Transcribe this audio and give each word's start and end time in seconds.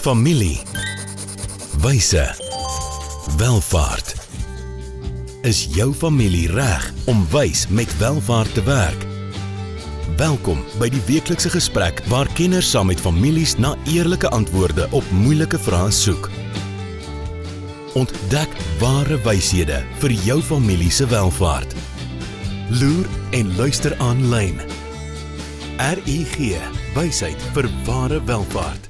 Familie. 0.00 0.60
Wyse. 1.80 2.34
Welvaart. 3.36 4.14
Is 5.42 5.66
jou 5.74 5.92
familie 5.94 6.48
reg 6.48 6.86
om 7.04 7.26
wys 7.30 7.66
met 7.68 7.92
welvaart 7.98 8.54
te 8.54 8.62
werk? 8.64 9.04
Welkom 10.16 10.64
by 10.80 10.88
die 10.88 11.02
weeklikse 11.04 11.52
gesprek 11.52 12.00
waar 12.08 12.32
kenners 12.32 12.72
saam 12.72 12.88
met 12.88 13.00
families 13.00 13.58
na 13.60 13.74
eerlike 13.92 14.28
antwoorde 14.32 14.88
op 14.90 15.04
moeilike 15.12 15.60
vrae 15.68 15.92
soek. 15.92 16.30
Ontdek 17.92 18.56
ware 18.80 19.20
wyshede 19.28 19.84
vir 20.00 20.18
jou 20.24 20.40
familie 20.40 20.90
se 20.90 21.04
welvaart. 21.12 21.76
Loer 22.80 23.04
en 23.36 23.56
luister 23.56 23.98
aanlyn. 24.00 24.62
RUG, 25.76 26.38
wysheid 26.96 27.50
vir 27.52 27.68
ware 27.84 28.24
welvaart. 28.24 28.89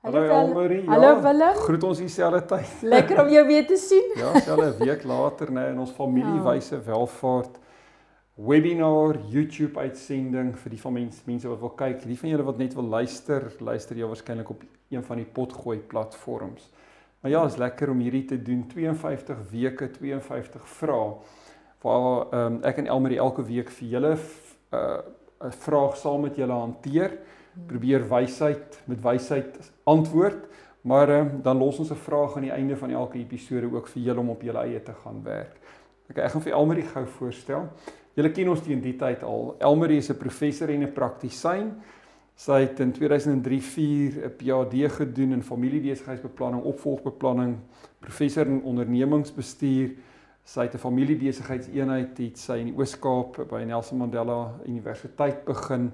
Hallo 0.00 0.22
Elmarie. 0.22 0.84
Ja, 0.84 0.90
Hallo 0.92 1.22
Willem. 1.22 1.54
Groet 1.54 1.82
ons 1.82 1.98
dieselfde 1.98 2.38
tyd. 2.46 2.82
Lekker 2.86 3.18
om 3.24 3.30
jou 3.34 3.40
weer 3.48 3.64
te 3.66 3.76
sien. 3.76 4.12
Ja, 4.14 4.30
selfe 4.46 4.68
week 4.78 5.02
later 5.02 5.50
nê 5.50 5.64
in 5.72 5.80
ons 5.82 5.90
familiewyse 5.96 6.78
welvaart 6.86 7.56
webinar, 8.38 9.18
YouTube 9.26 9.82
uitsending 9.82 10.52
vir 10.54 10.70
die 10.70 10.78
van 10.78 10.94
mense 10.94 11.24
mense 11.26 11.50
wat 11.50 11.58
wil 11.64 11.72
kyk. 11.80 12.04
Die 12.06 12.18
van 12.20 12.30
julle 12.30 12.46
wat 12.46 12.60
net 12.62 12.76
wil 12.78 12.86
luister, 12.92 13.48
luister 13.58 13.98
jy 13.98 14.06
waarskynlik 14.06 14.52
op 14.54 14.62
een 14.94 15.02
van 15.08 15.18
die 15.18 15.26
potgooi 15.26 15.80
platforms. 15.90 16.70
Maar 17.18 17.34
ja, 17.34 17.42
is 17.50 17.58
lekker 17.58 17.90
om 17.90 17.98
hierdie 17.98 18.28
te 18.30 18.38
doen. 18.38 18.62
52 18.70 19.40
weke, 19.50 19.90
52 19.98 20.70
vrae 20.78 21.10
waar 21.82 22.30
um, 22.34 22.60
ek 22.66 22.78
en 22.84 22.92
Elmarie 22.94 23.18
elke 23.18 23.42
week 23.50 23.74
vir 23.80 23.96
julle 23.96 24.14
uh 24.14 25.00
'n 25.38 25.54
vraag 25.54 25.96
saam 25.96 26.22
met 26.26 26.36
julle 26.36 26.54
hanteer. 26.54 27.12
Probeer 27.66 28.08
wysheid 28.08 28.82
met 28.86 29.02
wysheid 29.02 29.72
antwoord. 29.84 30.46
Maar 30.80 31.08
uh, 31.10 31.24
dan 31.42 31.58
los 31.58 31.78
ons 31.78 31.90
'n 31.90 31.94
vraag 31.94 32.36
aan 32.36 32.46
die 32.46 32.50
einde 32.50 32.76
van 32.76 32.90
elke 32.90 33.18
episode 33.18 33.72
ook 33.72 33.88
vir 33.88 34.02
julle 34.02 34.20
om 34.20 34.30
op 34.30 34.42
julle 34.42 34.58
eie 34.58 34.82
te 34.82 34.92
gaan 34.92 35.22
werk. 35.22 35.56
Okay, 36.10 36.24
ek 36.24 36.30
gaan 36.30 36.42
vir 36.42 36.52
Elmarie 36.52 36.86
gou 36.88 37.06
voorstel. 37.06 37.68
Julle 38.14 38.30
ken 38.30 38.48
ons 38.48 38.62
teen 38.62 38.80
die 38.80 38.96
tyd 38.96 39.22
al. 39.22 39.56
Elmarie 39.58 39.98
is 39.98 40.10
'n 40.10 40.16
professor 40.16 40.70
en 40.70 40.82
'n 40.82 40.92
praktisyn. 40.92 41.72
Sy 42.34 42.60
het 42.60 42.80
in 42.80 42.92
2003-4 42.92 44.24
'n 44.24 44.36
PhD 44.36 44.90
gedoen 44.90 45.32
in 45.32 45.42
familiebesigheidsbeplanning, 45.42 46.62
opvolgbeplanning, 46.62 47.56
professor 47.98 48.46
in 48.46 48.62
ondernemingsbestuur. 48.62 49.90
Sy 50.44 50.60
het 50.62 50.74
'n 50.74 50.78
familiebesigheidseenheid 50.78 52.18
het 52.18 52.38
sy 52.38 52.58
in 52.58 52.66
die 52.66 52.78
Oos-Kaap 52.78 53.48
by 53.50 53.64
Nelson 53.64 53.98
Mandela 53.98 54.54
Universiteit 54.66 55.44
begin. 55.44 55.92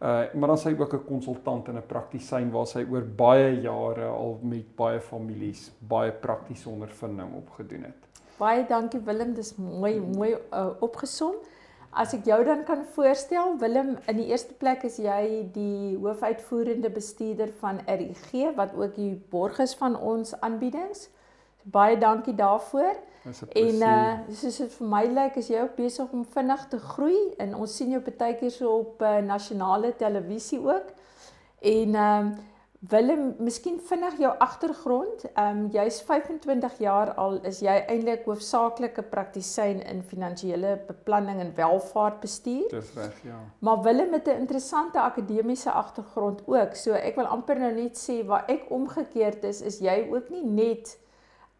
Uh 0.00 0.32
maar 0.32 0.48
dan 0.48 0.58
sy 0.58 0.70
ook 0.78 0.94
'n 0.94 1.04
konsultant 1.04 1.68
en 1.68 1.76
'n 1.76 1.86
praktisyn 1.86 2.50
waar 2.50 2.66
sy 2.66 2.86
oor 2.90 3.04
baie 3.04 3.60
jare 3.60 4.06
al 4.06 4.38
met 4.42 4.76
baie 4.76 5.00
families 5.00 5.72
baie 5.78 6.12
praktiese 6.12 6.68
ondervinding 6.68 7.34
opgedoen 7.36 7.82
het. 7.82 8.08
Baie 8.38 8.66
dankie 8.66 9.00
Willem, 9.00 9.34
dis 9.34 9.56
mooi 9.56 10.00
mooi 10.00 10.36
uh, 10.52 10.70
opgesom. 10.80 11.34
As 11.90 12.14
ek 12.14 12.24
jou 12.24 12.44
dan 12.44 12.64
kan 12.64 12.84
voorstel, 12.94 13.56
Willem, 13.58 13.96
in 14.06 14.16
die 14.16 14.26
eerste 14.30 14.54
plek 14.54 14.84
is 14.86 14.96
jy 14.96 15.50
die 15.52 15.96
hoofuitvoerende 15.98 16.90
bestuurder 16.90 17.50
van 17.58 17.80
RUG 17.86 18.54
wat 18.56 18.74
ook 18.74 18.94
die 18.94 19.22
borg 19.30 19.58
is 19.58 19.74
van 19.74 19.96
ons 19.98 20.40
aanbiedings. 20.40 21.08
Baie 21.62 21.98
dankie 21.98 22.34
daarvoor. 22.34 22.94
'n 23.24 23.32
En 23.52 23.74
uh 23.74 24.36
soos 24.36 24.56
dit 24.56 24.72
vir 24.72 24.86
my 24.86 25.04
lyk, 25.06 25.36
is 25.36 25.48
jy 25.48 25.60
ook 25.60 25.74
besig 25.76 26.12
om 26.12 26.24
vinnig 26.24 26.68
te 26.68 26.78
groei 26.78 27.34
en 27.38 27.54
ons 27.54 27.76
sien 27.76 27.90
jou 27.90 28.00
baie 28.18 28.36
keer 28.36 28.50
so 28.50 28.78
op 28.78 29.02
uh, 29.02 29.18
nasionale 29.18 29.96
televisie 29.96 30.60
ook. 30.60 30.94
En 31.60 31.94
ehm 31.94 32.26
um, 32.26 32.38
Willem, 32.88 33.34
miskien 33.38 33.80
vinnig 33.84 34.14
jou 34.18 34.30
agtergrond. 34.38 35.24
Ehm 35.34 35.58
um, 35.58 35.66
jy's 35.72 35.98
25 36.02 36.78
jaar 36.78 37.10
al, 37.14 37.34
is 37.44 37.58
jy 37.60 37.74
eintlik 37.92 38.24
hoofsaaklike 38.24 39.02
praktisyn 39.02 39.82
in 39.84 40.00
finansiële 40.02 40.78
beplanning 40.86 41.40
en 41.40 41.52
welvaartbestuur. 41.54 42.70
Dis 42.70 42.94
reg, 42.94 43.20
ja. 43.22 43.36
Maar 43.58 43.82
Willem 43.82 44.12
het 44.12 44.26
'n 44.26 44.40
interessante 44.40 45.00
akademiese 45.00 45.70
agtergrond 45.70 46.42
ook. 46.46 46.74
So 46.74 46.92
ek 46.92 47.16
wil 47.16 47.26
amper 47.26 47.58
nou 47.58 47.72
net 47.72 48.10
sê 48.10 48.24
waar 48.26 48.44
ek 48.48 48.70
omgekeerd 48.70 49.44
is, 49.44 49.60
is 49.60 49.78
jy 49.78 50.08
ook 50.10 50.30
nie 50.30 50.44
net 50.44 50.98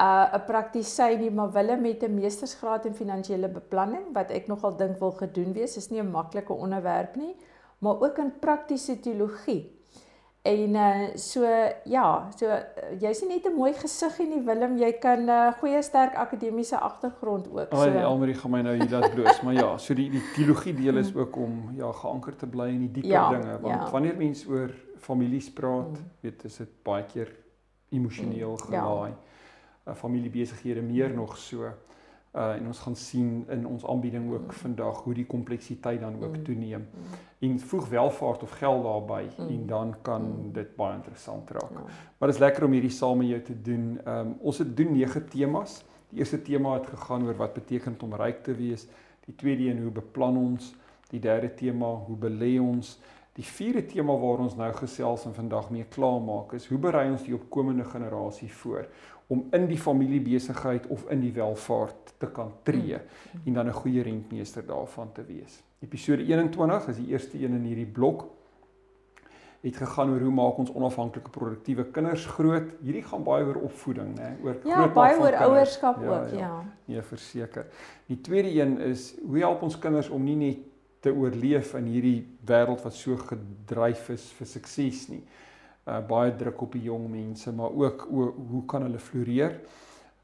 'n 0.00 0.34
uh, 0.34 0.46
praktisyn 0.46 1.18
nie, 1.20 1.30
maar 1.30 1.50
Willem 1.52 1.84
het 1.84 2.02
'n 2.02 2.14
meestersgraad 2.14 2.84
in 2.86 2.94
finansiële 2.94 3.48
beplanning 3.48 4.04
wat 4.12 4.30
ek 4.30 4.46
nogal 4.46 4.76
dink 4.76 4.98
wil 4.98 5.10
gedoen 5.12 5.52
wees. 5.52 5.76
Is 5.76 5.90
nie 5.90 6.00
'n 6.02 6.10
maklike 6.10 6.52
onderwerp 6.52 7.16
nie, 7.16 7.36
maar 7.78 8.00
ook 8.00 8.18
in 8.18 8.32
praktiese 8.40 9.00
teologie. 9.00 9.78
En 10.42 10.74
uh 10.74 11.08
so 11.16 11.42
ja, 11.84 12.28
so 12.36 12.46
uh, 12.46 12.56
jy's 13.00 13.20
nie 13.20 13.28
net 13.28 13.44
'n 13.46 13.56
mooi 13.56 13.72
gesiggie 13.72 14.26
nie 14.26 14.40
Willem, 14.44 14.78
jy 14.78 14.92
kan 14.92 15.18
'n 15.24 15.28
uh, 15.28 15.52
goeie 15.60 15.82
sterk 15.82 16.14
akademiese 16.14 16.78
agtergrond 16.78 17.46
ook. 17.52 17.58
Ag, 17.72 17.78
So 17.78 17.84
so. 17.84 17.98
Elmarie 17.98 18.34
gaan 18.34 18.50
my 18.50 18.60
nou 18.62 18.74
hier 18.76 18.90
laat 18.90 19.14
bloos, 19.14 19.42
maar 19.42 19.54
ja, 19.54 19.78
so 19.78 19.94
die 19.94 20.10
die 20.10 20.22
teologie 20.34 20.74
deel 20.74 20.96
is 20.96 21.14
ook 21.14 21.36
om 21.36 21.70
ja, 21.76 21.92
geanker 21.92 22.36
te 22.36 22.46
bly 22.46 22.68
in 22.68 22.78
die 22.78 22.90
dieper 22.90 23.10
Ja, 23.10 23.28
dinge, 23.30 23.60
want 23.60 23.82
ja. 23.82 23.90
wanneer 23.90 24.16
mens 24.16 24.46
oor 24.48 24.70
families 24.98 25.52
praat, 25.52 25.88
Mm. 25.90 26.10
weet 26.20 26.44
is 26.44 26.56
dit 26.56 26.68
baie 26.82 27.04
keer 27.04 27.36
emosioneel 27.90 28.58
Mm, 28.68 28.72
ja. 28.72 29.10
Uh, 29.90 29.96
familiebesighede 29.96 30.80
meer 30.82 31.10
nog 31.14 31.36
so. 31.36 31.62
Uh 32.34 32.52
en 32.54 32.66
ons 32.66 32.78
gaan 32.78 32.96
sien 32.96 33.44
in 33.48 33.66
ons 33.66 33.86
aanbieding 33.86 34.32
ook 34.32 34.46
Mm. 34.46 34.50
vandag 34.52 35.02
hoe 35.02 35.14
die 35.14 35.26
kompleksiteit 35.26 36.00
dan 36.00 36.14
ook 36.22 36.36
Mm. 36.36 36.42
toeneem. 36.44 36.80
Mm, 36.80 37.50
En 37.50 37.60
voeg 37.60 37.88
welvaart 37.88 38.42
of 38.42 38.50
geld 38.50 38.82
daarbey 38.82 39.26
Mm. 39.38 39.48
en 39.48 39.66
dan 39.66 39.94
kan 40.02 40.22
Mm. 40.22 40.52
dit 40.52 40.76
baie 40.76 40.94
interessant 40.94 41.50
raak. 41.50 41.70
ja. 41.70 41.80
Maar 42.18 42.28
dit 42.28 42.36
is 42.36 42.38
lekker 42.38 42.64
om 42.64 42.70
hierdie 42.72 42.90
saam 42.90 43.18
met 43.18 43.28
jou 43.28 43.42
te 43.42 43.60
doen. 43.62 43.98
Ehm 44.04 44.18
um, 44.26 44.36
ons 44.40 44.58
het 44.58 44.76
doen 44.76 44.92
9 44.92 45.28
temas. 45.28 45.84
Die 46.08 46.18
eerste 46.18 46.42
tema 46.42 46.74
het 46.74 46.86
gegaan 46.86 47.26
oor 47.26 47.36
wat 47.36 47.52
beteken 47.54 47.96
om 48.02 48.14
ryk 48.14 48.42
te 48.42 48.54
wees. 48.54 48.86
Die 49.24 49.34
tweede 49.34 49.68
een 49.70 49.82
hoe 49.82 49.90
beplan 49.90 50.36
ons? 50.36 50.74
Die 51.10 51.20
derde 51.20 51.54
tema 51.54 51.86
hoe 51.86 52.16
belê 52.16 52.60
ons? 52.60 52.98
Die 53.32 53.44
vierde 53.44 53.86
tema 53.86 54.12
waar 54.12 54.38
ons 54.38 54.56
nou 54.56 54.72
gesels 54.72 55.24
en 55.24 55.34
vandag 55.34 55.70
mee 55.70 55.84
klaarmaak 55.84 56.52
is 56.52 56.66
hoe 56.68 56.78
berei 56.78 57.10
ons 57.10 57.22
die 57.22 57.34
opkomende 57.34 57.84
generasie 57.84 58.52
voor 58.52 58.86
om 59.30 59.44
in 59.54 59.66
die 59.70 59.78
familiebesigheid 59.78 60.86
of 60.90 61.04
in 61.10 61.20
die 61.20 61.32
welvaart 61.32 62.14
te 62.18 62.26
kan 62.26 62.52
tree 62.62 62.96
Mm. 62.98 63.40
en 63.46 63.52
dan 63.54 63.66
'n 63.66 63.72
goeie 63.72 64.02
rentmeester 64.02 64.66
daarvan 64.66 65.12
te 65.12 65.22
wees. 65.24 65.62
Episode 65.80 66.22
21 66.24 66.88
is 66.88 66.96
die 66.96 67.06
eerste 67.06 67.36
een 67.38 67.54
in 67.54 67.64
hierdie 67.64 67.86
blok 67.86 68.24
het 69.62 69.76
gegaan 69.76 70.10
oor 70.12 70.20
hoe 70.20 70.30
maak 70.32 70.58
ons 70.58 70.70
onafhanklike 70.72 71.30
produktiewe 71.30 71.84
kinders 71.84 72.26
groot. 72.26 72.70
Hierdie 72.82 73.02
gaan 73.02 73.22
baie 73.24 73.44
oor 73.44 73.56
opvoeding, 73.56 74.14
né? 74.18 74.30
Oor 74.44 74.54
Ja, 74.54 74.74
grootmaak 74.74 74.94
baie 74.94 75.14
van 75.14 75.22
oor 75.22 75.30
kinders. 75.30 75.50
ouerskap 75.50 76.02
Ja, 76.02 76.08
ook, 76.20 76.30
ja. 76.30 76.38
ja. 76.38 76.64
Nee, 76.84 77.02
verseker. 77.02 77.66
Die 78.06 78.20
tweede 78.20 78.60
een 78.60 78.78
is 78.78 79.14
hoe 79.26 79.38
help 79.38 79.62
ons 79.62 79.78
kinders 79.78 80.08
om 80.08 80.24
nie 80.24 80.36
net 80.36 80.56
te 81.00 81.12
oorleef 81.14 81.74
in 81.74 81.84
hierdie 81.84 82.26
wêreld 82.46 82.82
wat 82.82 82.94
so 82.94 83.16
gedryf 83.16 84.08
is 84.08 84.32
vir 84.32 84.46
sukses 84.46 85.08
nie. 85.08 85.22
Uh 85.90 85.98
baie 86.06 86.30
druk 86.38 86.60
op 86.62 86.76
die 86.76 86.84
jong 86.86 87.08
mense, 87.10 87.50
maar 87.52 87.72
ook 87.74 88.04
o, 88.10 88.28
hoe 88.50 88.64
kan 88.70 88.84
hulle 88.86 88.98
floreer? 88.98 89.56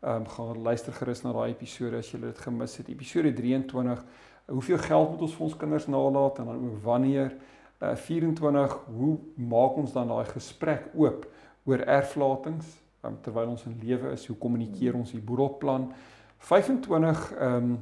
Ehm 0.01 0.23
um, 0.23 0.29
gaan 0.29 0.63
luister 0.63 0.93
gerus 0.93 1.23
na 1.25 1.33
daai 1.33 1.51
episode 1.51 1.99
as 1.99 2.13
jy 2.13 2.21
dit 2.23 2.39
gemis 2.39 2.77
het. 2.79 2.89
Episode 2.93 3.33
23, 3.35 4.05
hoeveel 4.47 4.79
geld 4.79 5.11
moet 5.11 5.25
ons 5.27 5.35
vir 5.35 5.47
ons 5.47 5.57
kinders 5.57 5.89
nalat 5.91 6.39
en 6.39 6.53
dan 6.53 6.61
ook 6.69 6.83
wanneer? 6.85 7.35
Uh 7.83 7.97
24, 7.97 8.77
hoe 8.95 9.17
maak 9.35 9.81
ons 9.83 9.93
dan 9.93 10.09
daai 10.09 10.29
gesprek 10.31 10.87
oop 10.95 11.27
oor 11.67 11.83
erflatings 11.83 12.77
um, 13.03 13.19
terwyl 13.23 13.57
ons 13.57 13.67
in 13.67 13.75
lewe 13.83 14.13
is? 14.15 14.27
Hoe 14.31 14.39
kommunikeer 14.39 14.95
ons 14.95 15.11
die 15.11 15.25
boedelplan? 15.25 15.91
25 16.39 17.33
ehm 17.41 17.57
um, 17.57 17.77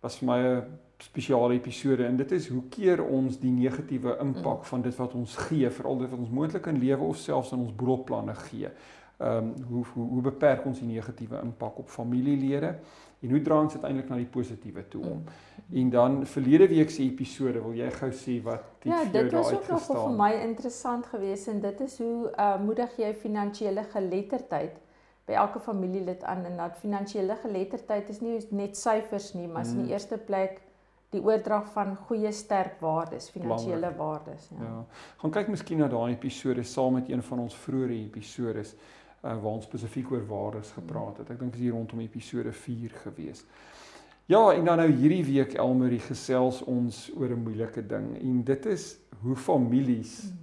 was 0.00 0.16
vir 0.22 0.28
my 0.28 0.40
'n 0.40 0.64
spesiale 0.98 1.54
episode 1.54 2.04
en 2.06 2.16
dit 2.16 2.30
is 2.32 2.48
hoe 2.48 2.62
keer 2.70 3.04
ons 3.04 3.38
die 3.40 3.50
negatiewe 3.52 4.16
impak 4.20 4.64
van 4.64 4.82
dit 4.82 4.94
wat 4.96 5.14
ons 5.14 5.36
gee, 5.36 5.70
veral 5.70 5.98
dit 5.98 6.10
wat 6.10 6.18
ons 6.18 6.30
moontlik 6.30 6.66
in 6.66 6.78
lewe 6.78 7.04
of 7.04 7.16
selfs 7.16 7.52
in 7.52 7.58
ons 7.58 7.74
boedelplanne 7.74 8.34
gee. 8.34 8.70
Ehm 9.18 9.36
um, 9.36 9.52
hoe, 9.68 9.84
hoe 9.94 10.06
hoe 10.08 10.22
beperk 10.22 10.64
ons 10.66 10.78
die 10.80 10.88
negatiewe 10.88 11.40
impak 11.42 11.78
op 11.78 11.88
familielede 11.88 12.74
en 13.20 13.30
hoe 13.30 13.40
draai 13.42 13.60
ons 13.62 13.72
dit 13.72 13.82
eintlik 13.88 14.08
na 14.08 14.16
die 14.16 14.26
positiewe 14.28 14.88
toe 14.88 15.02
om? 15.08 15.22
En 15.72 15.90
dan 15.90 16.26
verlede 16.26 16.68
week 16.68 16.90
se 16.90 17.02
episode, 17.02 17.62
wil 17.64 17.72
jy 17.74 17.90
gou 17.90 18.10
sê 18.12 18.42
wat 18.44 18.64
het 18.82 18.84
Ja, 18.90 18.98
vir 19.04 19.12
jou 19.12 19.22
dit 19.22 19.32
was 19.32 19.52
ook 19.52 19.68
nog 19.68 20.02
vir 20.02 20.16
my 20.18 20.32
interessant 20.42 21.06
geweest 21.06 21.48
en 21.48 21.60
dit 21.60 21.80
is 21.80 21.98
hoe 21.98 22.32
uh, 22.38 22.60
moedig 22.60 22.96
jy 22.96 23.14
finansiële 23.14 23.84
geletterdheid 23.92 24.76
by 25.26 25.32
elke 25.32 25.60
familielid 25.60 26.22
aan 26.24 26.44
en 26.44 26.56
dat 26.56 26.76
finansiële 26.78 27.36
geletterdheid 27.42 28.08
is 28.08 28.20
nie 28.20 28.38
net 28.50 28.76
syfers 28.76 29.32
nie, 29.34 29.48
maar 29.48 29.62
is 29.62 29.70
in 29.72 29.76
Mm. 29.78 29.82
die 29.84 29.92
eerste 29.92 30.18
plek 30.18 30.60
die 31.10 31.22
oordrag 31.22 31.68
van 31.72 31.96
goeie 31.96 32.32
sterk 32.32 32.80
waardes, 32.80 33.30
finansiële 33.30 33.92
waardes, 33.96 34.48
ja. 34.50 34.62
Ja. 34.62 34.84
Gaan 35.16 35.30
kyk 35.30 35.48
miskien 35.48 35.78
na 35.78 35.88
daai 35.88 36.12
episode 36.12 36.62
saam 36.62 36.94
met 36.98 37.08
een 37.08 37.22
van 37.22 37.38
ons 37.38 37.54
vroeëre 37.54 37.94
episodes 37.94 38.74
uh, 38.74 39.30
waar 39.42 39.52
ons 39.52 39.64
spesifiek 39.64 40.10
oor 40.12 40.26
waardes 40.26 40.70
gepraat 40.70 41.18
het. 41.18 41.30
Ek 41.30 41.38
dink 41.38 41.52
dit 41.52 41.60
is 41.60 41.66
hier 41.68 41.72
rondom 41.72 42.00
episode 42.00 42.52
4 42.52 42.90
gewees. 43.04 43.44
Ja, 44.26 44.52
en 44.52 44.64
dan 44.64 44.76
nou 44.82 44.90
hierdie 44.90 45.24
week 45.24 45.54
Elmarie 45.54 46.00
gesels 46.02 46.62
ons 46.66 47.10
oor 47.16 47.30
'n 47.30 47.42
moeilike 47.42 47.86
ding 47.86 48.16
en 48.20 48.42
dit 48.44 48.66
is 48.66 48.96
hoe 49.22 49.36
families 49.36 50.24
Mm. 50.24 50.42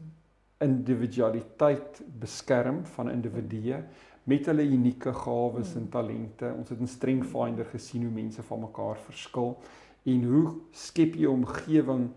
individualiteit 0.64 2.02
beskerm 2.20 2.86
van 2.86 3.10
individue 3.12 3.84
met 4.24 4.46
hulle 4.46 4.64
unieke 4.64 5.14
gawes 5.14 5.76
en 5.76 5.90
talente. 5.90 6.54
Ons 6.58 6.70
het 6.70 6.80
in 6.80 6.88
Strength 6.88 7.28
Finder 7.28 7.66
gesien 7.66 8.04
hoe 8.04 8.12
mense 8.12 8.44
van 8.44 8.60
mekaar 8.60 8.98
verskil 8.98 9.58
en 10.04 10.24
hoe 10.24 10.52
skep 10.72 11.16
jy 11.16 11.28
'n 11.28 11.44
omgewing 11.44 12.10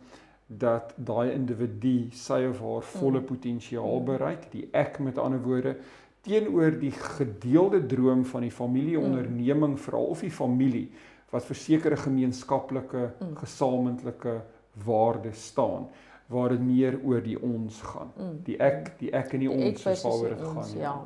dat 0.47 0.95
daai 0.97 1.33
individu 1.33 2.09
sy 2.13 2.45
of 2.47 2.61
haar 2.61 2.83
volle 2.83 3.21
potensiaal 3.21 4.03
bereik, 4.03 4.51
die 4.53 4.69
ek 4.73 4.99
met 4.99 5.19
ander 5.19 5.43
woorde 5.43 5.77
teenoor 6.23 6.79
die 6.79 6.91
gedeelde 6.91 7.87
droom 7.87 8.25
van 8.25 8.41
die 8.41 8.51
familieonderneming 8.51 9.79
veral 9.81 10.07
of 10.07 10.21
die 10.21 10.31
familie 10.31 10.91
wat 11.31 11.45
vir 11.45 11.57
sekere 11.57 11.97
gemeenskaplike 11.97 13.13
gesamentlike 13.35 14.41
waardes 14.85 15.47
staan 15.47 15.89
waar 16.29 16.49
dit 16.49 16.61
meer 16.61 16.99
oor 17.05 17.23
die 17.23 17.39
ons 17.43 17.83
gaan. 17.83 18.11
Die 18.45 18.59
ek, 18.59 18.99
die 18.99 19.13
ek 19.13 19.33
en 19.33 19.41
die, 19.41 19.49
die 19.49 19.67
ons 19.69 19.87
is 19.87 20.03
waaroor 20.03 20.29
dit 20.29 20.47
gaan. 20.47 20.73
Ja. 20.75 20.83
ja 20.83 20.97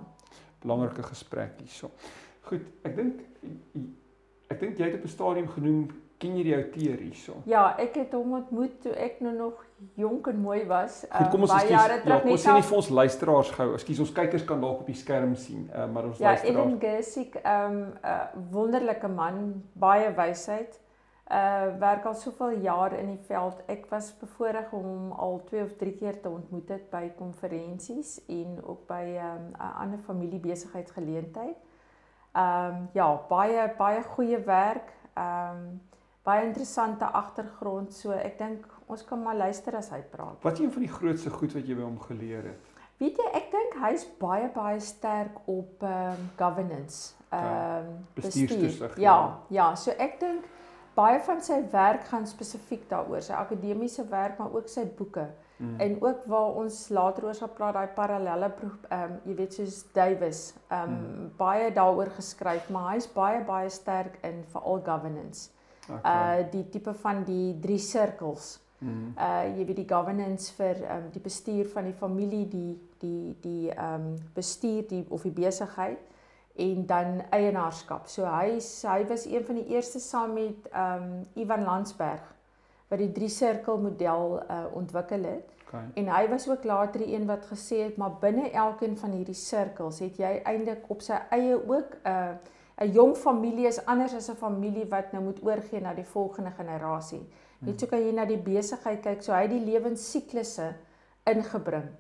belangrike 0.61 1.03
gesprek 1.03 1.61
hierso. 1.61 1.91
Goed, 2.49 2.67
ek 2.85 2.97
dink 2.97 3.21
ek 4.50 4.59
dink 4.61 4.81
jy 4.81 4.91
het 4.91 4.99
op 4.99 5.05
'n 5.06 5.12
stadium 5.15 5.49
genoem 5.49 5.88
ken 6.20 6.37
jy 6.37 6.44
die 6.46 6.55
outeur 6.56 7.00
hierso? 7.00 7.38
Ja, 7.49 7.70
ek 7.81 7.96
het 8.02 8.12
hom 8.17 8.37
ontmoet 8.40 8.76
toe 8.84 8.93
ek 8.93 9.22
nou 9.25 9.32
nog 9.37 9.64
jonk 9.96 10.28
en 10.28 10.40
mooi 10.40 10.61
was. 10.69 11.00
Goed, 11.08 11.31
kom 11.32 11.46
ons 11.46 11.55
uh, 11.56 11.62
jare 11.64 12.02
terug 12.02 12.19
ja, 12.19 12.25
net. 12.25 12.34
Ons 12.37 12.44
sien 12.44 12.58
nie 12.61 12.67
vir 12.69 12.78
ons 12.82 12.93
luisteraars 13.00 13.55
gou. 13.56 13.69
Ekskuus, 13.78 14.05
ons 14.05 14.12
kykers 14.20 14.44
kan 14.49 14.61
dalk 14.61 14.84
op 14.84 14.93
die 14.93 14.99
skerm 15.00 15.32
sien, 15.40 15.64
uh, 15.72 15.88
maar 15.88 16.11
ons 16.11 16.20
ja, 16.20 16.34
luisteraars. 16.34 16.52
Ja, 16.52 16.67
Eden 16.67 16.78
Gesick, 16.84 17.40
'n 17.40 17.56
um, 17.56 17.82
uh, 18.05 18.20
wonderlike 18.52 19.08
man, 19.08 19.43
baie 19.72 20.12
wysheid 20.17 20.81
uh 21.31 21.78
werk 21.78 22.05
al 22.05 22.14
soveel 22.14 22.58
jaar 22.58 22.93
in 22.99 23.06
die 23.06 23.25
veld. 23.26 23.61
Ek 23.70 23.84
was 23.90 24.11
bevoorreg 24.19 24.73
om 24.75 24.84
hom 24.84 25.12
al 25.12 25.37
2 25.46 25.62
of 25.62 25.76
3 25.78 25.93
keer 25.94 26.16
te 26.20 26.28
ontmoet 26.28 26.69
het 26.69 26.88
by 26.90 27.05
konferensies 27.19 28.16
en 28.26 28.58
ook 28.64 28.87
by 28.88 29.02
'n 29.14 29.19
um, 29.26 29.52
ander 29.78 29.99
familiebesigheidsgeleentheid. 30.06 31.56
Um 32.34 32.88
ja, 32.93 33.20
baie 33.28 33.75
baie 33.78 34.02
goeie 34.02 34.43
werk. 34.44 34.90
Um 35.14 35.81
baie 36.26 36.46
interessante 36.46 37.05
agtergrond. 37.05 37.94
So 37.94 38.12
ek 38.17 38.38
dink 38.38 38.67
ons 38.90 39.05
kan 39.06 39.22
maar 39.22 39.38
luister 39.38 39.76
as 39.78 39.90
hy 39.94 40.02
praat. 40.12 40.40
Wat 40.43 40.58
is 40.58 40.67
een 40.67 40.72
van 40.75 40.87
die 40.87 40.93
grootste 40.93 41.31
goed 41.31 41.55
wat 41.56 41.67
jy 41.69 41.78
by 41.78 41.87
hom 41.87 42.00
geleer 42.08 42.52
het? 42.52 42.70
Weet 43.00 43.17
jy, 43.17 43.28
ek 43.38 43.46
dink 43.55 43.76
hy's 43.81 44.05
baie 44.20 44.50
baie 44.52 44.81
sterk 44.84 45.38
op 45.49 45.84
um 45.88 46.25
governance. 46.37 47.14
Um 47.32 47.93
bestuursgesig. 48.19 48.99
Ja, 49.00 49.38
ja, 49.49 49.70
so 49.78 49.94
ek 49.96 50.19
dink 50.20 50.49
baie 50.99 51.20
van 51.25 51.40
sy 51.40 51.62
werk 51.72 52.08
gaan 52.11 52.26
spesifiek 52.28 52.82
daaroor, 52.90 53.23
sy 53.25 53.32
akademiese 53.38 54.05
werk, 54.11 54.37
maar 54.40 54.52
ook 54.52 54.69
sy 54.69 54.84
boeke. 54.99 55.31
Mm. 55.61 55.81
En 55.81 55.96
ook 56.02 56.26
waar 56.28 56.58
ons 56.61 56.76
later 56.88 57.25
oor 57.28 57.37
sal 57.37 57.52
praat 57.56 57.76
daai 57.76 57.94
parallelle 57.96 58.50
ehm 58.50 58.99
um, 58.99 59.16
jy 59.28 59.34
weet 59.38 59.56
soos 59.56 59.81
Davis, 59.96 60.43
ehm 60.69 60.82
um, 60.82 60.99
mm. 60.99 61.32
baie 61.40 61.73
daaroor 61.73 62.12
geskryf, 62.16 62.69
maar 62.69 62.93
hy's 62.94 63.08
baie 63.16 63.40
baie 63.44 63.70
sterk 63.70 64.19
in 64.25 64.44
veral 64.52 64.81
governance. 64.84 65.49
Okay. 65.98 66.40
Uh 66.40 66.50
die 66.52 66.69
tipe 66.69 66.94
van 66.94 67.25
die 67.25 67.58
drie 67.60 67.78
sirkels. 67.78 68.60
Mm. 68.78 69.12
Uh 69.16 69.58
jy 69.58 69.64
weet 69.64 69.76
die 69.82 69.88
governance 69.88 70.52
vir 70.56 70.82
ehm 70.82 70.96
um, 70.96 71.10
die 71.12 71.20
bestuur 71.20 71.69
van 71.69 71.84
die 71.84 71.96
familie, 71.96 72.46
die 72.48 72.78
die 73.00 73.37
die 73.40 73.70
ehm 73.70 73.94
um, 73.94 74.16
bestuur 74.34 74.87
die 74.88 75.04
of 75.08 75.22
die 75.22 75.37
besigheid 75.37 75.98
en 76.56 76.87
dan 76.87 77.22
eienaarskap. 77.31 78.08
So 78.08 78.25
hy 78.25 78.58
hy 78.82 79.06
was 79.08 79.25
een 79.26 79.44
van 79.44 79.54
die 79.54 79.66
eerste 79.75 80.00
saam 80.00 80.32
met 80.34 80.69
ehm 80.72 81.02
um, 81.02 81.26
Ivan 81.34 81.64
Landsberg 81.64 82.37
wat 82.90 82.98
die 82.98 83.12
drie 83.14 83.28
sirkel 83.31 83.78
model 83.78 84.40
uh, 84.50 84.64
ontwikkel 84.75 85.25
het. 85.25 85.50
Okay. 85.66 85.84
En 85.94 86.08
hy 86.10 86.25
was 86.28 86.48
ook 86.48 86.64
later 86.66 87.04
die 87.04 87.14
een 87.14 87.26
wat 87.26 87.44
gesê 87.46 87.84
het 87.84 87.96
maar 87.96 88.16
binne 88.20 88.50
elkeen 88.50 88.96
van 88.98 89.12
hierdie 89.14 89.38
sirkels 89.38 90.00
het 90.02 90.19
jy 90.19 90.40
eintlik 90.42 90.88
op 90.90 91.04
sy 91.06 91.20
eie 91.31 91.54
ook 91.54 91.94
'n 92.02 92.08
uh, 92.10 92.56
'n 92.81 92.93
jong 92.93 93.17
familie 93.17 93.67
is 93.67 93.85
anders 93.87 94.15
as 94.15 94.31
'n 94.31 94.37
familie 94.37 94.87
wat 94.88 95.12
nou 95.12 95.23
moet 95.23 95.43
oorgee 95.43 95.81
na 95.81 95.94
die 95.94 96.05
volgende 96.05 96.50
generasie. 96.50 97.29
Net 97.59 97.71
hmm. 97.71 97.79
so 97.79 97.87
kan 97.87 98.00
jy 98.00 98.12
na 98.12 98.25
die 98.25 98.38
besigheid 98.41 99.03
kyk, 99.03 99.23
so 99.23 99.32
hy 99.32 99.43
het 99.43 99.50
die 99.50 99.65
lewensiklusse 99.65 100.75
ingebring. 101.25 101.91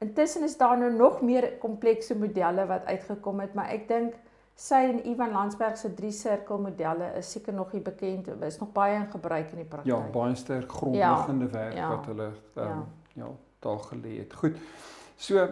Intussen 0.00 0.42
is 0.42 0.56
daar 0.56 0.78
nou 0.78 0.92
nog 0.92 1.20
meer 1.20 1.52
komplekse 1.58 2.16
modelle 2.18 2.66
wat 2.66 2.84
uitgekom 2.84 3.40
het, 3.40 3.54
maar 3.54 3.68
ek 3.68 3.88
dink 3.88 4.14
sy 4.54 4.80
en 4.88 5.02
Ivan 5.08 5.32
Landsberg 5.32 5.76
se 5.76 5.94
drie 5.94 6.12
sirkel 6.12 6.58
modelle 6.58 7.12
is 7.18 7.30
seker 7.32 7.52
nog 7.52 7.72
nie 7.72 7.82
bekend, 7.84 8.28
is 8.44 8.58
nog 8.58 8.72
baie 8.72 8.96
in 8.96 9.06
gebruik 9.12 9.52
in 9.52 9.62
die 9.62 9.68
praktyk. 9.68 9.92
Ja, 9.92 10.00
baie 10.12 10.34
sterk 10.34 10.72
grondliggende 10.72 11.44
ja, 11.44 11.52
werk 11.52 11.76
ja, 11.76 11.88
wat 11.88 12.06
hulle 12.06 12.26
um, 12.26 12.64
ja. 12.64 12.84
ja, 13.12 13.30
daar 13.60 13.78
gelê 13.78 14.16
het. 14.18 14.34
Goed. 14.34 14.56
So 15.16 15.48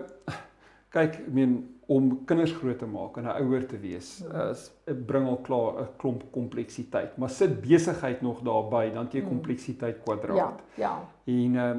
kyk, 0.91 1.15
ek 1.15 1.33
meen 1.33 1.59
om 1.89 2.11
kinders 2.29 2.53
groot 2.53 2.79
te 2.79 2.87
maak 2.87 3.17
en 3.17 3.25
'n 3.25 3.43
ouer 3.43 3.67
te 3.67 3.79
wees, 3.81 4.25
is 4.51 4.71
bring 5.07 5.27
al 5.27 5.41
klaar 5.41 5.81
'n 5.83 5.89
klomp 5.97 6.23
kompleksiteit, 6.33 7.17
maar 7.17 7.31
sit 7.31 7.61
besigheid 7.61 8.21
nog 8.23 8.43
daarbey, 8.43 8.93
dan 8.93 9.09
jy 9.11 9.21
mm. 9.21 9.29
kompleksiteit 9.29 10.03
kwadraat. 10.05 10.61
Ja, 10.75 10.85
ja. 10.85 11.09
En 11.25 11.55
uh, 11.55 11.77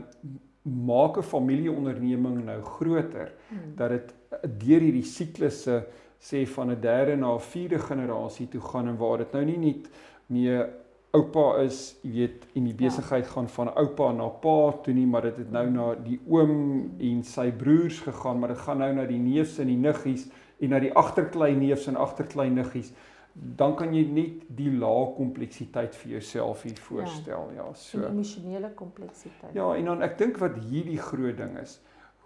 maak 0.62 1.18
'n 1.18 1.22
familieonderneming 1.22 2.46
nou 2.46 2.62
groter 2.62 3.34
hmm. 3.48 3.76
dat 3.76 3.90
dit 3.90 4.14
deur 4.42 4.82
hierdie 4.82 5.04
siklusse 5.04 5.86
sê 6.20 6.46
van 6.48 6.72
'n 6.72 6.82
derde 6.82 7.16
na 7.16 7.34
'n 7.34 7.40
vierde 7.40 7.80
generasie 7.80 8.48
toe 8.48 8.62
gaan 8.62 8.88
en 8.88 8.98
waar 8.98 9.18
dit 9.18 9.32
nou 9.32 9.46
nie 9.46 9.58
net 9.58 9.90
meer 10.26 10.70
oupa 11.18 11.46
is, 11.64 11.98
jy 12.04 12.12
weet, 12.14 12.46
en 12.54 12.68
die 12.70 12.76
ja. 12.76 12.82
besigheid 12.84 13.26
ja. 13.26 13.32
gaan 13.32 13.50
van 13.50 13.72
oupa 13.82 14.12
na 14.14 14.28
pa 14.44 14.58
toe 14.84 14.94
nie, 14.94 15.08
maar 15.10 15.26
dit 15.30 15.38
het 15.42 15.52
nou 15.52 15.66
na 15.74 15.88
die 16.06 16.20
oom 16.30 16.58
en 17.00 17.24
sy 17.26 17.50
broers 17.52 18.00
gegaan, 18.06 18.40
maar 18.40 18.54
dit 18.54 18.64
gaan 18.66 18.84
nou 18.84 18.92
na 18.94 19.06
die 19.10 19.22
neefs 19.22 19.58
en 19.60 19.72
die 19.72 19.80
niggies 19.80 20.28
en 20.60 20.76
na 20.76 20.82
die 20.84 20.94
agterkleinneefs 20.94 21.88
en 21.90 21.98
agterkleinniggies 21.98 22.94
dan 23.34 23.76
kan 23.78 23.94
jy 23.96 24.04
net 24.12 24.48
die 24.58 24.72
lae 24.76 25.12
kompleksiteit 25.16 25.96
vir 26.02 26.16
jouself 26.18 26.64
hier 26.66 26.80
voorstel. 26.84 27.52
Ja, 27.56 27.66
ja 27.66 27.68
so. 27.78 28.02
emosionele 28.10 28.72
kompleksiteit. 28.76 29.54
Ja, 29.56 29.70
en 29.76 29.92
dan 29.92 30.04
ek 30.06 30.18
dink 30.20 30.40
wat 30.42 30.58
hierdie 30.70 31.00
groot 31.02 31.38
ding 31.40 31.56
is, 31.62 31.78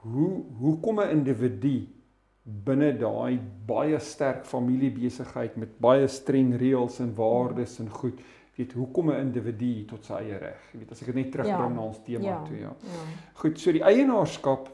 hoe 0.03 0.43
hoe 0.59 0.77
kom 0.83 0.99
'n 0.99 1.11
individu 1.19 1.87
binne 2.43 2.91
daai 2.99 3.39
baie 3.67 3.99
sterk 3.99 4.45
familiebesigheid 4.45 5.55
met 5.55 5.77
baie 5.79 6.07
streng 6.07 6.55
reëls 6.59 6.99
en 6.99 7.13
waardes 7.15 7.79
en 7.79 7.89
goed, 7.89 8.19
weet 8.55 8.73
hoe 8.73 8.91
kom 8.91 9.09
'n 9.11 9.19
individu 9.19 9.85
tot 9.85 10.05
sy 10.05 10.13
eie 10.13 10.37
reg? 10.37 10.61
Jy 10.73 10.79
weet 10.79 10.91
as 10.91 11.01
ek 11.01 11.05
dit 11.05 11.15
net 11.15 11.31
terugbring 11.31 11.73
ja, 11.73 11.75
na 11.75 11.81
ons 11.81 12.03
tema 12.03 12.25
ja, 12.25 12.43
toe, 12.43 12.57
ja. 12.57 12.75
ja. 12.83 13.05
Goed, 13.33 13.59
so 13.59 13.71
die 13.71 13.83
eienaarskap 13.83 14.69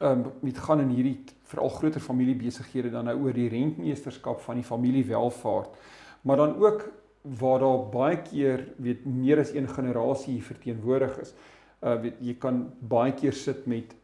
ehm 0.00 0.20
um, 0.20 0.32
met 0.40 0.58
gaan 0.58 0.80
in 0.80 0.90
hierdie 0.90 1.18
veral 1.42 1.68
groter 1.68 2.00
familiebesighede 2.00 2.90
dan 2.90 3.04
nou 3.04 3.16
oor 3.22 3.32
die 3.32 3.48
rentmeesterskap 3.48 4.40
van 4.40 4.54
die 4.54 4.64
familiewelvaart. 4.64 5.70
Maar 6.22 6.36
dan 6.36 6.56
ook 6.56 6.88
waar 7.22 7.58
daar 7.58 7.88
baie 7.88 8.22
keer 8.22 8.66
weet 8.76 9.04
meer 9.04 9.40
as 9.40 9.52
een 9.54 9.68
generasie 9.68 10.42
verteenwoordig 10.42 11.18
is. 11.20 11.34
Uh 11.80 12.00
weet 12.00 12.20
jy 12.20 12.34
kan 12.34 12.72
baie 12.80 13.12
keer 13.12 13.32
sit 13.32 13.66
met 13.66 13.94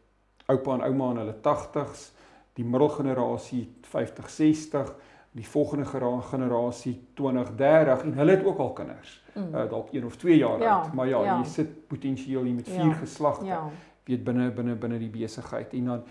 oupa 0.46 0.74
en 0.74 0.82
ouma 0.82 1.10
in 1.10 1.22
hulle 1.22 1.36
80s, 1.44 2.10
die 2.54 2.64
middelgenerasie 2.64 3.68
50, 3.82 4.30
60, 4.30 4.94
die 5.30 5.46
volgende 5.46 5.84
generasie 6.22 6.96
20, 7.14 7.54
30 7.56 8.02
en 8.02 8.14
hulle 8.14 8.30
het 8.30 8.44
ook 8.44 8.58
al 8.58 8.72
kinders. 8.72 9.22
Mm. 9.34 9.54
Uh 9.54 9.68
dalk 9.70 9.92
1 9.92 10.04
of 10.04 10.16
2 10.16 10.36
jaar 10.36 10.60
ja, 10.60 10.78
oud, 10.78 10.92
maar 10.92 11.08
ja, 11.08 11.22
ja, 11.24 11.36
jy 11.38 11.46
sit 11.46 11.86
potensieel 11.86 12.42
hier 12.42 12.54
met 12.54 12.68
vier 12.68 12.90
ja, 12.90 12.98
geslagte. 12.98 13.44
Ja. 13.44 13.68
weet 14.04 14.24
binne 14.24 14.50
binne 14.50 14.74
binne 14.74 14.98
die 14.98 15.10
besigheid 15.12 15.72
en 15.72 15.84
dan 15.84 16.02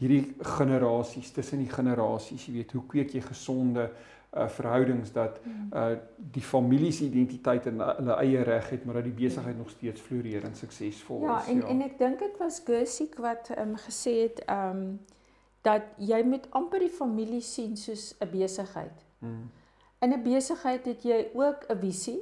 hierdie 0.00 0.34
generasies 0.56 1.30
tussen 1.30 1.60
die 1.62 1.70
generasies, 1.70 2.46
jy 2.46 2.56
weet, 2.56 2.72
hoe 2.72 2.86
kweek 2.88 3.14
jy 3.14 3.22
gesonde 3.28 3.90
uh 4.32 4.46
verhoudings 4.48 5.12
dat 5.12 5.40
uh 5.76 5.90
die 6.16 6.42
familie 6.42 6.92
se 6.92 7.04
identiteit 7.04 7.66
en 7.68 7.82
hulle 7.84 8.14
eie 8.24 8.42
reg 8.48 8.70
het, 8.70 8.84
maar 8.84 9.02
dat 9.02 9.04
die 9.04 9.18
besigheid 9.26 9.58
nog 9.58 9.70
steeds 9.70 10.00
floreer 10.00 10.44
en 10.48 10.54
suksesvol 10.56 11.26
ja, 11.26 11.40
is. 11.42 11.48
En, 11.52 11.56
ja, 11.56 11.66
en 11.66 11.80
en 11.82 11.88
ek 11.90 11.98
dink 11.98 12.18
dit 12.18 12.38
was 12.40 12.62
Gesiek 12.64 13.18
wat 13.20 13.52
um 13.58 13.76
gesê 13.76 14.14
het 14.22 14.40
um 14.48 14.86
dat 15.62 15.82
jy 15.96 16.22
moet 16.26 16.46
amper 16.50 16.82
die 16.82 16.92
familie 16.92 17.40
sien 17.40 17.76
soos 17.76 18.14
'n 18.20 18.30
besigheid. 18.30 19.04
Hmm. 19.18 19.50
In 20.00 20.12
'n 20.12 20.22
besigheid 20.22 20.84
het 20.84 21.02
jy 21.02 21.30
ook 21.34 21.66
'n 21.68 21.78
visie 21.78 22.20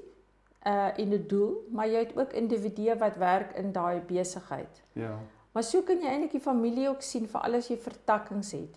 uh 0.67 0.99
en 0.99 1.13
'n 1.13 1.27
doel, 1.27 1.67
maar 1.71 1.89
jy 1.89 1.99
het 1.99 2.17
ook 2.17 2.33
individue 2.33 2.97
wat 2.97 3.17
werk 3.17 3.57
in 3.57 3.73
daai 3.73 4.01
besigheid. 4.01 4.83
Ja. 4.93 5.19
Maar 5.53 5.63
so 5.63 5.83
kan 5.83 6.01
jy 6.01 6.07
eintlik 6.07 6.31
die 6.31 6.41
familie 6.41 6.89
ook 6.89 7.03
sien 7.03 7.27
vir 7.29 7.41
alles 7.41 7.69
jy 7.69 7.77
vertakkings 7.77 8.53
het. 8.53 8.77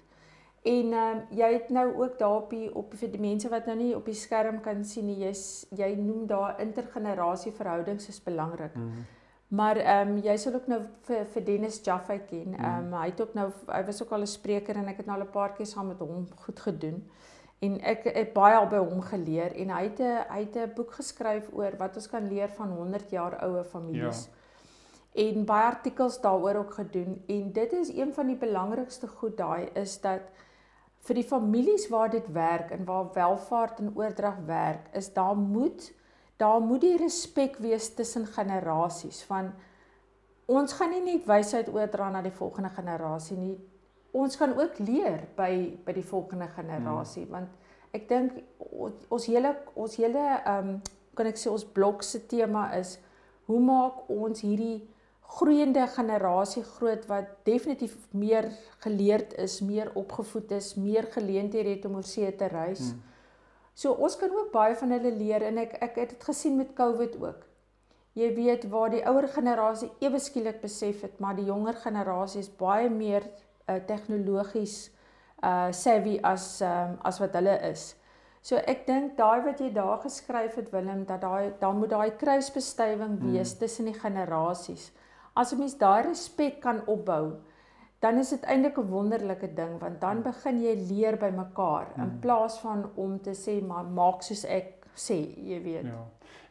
En 0.63 0.93
ehm 0.93 1.17
uh, 1.17 1.37
jy 1.37 1.53
het 1.53 1.69
nou 1.69 1.95
ook 1.95 2.19
daarop 2.19 2.53
op 2.73 2.93
vir 2.93 3.11
die 3.11 3.19
mense 3.19 3.49
wat 3.49 3.65
nou 3.65 3.75
nie 3.77 3.95
op 3.95 4.05
die 4.05 4.15
skerm 4.15 4.61
kan 4.61 4.85
sien 4.85 5.05
nie, 5.05 5.19
jy's 5.25 5.65
jy 5.69 5.95
noem 5.95 6.27
daar 6.27 6.61
intergenerasie 6.61 7.51
verhoudings 7.51 8.07
is 8.07 8.23
belangrik. 8.23 8.75
Mm 8.75 8.81
-hmm. 8.81 9.05
Maar 9.53 9.77
ehm 9.77 10.07
um, 10.09 10.21
jy 10.25 10.33
sal 10.37 10.55
ook 10.57 10.67
nou 10.67 10.79
vir 11.07 11.25
vir 11.33 11.43
Dennis 11.45 11.81
Jaffe 11.85 12.17
ken. 12.29 12.49
Mhm. 12.49 12.63
Ehm 12.63 12.85
um, 12.87 12.93
hy 12.99 13.09
het 13.09 13.21
ook 13.21 13.33
nou 13.37 13.51
hy 13.67 13.83
was 13.85 14.01
ook 14.03 14.11
al 14.11 14.21
'n 14.21 14.27
spreker 14.27 14.75
en 14.75 14.87
ek 14.87 14.97
het 14.97 15.05
nou 15.05 15.19
al 15.19 15.25
'n 15.25 15.31
paar 15.31 15.53
keer 15.53 15.65
saam 15.65 15.87
met 15.87 15.99
hom 15.99 16.27
goed 16.45 16.59
gedoen. 16.59 17.03
En 17.59 17.79
ek 17.81 18.03
het 18.03 18.33
baie 18.33 18.55
al 18.55 18.67
by 18.67 18.77
hom 18.77 19.01
geleer 19.01 19.55
en 19.55 19.69
hy 19.69 19.83
het 19.83 19.99
'n 19.99 20.25
hy 20.29 20.39
het 20.39 20.55
'n 20.55 20.73
boek 20.75 20.91
geskryf 20.91 21.49
oor 21.53 21.77
wat 21.77 21.95
ons 21.95 22.07
kan 22.07 22.27
leer 22.27 22.49
van 22.49 22.69
100 22.69 23.09
jaar 23.09 23.43
oue 23.43 23.63
families. 23.63 24.25
Ja. 24.25 24.41
en 25.13 25.45
baie 25.45 25.65
artikels 25.65 26.21
daaroor 26.21 26.55
ook 26.55 26.73
gedoen 26.73 27.23
en 27.27 27.51
dit 27.51 27.73
is 27.73 27.89
een 27.95 28.13
van 28.13 28.27
die 28.27 28.35
belangrikste 28.35 29.07
goed 29.07 29.37
daai 29.37 29.69
is 29.73 30.01
dat 30.01 30.21
vir 31.05 31.15
die 31.15 31.23
families 31.23 31.89
waar 31.89 32.09
dit 32.09 32.27
werk 32.31 32.71
en 32.71 32.85
waar 32.85 33.11
welvaart 33.13 33.79
en 33.79 33.91
oordrag 33.95 34.37
werk 34.45 34.87
is 34.91 35.13
daar 35.13 35.35
moet 35.37 35.93
daar 36.43 36.63
moet 36.63 36.83
die 36.83 36.97
respek 37.01 37.59
wees 37.63 37.89
tussen 37.97 38.27
generasies 38.37 39.23
van 39.29 39.51
ons 40.51 40.75
gaan 40.77 40.91
nie 40.91 41.03
net 41.05 41.27
wysheid 41.29 41.69
oordra 41.71 42.09
na 42.11 42.23
die 42.25 42.35
volgende 42.35 42.71
generasie 42.75 43.37
nie 43.39 43.55
ons 44.13 44.35
gaan 44.37 44.57
ook 44.59 44.79
leer 44.83 45.23
by 45.37 45.53
by 45.85 45.95
die 45.95 46.09
volgende 46.09 46.49
generasie 46.57 47.23
hmm. 47.25 47.31
want 47.37 47.95
ek 47.97 48.09
dink 48.09 48.41
ons 49.13 49.29
hele 49.29 49.55
ons 49.73 49.95
hele 50.01 50.27
ehm 50.41 50.75
um, 50.75 50.75
kan 51.13 51.29
ek 51.29 51.37
sê 51.37 51.51
ons 51.51 51.65
blok 51.75 52.01
se 52.01 52.23
tema 52.25 52.71
is 52.73 52.95
hoe 53.45 53.59
maak 53.61 54.09
ons 54.09 54.41
hierdie 54.41 54.81
groeiende 55.33 55.85
generasie 55.95 56.63
groot 56.75 57.05
wat 57.09 57.31
definitief 57.47 57.95
meer 58.11 58.49
geleerd 58.83 59.33
is, 59.41 59.59
meer 59.61 59.91
opgevoed 59.97 60.51
is, 60.57 60.73
meer 60.75 61.07
geleenthede 61.13 61.75
het 61.75 61.85
om 61.89 61.97
oor 61.97 62.07
see 62.07 62.29
te 62.37 62.49
reis. 62.51 62.91
Hmm. 62.91 63.01
So 63.73 63.93
ons 63.93 64.17
kan 64.17 64.31
ook 64.31 64.51
baie 64.53 64.75
van 64.77 64.93
hulle 64.93 65.11
leer 65.17 65.45
en 65.49 65.57
ek 65.63 65.77
ek 65.81 65.97
het 66.01 66.13
dit 66.15 66.23
gesien 66.23 66.57
met 66.57 66.75
COVID 66.77 67.17
ook. 67.21 67.41
Jy 68.13 68.29
weet 68.35 68.67
waar 68.69 68.91
die 68.93 69.01
ouer 69.09 69.27
generasie 69.27 69.89
ewe 69.99 70.19
skielik 70.21 70.61
besef 70.61 71.01
het, 71.01 71.19
maar 71.19 71.35
die 71.35 71.47
jonger 71.47 71.79
generasie 71.81 72.43
is 72.43 72.49
baie 72.49 72.89
meer 72.89 73.25
uh, 73.67 73.79
tegnologies 73.89 74.91
uh 75.43 75.71
savvy 75.71 76.19
as 76.23 76.61
um, 76.61 76.97
as 77.03 77.19
wat 77.19 77.33
hulle 77.33 77.57
is. 77.71 77.95
So 78.41 78.59
ek 78.59 78.85
dink 78.87 79.17
daai 79.17 79.41
wat 79.45 79.59
jy 79.59 79.71
daar 79.73 79.97
geskryf 80.03 80.55
het 80.59 80.69
Willem 80.71 81.05
dat 81.09 81.21
daai 81.21 81.53
dan 81.59 81.79
moet 81.79 81.89
daai 81.89 82.11
kruisbestuiving 82.11 83.17
wees 83.23 83.51
hmm. 83.51 83.59
tussen 83.59 83.89
die 83.89 83.99
generasies 83.99 84.91
as 85.33 85.51
'n 85.53 85.59
mens 85.59 85.75
daai 85.77 86.03
respek 86.07 86.61
kan 86.61 86.81
opbou, 86.85 87.33
dan 88.03 88.19
is 88.19 88.29
dit 88.35 88.43
eintlik 88.43 88.77
'n 88.77 88.89
wonderlike 88.91 89.53
ding 89.55 89.79
want 89.79 90.01
dan 90.01 90.19
hmm. 90.19 90.23
begin 90.29 90.61
jy 90.61 90.75
leer 90.91 91.17
by 91.17 91.31
mekaar 91.35 91.87
in 91.95 92.03
hmm. 92.03 92.19
plaas 92.19 92.59
van 92.59 92.89
om 92.95 93.21
te 93.21 93.33
sê 93.33 93.61
maar 93.67 93.85
maak 93.85 94.21
soos 94.21 94.43
ek 94.45 94.83
sê, 94.93 95.17
jy 95.37 95.61
weet. 95.63 95.83
Ja. 95.89 96.01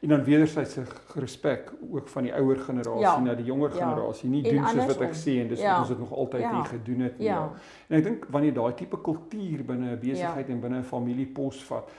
En 0.03 0.09
dan 0.09 0.25
wederwysige 0.25 0.85
respek 1.15 1.73
ook 1.91 2.09
van 2.09 2.23
die 2.23 2.35
ouer 2.35 2.59
generasie 2.59 3.01
ja. 3.01 3.19
na 3.21 3.35
die 3.35 3.45
jonger 3.45 3.77
ja. 3.77 3.89
generasie. 3.89 4.31
Nie 4.31 4.43
doen 4.43 4.65
soos 4.67 4.87
wat 4.91 5.05
ek 5.07 5.15
sê 5.15 5.37
en 5.43 5.53
dis 5.53 5.61
ja. 5.63 5.77
wat 5.77 5.85
ons 5.85 5.93
dit 5.95 5.99
nog 6.03 6.15
altyd 6.25 6.43
ja. 6.43 6.55
hier 6.55 6.65
gedoen 6.65 7.05
het 7.07 7.19
nie. 7.19 7.29
Ja. 7.29 7.43
En 7.87 7.99
ek 7.99 8.09
dink 8.09 8.27
wanneer 8.35 8.57
daai 8.57 8.75
tipe 8.75 8.99
kultuur 8.99 9.63
binne 9.69 9.93
'n 9.93 10.01
besigheid 10.03 10.49
ja. 10.49 10.55
en 10.55 10.61
binne 10.61 10.81
'n 10.81 10.89
familie 10.91 11.27
posvat, 11.27 11.93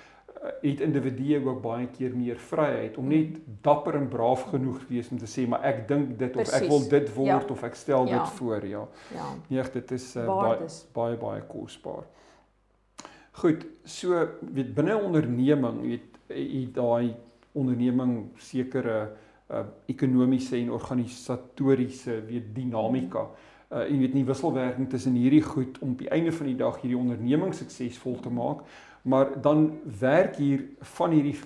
het 0.44 0.80
individue 0.80 1.46
ook 1.46 1.62
baie 1.62 1.88
keer 1.88 2.16
meer 2.16 2.40
vryheid 2.40 2.98
om 2.98 3.08
net 3.08 3.38
dapper 3.64 3.96
en 3.96 4.08
braaf 4.12 4.42
genoeg 4.52 4.82
wees 4.90 5.08
om 5.12 5.20
te 5.22 5.30
sê 5.30 5.46
maar 5.48 5.64
ek 5.64 5.86
dink 5.88 6.18
dit 6.20 6.36
of 6.36 6.50
Precies. 6.50 6.60
ek 6.60 6.68
wil 6.72 6.84
dit 6.92 7.14
word 7.16 7.48
ja. 7.48 7.56
of 7.56 7.64
ek 7.64 7.78
stel 7.80 8.10
ja. 8.12 8.20
dit 8.20 8.36
voor 8.40 8.68
ja. 8.68 8.84
Ja. 9.16 9.30
Nee, 9.48 9.64
dit 9.78 9.96
is 9.96 10.10
uh, 10.20 10.26
baie 10.28 10.68
baie 10.94 11.18
baie 11.22 11.46
kosbaar. 11.48 12.04
Goed, 13.40 13.64
so 13.88 14.28
weet 14.54 14.76
binne 14.76 14.98
onderneming 15.00 15.80
weet 15.82 16.20
jy 16.34 16.68
daai 16.76 17.16
onderneming 17.54 18.34
sekere 18.42 18.98
uh, 19.48 19.66
ekonomiese 19.88 20.58
en 20.60 20.74
organisatoriese 20.76 22.20
weet 22.28 22.52
dinamika. 22.56 23.30
Uh, 23.72 23.86
en 23.88 24.00
weet 24.04 24.14
nie 24.14 24.26
wisselwerking 24.28 24.90
tussen 24.90 25.16
hierdie 25.18 25.42
goed 25.46 25.80
om 25.80 25.96
op 25.96 26.04
die 26.04 26.12
einde 26.14 26.36
van 26.36 26.52
die 26.52 26.60
dag 26.60 26.82
hierdie 26.82 27.00
onderneming 27.00 27.56
suksesvol 27.56 28.20
te 28.22 28.34
maak 28.34 28.68
maar 29.04 29.42
dan 29.42 29.80
werk 30.00 30.36
hier 30.40 30.64
van 30.96 31.12
hierdie 31.12 31.40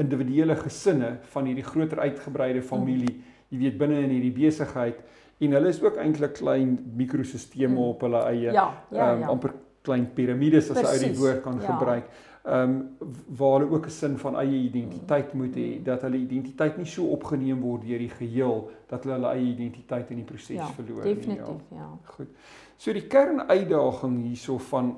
individuele 0.00 0.56
gesinne 0.56 1.18
van 1.34 1.46
hierdie 1.46 1.66
groter 1.66 2.00
uitgebreide 2.00 2.62
familie 2.62 3.12
jy 3.52 3.60
weet 3.60 3.78
binne 3.78 4.00
in 4.02 4.14
hierdie 4.16 4.34
besigheid 4.34 5.02
en 5.44 5.56
hulle 5.58 5.70
is 5.70 5.80
ook 5.82 5.98
eintlik 6.00 6.38
klein 6.38 6.78
mikrosisteme 6.96 7.74
mm. 7.74 7.90
op 7.92 8.06
hulle 8.06 8.22
eie 8.30 8.52
ja, 8.52 8.68
ja, 8.90 9.12
um, 9.12 9.20
ja. 9.20 9.32
amper 9.34 9.54
klein 9.84 10.06
piramides 10.16 10.70
as 10.72 10.80
jy 10.86 11.10
die 11.10 11.18
woord 11.18 11.42
kan 11.44 11.60
ja. 11.60 11.66
gebruik 11.72 12.08
ehm 12.44 12.72
um, 12.74 13.12
waar 13.38 13.54
hulle 13.58 13.70
ook 13.72 13.86
'n 13.86 13.90
sin 13.90 14.18
van 14.18 14.36
eie 14.36 14.58
identiteit 14.68 15.32
mm. 15.32 15.40
moet 15.40 15.54
hê 15.56 15.68
dat 15.82 16.02
hulle 16.02 16.16
identiteit 16.16 16.76
nie 16.76 16.86
so 16.86 17.06
opgeneem 17.16 17.60
word 17.60 17.86
deur 17.88 17.98
die 17.98 18.10
geheel 18.18 18.70
dat 18.88 19.04
hulle 19.04 19.14
hulle 19.14 19.30
eie 19.32 19.46
identiteit 19.52 20.10
in 20.10 20.16
die 20.16 20.28
proses 20.32 20.56
ja, 20.56 20.66
verloor 20.76 21.04
nie 21.04 21.14
definitief 21.14 21.64
ja. 21.70 21.76
ja 21.76 21.88
goed 22.04 22.28
so 22.76 22.92
die 22.92 23.06
kernuitdaging 23.06 24.22
hierso 24.26 24.58
van 24.58 24.96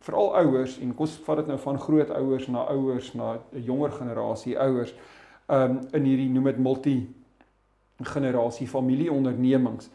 veral 0.00 0.34
ouers 0.40 0.78
en 0.80 0.92
kom 0.94 1.06
ons 1.06 1.16
vat 1.26 1.40
dit 1.42 1.50
nou 1.52 1.58
van 1.60 1.78
grootouers 1.78 2.48
na 2.48 2.66
ouers 2.72 3.14
na 3.14 3.38
'n 3.52 3.64
jonger 3.64 3.92
generasie 3.92 4.58
ouers 4.58 4.94
um 5.48 5.80
in 5.92 6.04
hierdie 6.04 6.30
noem 6.30 6.44
dit 6.44 6.58
multi 6.58 6.96
generasie 8.02 8.68
familieondernemings 8.68 9.90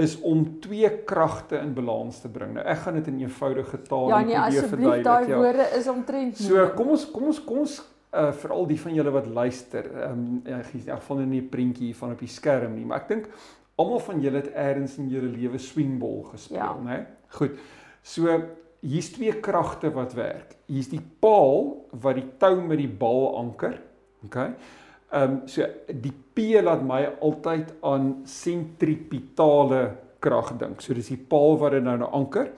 is 0.00 0.20
om 0.20 0.60
twee 0.60 0.88
kragte 1.04 1.58
in 1.58 1.74
balans 1.74 2.20
te 2.20 2.28
bring. 2.28 2.54
Nou 2.56 2.64
ek 2.66 2.78
gaan 2.84 2.94
dit 2.94 3.08
in 3.12 3.18
eenvoudige 3.20 3.82
taal 3.82 4.08
ja, 4.08 4.20
nee, 4.20 4.36
probeer 4.36 4.68
verduidelik. 4.68 5.04
Ja, 5.04 5.10
daai 5.10 5.34
woorde 5.34 5.66
is 5.78 5.88
omtrent 5.88 6.38
nie. 6.38 6.48
So 6.48 6.68
kom 6.76 6.94
ons 6.94 7.10
kom 7.10 7.26
ons 7.32 7.42
kom 7.44 7.58
ons 7.66 7.80
uh 8.12 8.32
veral 8.32 8.66
die 8.68 8.80
van 8.80 8.94
julle 8.94 9.12
wat 9.12 9.26
luister. 9.26 9.90
Um 10.08 10.42
ek 10.44 10.72
in 10.72 10.86
elk 10.86 11.00
geval 11.04 11.26
nie 11.26 11.42
'n 11.42 11.48
prentjie 11.48 11.96
van 11.96 12.12
op 12.12 12.18
die 12.18 12.28
skerm 12.28 12.74
nie, 12.74 12.84
maar 12.84 13.04
ek 13.04 13.08
dink 13.08 13.28
almal 13.76 14.00
van 14.00 14.20
julle 14.20 14.36
het 14.36 14.50
eers 14.54 14.98
in 14.98 15.08
julle 15.08 15.28
lewe 15.28 15.58
swingbol 15.58 16.22
gespeel, 16.22 16.58
ja. 16.58 16.76
né? 16.84 17.06
Goed. 17.28 17.58
So 18.02 18.40
hier's 18.82 19.12
twee 19.14 19.32
kragte 19.40 19.92
wat 19.94 20.16
werk. 20.18 20.56
Hier's 20.66 20.90
die 20.90 21.02
paal 21.22 21.88
wat 22.02 22.18
die 22.18 22.26
tou 22.42 22.56
met 22.60 22.80
die 22.82 22.90
bal 22.90 23.30
anker. 23.38 23.78
OK. 24.26 24.38
Ehm 25.12 25.32
um, 25.34 25.40
so 25.46 25.66
die 25.86 26.14
P 26.32 26.62
laat 26.64 26.80
my 26.88 27.02
altyd 27.20 27.74
aan 27.84 28.22
sentripetale 28.24 29.82
krag 30.24 30.54
dink. 30.58 30.80
So 30.80 30.94
dis 30.96 31.10
die 31.12 31.20
paal 31.20 31.58
wat 31.60 31.76
dit 31.76 31.84
nou 31.84 31.98
nou 32.00 32.08
anker. 32.16 32.52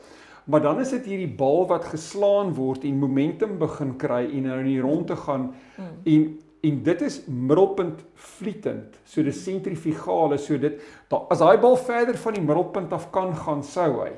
Maar 0.44 0.60
dan 0.62 0.80
is 0.80 0.92
dit 0.92 1.06
hierdie 1.08 1.32
bal 1.36 1.64
wat 1.70 1.88
geslaan 1.88 2.52
word 2.54 2.84
en 2.84 3.00
momentum 3.00 3.56
begin 3.58 3.94
kry 3.96 4.26
en 4.26 4.44
nou 4.48 4.58
in 4.60 4.68
die 4.68 4.80
rondte 4.84 5.16
gaan 5.16 5.52
hmm. 5.76 5.94
en 6.04 6.26
en 6.64 6.78
dit 6.80 7.02
is 7.04 7.18
middelpunt 7.28 7.98
vlietend. 8.14 8.94
So 9.04 9.22
dis 9.22 9.42
sentrifugale. 9.44 10.38
So 10.40 10.56
dit 10.56 10.78
da, 11.12 11.18
as 11.28 11.42
daai 11.42 11.58
bal 11.60 11.76
verder 11.76 12.16
van 12.16 12.38
die 12.38 12.44
middelpunt 12.44 12.94
af 12.96 13.10
kan 13.12 13.34
gaan 13.36 13.60
sou 13.66 13.90
hy. 13.98 14.14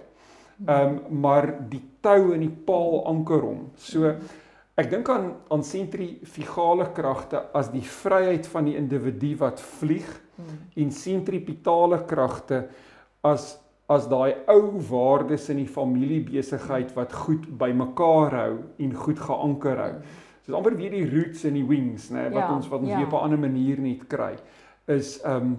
Ehm 0.64 0.98
um, 1.12 1.20
maar 1.20 1.50
die 1.68 1.82
tou 2.00 2.32
in 2.32 2.40
die 2.40 2.56
paal 2.64 3.02
anker 3.06 3.42
hom. 3.44 3.70
So 3.76 4.14
ek 4.76 4.90
dink 4.90 5.08
aan 5.12 5.34
aan 5.52 5.64
sentrifugale 5.64 6.90
kragte 6.96 7.42
as 7.52 7.68
die 7.72 7.84
vryheid 7.84 8.46
van 8.46 8.64
die 8.64 8.76
individu 8.76 9.34
wat 9.42 9.60
vlieg 9.60 10.08
hmm. 10.36 10.58
en 10.76 10.92
sentripetale 10.92 12.04
kragte 12.08 12.66
as 13.20 13.58
as 13.86 14.08
daai 14.10 14.34
ou 14.50 14.80
waardes 14.88 15.44
in 15.52 15.60
die 15.60 15.70
familiebesigheid 15.70 16.94
wat 16.96 17.12
goed 17.14 17.44
bymekaar 17.58 18.34
hou 18.34 18.54
en 18.82 18.94
goed 18.94 19.20
geanker 19.20 19.82
hou. 19.84 19.92
Hmm. 19.92 20.24
So 20.46 20.52
dis 20.52 20.58
amper 20.60 20.76
weer 20.78 20.94
die 20.94 21.06
roots 21.10 21.44
en 21.44 21.56
die 21.58 21.66
wings, 21.66 22.08
nê, 22.14 22.28
wat 22.30 22.44
ja, 22.44 22.54
ons 22.54 22.68
wat 22.70 22.80
ons 22.80 22.92
ja. 22.92 23.00
weer 23.00 23.08
op 23.08 23.16
'n 23.18 23.24
ander 23.28 23.38
manier 23.38 23.80
net 23.82 24.06
kry 24.08 24.36
is 24.86 25.20
um 25.26 25.56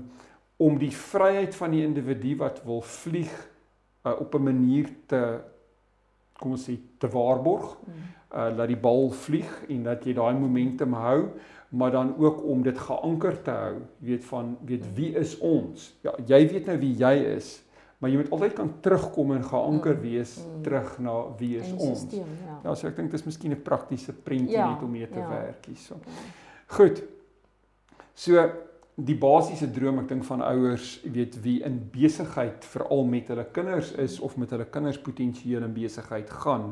om 0.58 0.78
die 0.80 0.92
vryheid 0.92 1.56
van 1.56 1.72
die 1.72 1.84
individu 1.86 2.38
wat 2.38 2.64
wil 2.66 2.82
vlieg 2.82 3.34
uh, 4.08 4.20
op 4.20 4.36
'n 4.36 4.44
manier 4.44 4.90
te 5.06 5.22
kom 6.38 6.54
ons 6.54 6.70
sê 6.70 6.78
te 7.02 7.10
waarborg. 7.12 7.78
Uh 8.28 8.50
laat 8.58 8.68
die 8.68 8.80
bal 8.80 9.08
vlieg 9.10 9.52
en 9.72 9.86
dat 9.88 10.04
jy 10.06 10.14
daai 10.18 10.36
momentum 10.36 10.94
hou, 10.94 11.30
maar 11.70 11.92
dan 11.92 12.12
ook 12.20 12.44
om 12.44 12.62
dit 12.64 12.78
geanker 12.78 13.42
te 13.42 13.52
hou. 13.52 13.78
Weet 14.04 14.26
van 14.26 14.58
weet 14.68 14.84
wie 14.98 15.14
is 15.16 15.38
ons? 15.38 15.94
Ja, 16.04 16.14
jy 16.26 16.42
weet 16.52 16.68
nou 16.68 16.76
wie 16.82 16.92
jy 17.00 17.14
is, 17.38 17.64
maar 17.98 18.12
jy 18.12 18.20
moet 18.20 18.32
altyd 18.36 18.54
kan 18.54 18.74
terugkom 18.84 19.32
en 19.38 19.48
geanker 19.48 19.96
mm. 19.96 20.02
wees 20.02 20.36
mm. 20.44 20.62
terug 20.68 21.00
na 21.00 21.16
wie 21.40 21.54
is 21.58 21.72
ons. 21.72 22.04
Systeem, 22.04 22.36
ja. 22.44 22.60
ja, 22.64 22.76
so 22.76 22.92
ek 22.92 23.00
dink 23.00 23.16
dit 23.16 23.20
is 23.20 23.26
miskien 23.26 23.56
'n 23.56 23.64
praktiese 23.64 24.14
prentjie 24.14 24.60
ja, 24.60 24.70
net 24.74 24.84
om 24.84 24.92
mee 24.92 25.08
te 25.08 25.24
ja. 25.24 25.30
werk 25.30 25.66
hierso. 25.72 25.96
Ja. 26.04 26.28
Goed. 26.68 27.04
So 28.14 28.44
die 28.98 29.18
basiese 29.18 29.68
droom 29.70 30.00
ek 30.02 30.08
dink 30.10 30.24
van 30.26 30.42
ouers, 30.42 30.96
jy 31.06 31.12
weet 31.20 31.36
wie 31.44 31.58
in 31.66 31.78
besigheid 31.94 32.66
veral 32.66 33.04
met 33.06 33.28
hulle 33.30 33.46
kinders 33.54 33.92
is 34.02 34.18
of 34.26 34.40
met 34.42 34.56
hulle 34.56 34.66
kinders 34.74 34.98
potensieel 34.98 35.68
in 35.68 35.76
besigheid 35.76 36.32
gaan 36.42 36.72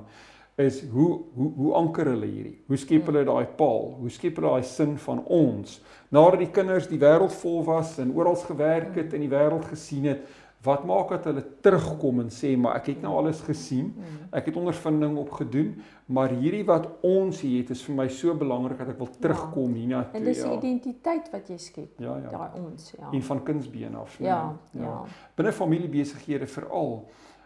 is 0.57 0.79
hoe 0.89 1.21
hoe 1.35 1.51
hoe 1.57 1.73
anker 1.75 2.07
hulle 2.13 2.27
hierdie? 2.31 2.55
Hoe 2.67 2.77
skep 2.79 3.09
hulle 3.11 3.25
daai 3.27 3.45
paal? 3.59 3.89
Hoe 3.99 4.09
skep 4.09 4.39
hulle 4.39 4.53
daai 4.53 4.63
sin 4.63 4.95
van 5.03 5.19
ons 5.27 5.81
nadat 6.15 6.39
die 6.39 6.51
kinders 6.55 6.87
die 6.87 6.99
wêreld 7.01 7.33
vol 7.41 7.59
was 7.67 7.97
en 7.99 8.13
oral 8.15 8.39
gewerk 8.39 8.95
het 8.95 9.13
en 9.13 9.25
die 9.25 9.31
wêreld 9.31 9.67
gesien 9.67 10.07
het? 10.13 10.23
Wat 10.65 10.85
maak 10.87 11.11
dat 11.13 11.27
hulle 11.29 11.43
terugkom 11.63 12.23
en 12.23 12.31
sê 12.33 12.55
maar 12.57 12.79
ek 12.79 12.89
het 12.93 13.03
nou 13.05 13.13
alles 13.19 13.41
gesien. 13.45 13.91
Mm. 13.93 14.23
Ek 14.39 14.49
het 14.49 14.57
ondervinding 14.59 15.17
opgedoen, 15.21 15.75
maar 16.05 16.33
hierdie 16.33 16.63
wat 16.67 16.87
ons 17.05 17.43
hier 17.45 17.61
het 17.61 17.73
is 17.75 17.83
vir 17.85 17.99
my 17.99 18.07
so 18.13 18.33
belangrik 18.39 18.81
dat 18.81 18.95
ek 18.95 18.99
wil 19.03 19.11
terugkom 19.21 19.75
ja. 19.75 19.81
hiernatoe. 19.81 20.19
En 20.19 20.27
dis 20.29 20.41
die 20.41 20.49
ja. 20.49 20.57
identiteit 20.57 21.29
wat 21.33 21.53
jy 21.53 21.59
skep. 21.61 22.01
Ja, 22.01 22.17
ja. 22.23 22.33
Daai 22.33 22.59
ons, 22.63 22.91
ja. 22.97 23.11
En 23.11 23.23
van 23.29 23.43
kindsbeen 23.51 23.95
af. 24.01 24.17
Ja, 24.19 24.41
ja. 24.73 24.81
ja. 24.81 24.97
Binne 25.37 25.55
familiebesighede 25.55 26.49
veral. 26.57 26.99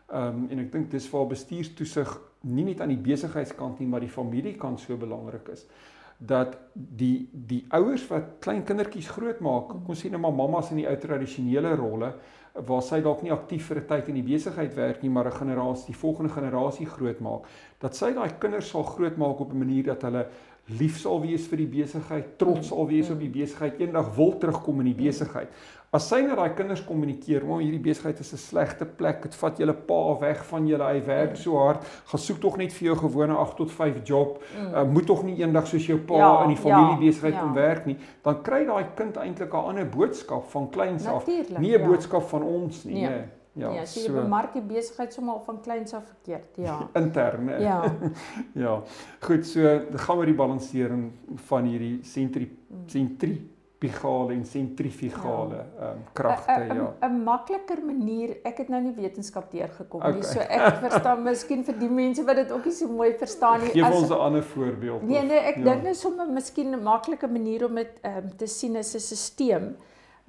Ehm 0.10 0.42
um, 0.42 0.50
en 0.50 0.66
ek 0.66 0.74
dink 0.74 0.90
dis 0.92 1.06
waar 1.14 1.28
bestuurstoesig 1.30 2.18
nie 2.50 2.66
net 2.72 2.82
aan 2.82 2.94
die 2.94 3.04
besigheidskant 3.04 3.80
nie, 3.80 3.88
maar 3.88 4.02
die 4.02 4.10
familiekant 4.10 4.80
so 4.82 4.98
belangrik 4.98 5.52
is 5.54 5.68
dat 6.20 6.58
die 6.74 7.30
die 7.32 7.62
ouers 7.72 8.04
wat 8.12 8.40
klein 8.44 8.66
kindertjies 8.68 9.08
grootmaak, 9.16 9.72
kom 9.86 9.96
sien 9.96 10.12
nou 10.12 10.20
maar 10.26 10.36
mammas 10.36 10.72
in 10.74 10.82
die 10.82 10.88
ou 10.90 10.96
tradisionele 11.00 11.72
rolle 11.80 12.12
waar 12.54 12.82
sy 12.82 13.02
dalk 13.02 13.22
nie 13.24 13.32
aktief 13.32 13.68
vir 13.68 13.78
'n 13.78 13.88
tyd 13.88 14.10
in 14.10 14.16
die 14.16 14.24
besigheid 14.34 14.76
werk 14.76 15.02
nie, 15.04 15.10
maar 15.10 15.26
'n 15.26 15.40
generasie, 15.40 15.94
die 15.94 16.02
volgende 16.02 16.32
generasie 16.34 16.86
grootmaak, 16.86 17.46
dat 17.80 17.96
sy 17.96 18.14
daai 18.14 18.38
kinders 18.40 18.70
sal 18.70 18.84
grootmaak 18.84 19.40
op 19.40 19.54
'n 19.54 19.58
manier 19.60 19.84
dat 19.84 20.02
hulle 20.02 20.28
lief 20.78 21.00
sal 21.00 21.22
wees 21.22 21.48
vir 21.48 21.58
die 21.58 21.72
besigheid, 21.82 22.38
trots 22.38 22.68
sal 22.68 22.88
wees 22.88 23.10
op 23.10 23.20
die 23.20 23.30
besigheid, 23.30 23.80
eendag 23.80 24.16
wil 24.16 24.38
terugkom 24.38 24.80
in 24.80 24.94
die 24.94 25.06
besigheid. 25.06 25.50
As 25.90 26.06
sy 26.06 26.20
net 26.22 26.38
daai 26.38 26.54
kinders 26.54 26.84
kommunikeer, 26.86 27.46
"Maar 27.46 27.64
hierdie 27.64 27.82
besigheid 27.82 28.20
is 28.20 28.34
'n 28.34 28.38
slegte 28.38 28.86
plek. 28.86 29.22
Dit 29.24 29.36
vat 29.36 29.58
julle 29.58 29.74
pa 29.74 30.20
weg 30.20 30.46
van 30.46 30.68
julle. 30.68 30.84
Hy 30.84 31.06
werk 31.06 31.36
so 31.36 31.58
hard. 31.58 31.84
Gaan 32.06 32.20
soek 32.20 32.40
tog 32.40 32.58
net 32.58 32.74
vir 32.74 32.86
jou 32.88 32.96
gewone 32.96 33.34
8 33.34 33.58
tot 33.58 33.72
5 33.72 34.04
job. 34.04 34.44
Mm. 34.58 34.74
Uh, 34.74 34.84
moet 34.84 35.06
tog 35.06 35.24
nie 35.24 35.38
eendag 35.38 35.68
soos 35.68 35.86
jou 35.86 35.98
pa 35.98 36.18
ja, 36.18 36.44
in 36.44 36.50
die 36.50 36.58
familiebesigheid 36.58 37.34
ja, 37.34 37.40
kom 37.40 37.56
ja. 37.56 37.62
werk 37.62 37.86
nie." 37.86 37.98
Dan 38.22 38.42
kry 38.42 38.66
daai 38.66 38.86
kind 38.96 39.18
eintlik 39.18 39.54
'n 39.54 39.66
ander 39.66 39.90
boodskap 39.90 40.46
van 40.52 40.70
kleins 40.70 41.06
af. 41.06 41.26
Nie 41.26 41.78
'n 41.78 41.82
ja. 41.82 41.88
boodskap 41.88 42.24
van 42.24 42.44
ons 42.44 42.84
nie, 42.84 42.94
nee. 42.94 43.10
nee. 43.10 43.24
Ja, 43.54 43.74
ja 43.74 43.86
so 43.86 44.00
jy 44.00 44.12
bemark 44.14 44.54
die 44.54 44.62
besigheid 44.62 45.14
sommer 45.14 45.40
van 45.46 45.62
kleins 45.62 45.94
af 45.94 46.06
verkeerd, 46.06 46.56
ja. 46.56 46.90
Intern, 47.02 47.48
hè. 47.48 47.58
Ja. 47.58 47.96
ja. 48.66 48.82
Goed, 49.20 49.48
so 49.48 49.80
gaan 49.96 50.20
we 50.20 50.26
die 50.26 50.36
balansering 50.36 51.12
van 51.36 51.64
hierdie 51.64 52.00
sentri 52.04 52.46
mm. 52.46 52.84
sentri 52.86 53.34
pigale 53.80 54.34
en 54.34 54.46
sentrifugale 54.46 55.56
ja. 55.56 55.64
ehm 55.64 55.84
ja. 55.84 55.92
um, 55.92 56.00
kragte 56.14 56.66
ja. 56.76 57.08
'n 57.08 57.24
makliker 57.24 57.80
manier. 57.86 58.38
Ek 58.44 58.58
het 58.58 58.70
nou 58.70 58.82
nie 58.84 58.94
wetenskap 58.96 59.52
deurgekom 59.52 60.02
okay. 60.02 60.14
nie. 60.14 60.24
So 60.24 60.40
ek 60.40 60.82
verstaan 60.84 61.24
miskien 61.24 61.64
vir 61.64 61.78
die 61.80 61.90
mense 61.90 62.26
wat 62.28 62.36
dit 62.36 62.52
ook 62.52 62.66
nie 62.66 62.74
so 62.76 62.88
mooi 62.88 63.14
verstaan 63.14 63.64
nie. 63.64 63.72
Geef 63.76 63.96
ons 64.02 64.10
'n 64.10 64.20
ander 64.28 64.44
voorbeeld. 64.44 65.02
Nee 65.02 65.24
nee, 65.24 65.40
ek 65.40 65.62
ja. 65.62 65.64
dink 65.64 65.84
net 65.84 65.98
sommer 65.98 66.28
miskien 66.28 66.76
'n 66.76 66.84
maklike 66.84 67.28
manier 67.28 67.66
om 67.66 67.76
dit 67.76 67.94
ehm 68.02 68.18
um, 68.18 68.36
te 68.38 68.48
sien 68.48 68.76
is 68.76 68.94
'n 68.96 69.00
stelsel. 69.00 69.72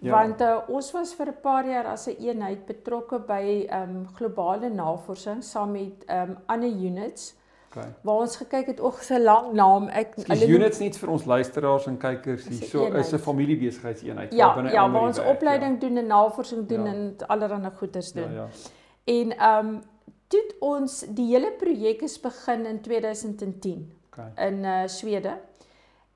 Ja. 0.02 0.12
Want 0.12 0.40
uh, 0.40 0.58
ons 0.68 0.92
was 0.92 1.14
vir 1.14 1.26
'n 1.28 1.40
paar 1.42 1.66
jaar 1.66 1.86
as 1.86 2.06
'n 2.06 2.10
een 2.10 2.26
eenheid 2.28 2.66
betrokke 2.66 3.18
by 3.18 3.66
ehm 3.68 3.82
um, 3.82 4.06
globale 4.14 4.70
navorsing 4.70 5.42
saam 5.44 5.72
met 5.72 6.04
ehm 6.06 6.30
um, 6.30 6.36
ander 6.46 6.70
units. 6.70 7.34
Okay. 7.70 7.86
Waar 8.02 8.14
ons 8.14 8.36
gekyk 8.36 8.66
het 8.66 8.80
ook 8.80 8.98
se 8.98 9.20
lang 9.22 9.52
naam 9.52 9.84
ek 9.94 10.16
hulle 10.26 10.46
units 10.50 10.80
net 10.82 10.96
vir 10.98 11.10
ons 11.14 11.24
luisteraars 11.24 11.84
en 11.86 11.98
kykers 12.02 12.48
hier 12.50 12.64
so 12.66 12.88
is 12.98 13.12
'n 13.14 13.22
familiebesigheidseenheid 13.22 14.32
ja, 14.34 14.48
binne 14.54 14.72
Ja, 14.74 14.90
waar 14.90 15.06
ons 15.06 15.20
werk, 15.22 15.30
opleiding 15.30 15.76
ja. 15.78 15.80
doen 15.86 15.96
en 15.96 16.06
navorsing 16.06 16.66
doen 16.66 16.84
ja. 16.84 16.92
en 16.92 17.14
allerlei 17.26 17.70
goeders 17.76 18.12
doen. 18.12 18.32
Ja, 18.32 18.48
ja. 18.48 18.48
En 19.04 19.36
ehm 19.36 19.66
um, 19.66 19.82
toe 20.26 20.42
ons 20.58 21.04
die 21.14 21.26
hele 21.26 21.52
projek 21.52 22.02
is 22.02 22.20
begin 22.20 22.66
in 22.66 22.80
2010 22.80 23.86
okay. 24.06 24.48
in 24.48 24.64
uh, 24.64 24.82
Swede. 24.86 25.38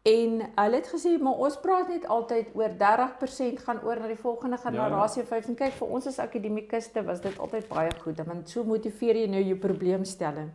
En 0.03 0.43
hulle 0.55 0.77
het 0.77 0.91
gesê 0.91 1.15
maar 1.21 1.39
ons 1.39 1.61
praat 1.61 1.89
net 1.89 2.07
altyd 2.07 2.51
oor 2.55 2.75
30% 2.83 3.63
gaan 3.65 3.81
oor 3.85 4.01
na 4.01 4.11
die 4.11 4.21
volgende 4.21 4.57
generasie 4.57 5.23
ja, 5.23 5.29
ja. 5.31 5.35
5 5.37 5.49
en 5.49 5.55
kyk 5.55 5.73
vir 5.73 5.89
ons 5.89 6.07
as 6.07 6.19
akademikuste 6.19 7.05
was 7.05 7.21
dit 7.21 7.39
altyd 7.39 7.69
baie 7.69 7.91
goed 8.03 8.27
want 8.27 8.51
so 8.51 8.65
motiveer 8.65 9.17
jy 9.17 9.27
nou 9.27 9.43
jou 9.43 9.57
probleemstelling. 9.59 10.51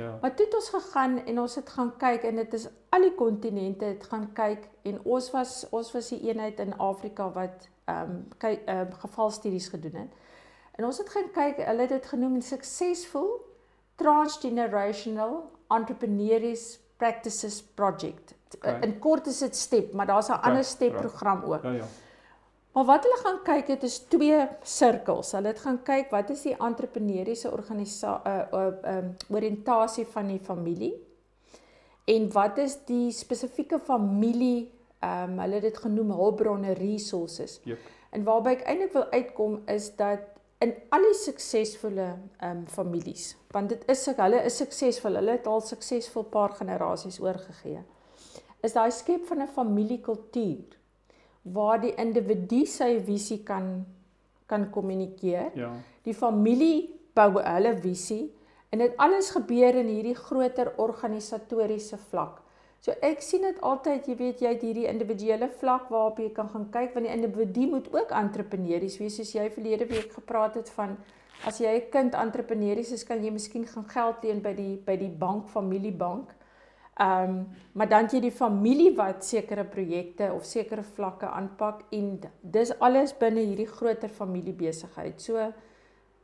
Ja. 0.00 0.18
Maar 0.20 0.34
toe 0.34 0.46
het 0.46 0.54
ons 0.54 0.68
gegaan 0.74 1.18
en 1.24 1.40
ons 1.40 1.54
het 1.54 1.68
gaan 1.76 1.92
kyk 1.96 2.22
en 2.28 2.40
dit 2.40 2.54
is 2.58 2.66
al 2.88 3.06
die 3.06 3.14
kontinente 3.14 3.84
het 3.84 4.04
gaan 4.10 4.26
kyk 4.32 4.68
en 4.88 4.98
ons 5.04 5.30
was 5.34 5.54
ons 5.70 5.92
was 5.92 6.08
die 6.14 6.20
eenheid 6.28 6.60
in 6.60 6.74
Afrika 6.78 7.28
wat 7.36 7.68
ehm 7.84 8.10
um, 8.10 8.18
kyk 8.38 8.64
ehm 8.64 8.86
um, 8.86 8.98
gevalstudies 9.04 9.68
gedoen 9.68 10.02
het. 10.04 10.18
En 10.78 10.84
ons 10.88 10.98
het 10.98 11.08
gaan 11.08 11.30
kyk, 11.32 11.64
hulle 11.66 11.86
het 11.86 11.96
dit 11.96 12.06
genoem 12.06 12.40
successful 12.40 13.32
transgenerational 14.00 15.50
entrepreneurial 15.68 16.56
practices 16.96 17.62
project. 17.62 18.34
Okay. 18.56 18.80
In 18.80 18.98
kort 18.98 19.26
is 19.26 19.38
dit 19.38 19.56
step, 19.56 19.92
maar 19.92 20.06
daar's 20.06 20.28
'n 20.28 20.32
okay. 20.32 20.50
ander 20.50 20.64
step 20.64 20.96
program 20.96 21.42
ook. 21.42 21.62
Ja 21.62 21.70
ja. 21.70 21.84
Maar 22.72 22.84
wat 22.86 23.02
hulle 23.02 23.18
gaan 23.18 23.38
kyk 23.42 23.70
het 23.72 23.82
is 23.82 23.98
twee 24.12 24.40
sirkels. 24.62 25.32
Hulle 25.34 25.50
het 25.50 25.62
gaan 25.64 25.80
kyk 25.82 26.12
wat 26.14 26.30
is 26.30 26.44
die 26.46 26.54
entrepreneursiese 26.54 27.50
organisasie 27.50 28.30
uh 28.30 28.44
uh 28.54 28.96
um 28.96 29.14
oriëntasie 29.34 30.06
van 30.12 30.30
die 30.30 30.38
familie 30.38 30.92
en 32.10 32.28
wat 32.32 32.58
is 32.58 32.76
die 32.86 33.10
spesifieke 33.14 33.78
familie 33.78 34.70
um 35.02 35.38
hulle 35.42 35.58
het 35.58 35.66
dit 35.66 35.82
genoem 35.82 36.14
hulpbronne 36.14 36.76
resources. 36.78 37.58
Yep. 37.64 37.90
En 38.10 38.24
waarby 38.24 38.54
ek 38.54 38.66
eintlik 38.70 38.94
wil 38.94 39.06
uitkom 39.10 39.60
is 39.70 39.90
dat 39.98 40.26
in 40.62 40.74
al 40.94 41.06
die 41.08 41.16
suksesvolle 41.16 42.08
um 42.46 42.66
families, 42.68 43.32
want 43.50 43.72
dit 43.72 43.86
is 43.90 44.06
hulle 44.14 44.42
is 44.46 44.58
suksesvol, 44.62 45.16
hulle 45.18 45.38
het 45.38 45.46
al 45.46 45.62
suksesvol 45.64 46.28
paar 46.30 46.54
generasies 46.58 47.18
oorgegee. 47.22 47.82
Is 48.62 48.76
daai 48.76 48.90
skep 48.92 49.26
van 49.26 49.42
'n 49.42 49.54
familiekultuur 49.54 50.79
waar 51.42 51.80
die 51.80 51.94
individu 51.96 52.66
sy 52.66 52.98
visie 53.04 53.42
kan 53.44 53.86
kan 54.50 54.66
kommunikeer. 54.70 55.52
Ja. 55.54 55.70
Die 56.02 56.14
familie 56.14 56.90
bou 57.14 57.38
hulle 57.38 57.74
visie 57.78 58.32
en 58.74 58.82
dit 58.82 58.96
alles 58.98 59.30
gebeur 59.30 59.78
in 59.78 59.86
hierdie 59.86 60.16
groter 60.18 60.72
organisatoriese 60.82 61.98
vlak. 62.10 62.40
So 62.80 62.94
ek 63.04 63.20
sien 63.22 63.44
dit 63.44 63.58
altyd, 63.66 64.06
jy 64.08 64.16
weet 64.16 64.42
jy 64.42 64.52
het 64.54 64.62
hierdie 64.64 64.88
individuele 64.88 65.50
vlak 65.60 65.90
waarop 65.92 66.18
jy 66.22 66.30
kan 66.36 66.48
gaan 66.48 66.66
kyk 66.72 66.94
want 66.96 67.06
die 67.06 67.12
individu 67.12 67.66
moet 67.74 67.90
ook 67.92 68.14
entrepreneurs 68.16 68.96
wees 69.02 69.18
soos 69.20 69.34
jy 69.36 69.50
verlede 69.52 69.88
week 69.90 70.14
gepraat 70.16 70.56
het 70.56 70.70
van 70.78 70.96
as 71.44 71.60
jy 71.60 71.74
'n 71.76 71.90
kind 71.92 72.14
entrepreneurs 72.14 72.92
is 72.92 73.04
kan 73.04 73.22
jy 73.22 73.30
miskien 73.30 73.66
gaan 73.66 73.84
geld 73.88 74.24
leen 74.24 74.40
by 74.42 74.54
die 74.54 74.76
by 74.76 74.96
die 74.96 75.12
bank, 75.12 75.48
familiebank. 75.48 76.34
Ehm 76.98 77.30
um, 77.30 77.48
maar 77.72 77.88
dan 77.88 78.08
jy 78.12 78.20
die 78.20 78.34
familie 78.34 78.90
wat 78.96 79.24
sekere 79.24 79.64
projekte 79.64 80.32
of 80.32 80.44
sekere 80.44 80.82
vlakke 80.82 81.26
aanpak 81.26 81.82
en 81.90 82.18
dis 82.42 82.72
alles 82.78 83.14
binne 83.18 83.40
hierdie 83.40 83.66
groter 83.66 84.08
familiebesigheid. 84.08 85.20
So 85.22 85.52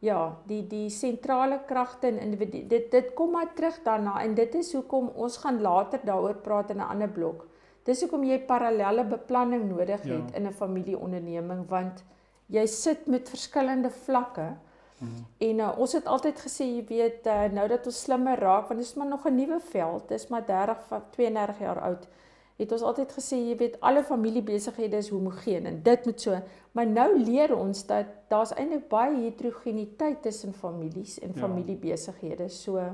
ja, 0.05 0.37
die 0.47 0.67
die 0.69 0.91
sentrale 0.91 1.61
kragte 1.67 2.09
in 2.09 2.19
individu 2.19 2.67
dit 2.69 2.91
dit 2.91 3.15
kom 3.15 3.33
maar 3.33 3.55
terug 3.55 3.79
daarna 3.85 4.21
en 4.23 4.35
dit 4.35 4.55
is 4.55 4.73
hoekom 4.75 5.09
ons 5.15 5.37
gaan 5.37 5.61
later 5.63 6.01
daaroor 6.05 6.35
praat 6.35 6.71
in 6.71 6.77
'n 6.77 6.91
ander 6.91 7.09
blok. 7.09 7.47
Dis 7.85 8.01
hoekom 8.01 8.25
jy 8.25 8.39
parallelle 8.39 9.05
beplanning 9.05 9.69
nodig 9.69 10.05
ja. 10.05 10.13
het 10.13 10.31
ja. 10.31 10.37
in 10.37 10.47
'n 10.47 10.53
familieonderneming 10.53 11.69
want 11.69 12.05
jy 12.47 12.67
sit 12.67 13.07
met 13.07 13.29
verskillende 13.29 13.91
vlakke. 13.91 14.57
-hmm. 14.99 15.27
En 15.39 15.59
uh, 15.59 15.79
ons 15.79 15.93
het 15.93 16.07
altyd 16.07 16.41
gesê 16.41 16.65
jy 16.65 16.85
weet 16.89 17.27
uh, 17.27 17.45
nou 17.53 17.69
dat 17.69 17.87
ons 17.87 18.01
slimmer 18.01 18.39
raak 18.39 18.69
want 18.69 18.81
dit 18.81 18.89
is 18.89 18.95
maar 18.95 19.07
nog 19.07 19.27
'n 19.27 19.35
nuwe 19.35 19.61
veld, 19.61 20.09
dis 20.09 20.29
maar 20.29 20.47
30 20.47 20.85
van 20.89 21.03
32 21.11 21.59
jaar 21.59 21.81
oud. 21.81 22.09
Het 22.57 22.73
ons 22.73 22.83
altyd 22.83 23.13
gesê 23.13 23.37
jy 23.37 23.57
weet 23.57 23.81
alle 23.81 24.03
familiebesighede 24.03 24.97
is 24.97 25.09
homogeen 25.09 25.67
en 25.67 25.83
dit 25.83 26.05
moet 26.05 26.21
so. 26.21 26.39
Maar 26.73 26.87
nou 26.87 27.19
leer 27.21 27.57
ons 27.57 27.87
dat 27.87 28.07
daar's 28.29 28.55
eintlik 28.55 28.89
baie 28.89 29.17
heterogeniteit 29.17 30.23
tussen 30.23 30.55
families 30.55 31.19
en 31.19 31.31
ja. 31.35 31.41
familiebesighede. 31.41 32.49
So 32.49 32.77
uh, 32.77 32.91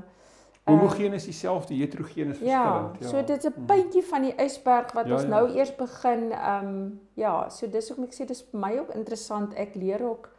homogeen 0.63 1.13
is 1.13 1.23
dieselfde, 1.23 1.73
heterogeen 1.73 2.29
is 2.29 2.39
ja, 2.39 2.63
verskillend. 2.63 2.99
Ja, 2.99 3.07
so 3.07 3.23
dit's 3.23 3.45
'n 3.45 3.53
mhm. 3.55 3.65
puntjie 3.65 4.03
van 4.03 4.21
die 4.21 4.35
ysberg 4.35 4.91
wat 4.91 5.07
ja, 5.07 5.13
ons 5.13 5.21
ja. 5.21 5.29
nou 5.29 5.49
eers 5.55 5.75
begin 5.75 6.31
ehm 6.31 6.67
um, 6.67 6.99
ja, 7.13 7.49
so 7.49 7.69
dis 7.69 7.87
hoekom 7.87 8.05
ek 8.05 8.13
sê 8.13 8.25
dis 8.25 8.45
vir 8.51 8.59
my 8.59 8.77
ook 8.79 8.93
interessant. 8.93 9.53
Ek 9.53 9.75
leer 9.75 10.03
ook 10.03 10.32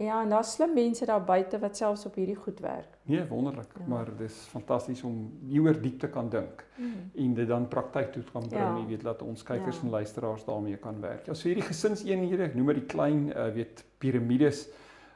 Ja, 0.00 0.22
en 0.22 0.28
daar's 0.32 0.52
slim 0.52 0.72
mense 0.74 1.06
daar 1.06 1.24
buite 1.24 1.58
wat 1.58 1.76
selfs 1.76 2.06
op 2.08 2.14
hierdie 2.14 2.36
goed 2.36 2.60
werk. 2.64 2.96
Nee, 3.02 3.24
wonderlik, 3.28 3.72
ja. 3.78 3.84
maar 3.86 4.08
dis 4.16 4.34
fantasties 4.50 5.02
om 5.02 5.18
hieroor 5.48 5.80
diep 5.82 5.98
te 6.00 6.08
kan 6.08 6.30
dink 6.32 6.64
mm. 6.76 7.10
en 7.24 7.34
dit 7.34 7.48
dan 7.48 7.68
praktyk 7.68 8.12
toe 8.12 8.22
kan 8.32 8.46
bring, 8.48 8.62
ja. 8.62 8.78
jy 8.78 8.86
weet, 8.86 9.04
dat 9.04 9.22
ons 9.22 9.42
kykers 9.42 9.76
ja. 9.76 9.82
en 9.82 9.90
luisteraars 9.90 10.46
daarmee 10.48 10.80
kan 10.80 11.00
werk. 11.00 11.26
Ja, 11.28 11.36
so 11.36 11.50
hierdie 11.50 11.66
gesinseenhede, 11.66 12.50
noem 12.54 12.70
maar 12.70 12.80
die 12.80 12.88
klein, 12.88 13.28
uh, 13.34 13.50
weet, 13.52 13.84
piramides, 13.98 14.64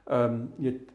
ehm 0.05 0.37
um, 0.37 0.45
jy 0.61 0.75
het 0.75 0.93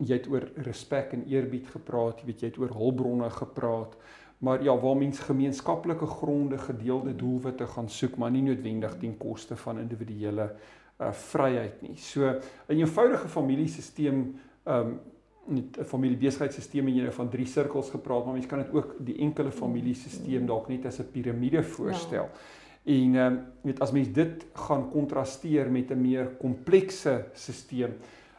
jy 0.00 0.16
het 0.16 0.28
oor 0.32 0.46
respek 0.64 1.12
en 1.12 1.26
eerbied 1.28 1.66
gepraat, 1.68 2.22
jy 2.22 2.30
weet, 2.30 2.40
jy 2.40 2.48
het 2.48 2.58
oor 2.62 2.72
hulpbronne 2.72 3.28
gepraat. 3.34 3.98
Maar 4.40 4.62
ja, 4.64 4.72
waar 4.78 4.96
mens 4.96 5.18
gemeenskaplike 5.18 6.06
gronde, 6.06 6.58
gedeelde 6.58 7.16
doelwitte 7.16 7.66
gaan 7.66 7.88
soek, 7.88 8.16
maar 8.16 8.30
nie 8.30 8.42
noodwendig 8.42 8.96
ten 8.98 9.16
koste 9.20 9.56
van 9.56 9.78
individuele 9.78 10.52
uh 11.00 11.12
vryheid 11.12 11.82
nie. 11.82 11.96
So 11.96 12.28
'n 12.28 12.40
eenvoudige 12.76 13.28
familiesisteem 13.28 14.40
um 14.64 15.00
'n 15.48 15.84
familiebesigheidsstelsel 15.84 16.86
en 16.86 16.94
jy 16.94 17.02
nou 17.02 17.12
van 17.12 17.28
drie 17.28 17.46
sirkels 17.46 17.90
gepraat, 17.90 18.24
maar 18.24 18.34
mens 18.34 18.46
kan 18.46 18.58
dit 18.58 18.72
ook 18.72 18.94
die 18.98 19.16
enkele 19.18 19.50
familiesisteem 19.50 20.46
dalk 20.46 20.68
net 20.68 20.86
as 20.86 20.98
'n 21.00 21.10
piramide 21.12 21.62
voorstel. 21.62 22.28
Ja. 22.28 22.30
En 22.84 23.14
ehm 23.14 23.32
um, 23.32 23.40
weet 23.62 23.80
as 23.80 23.92
mens 23.92 24.12
dit 24.12 24.46
gaan 24.52 24.90
kontrasteer 24.90 25.70
met 25.70 25.90
'n 25.90 26.00
meer 26.00 26.26
komplekse 26.38 27.24
stelsel, 27.32 27.90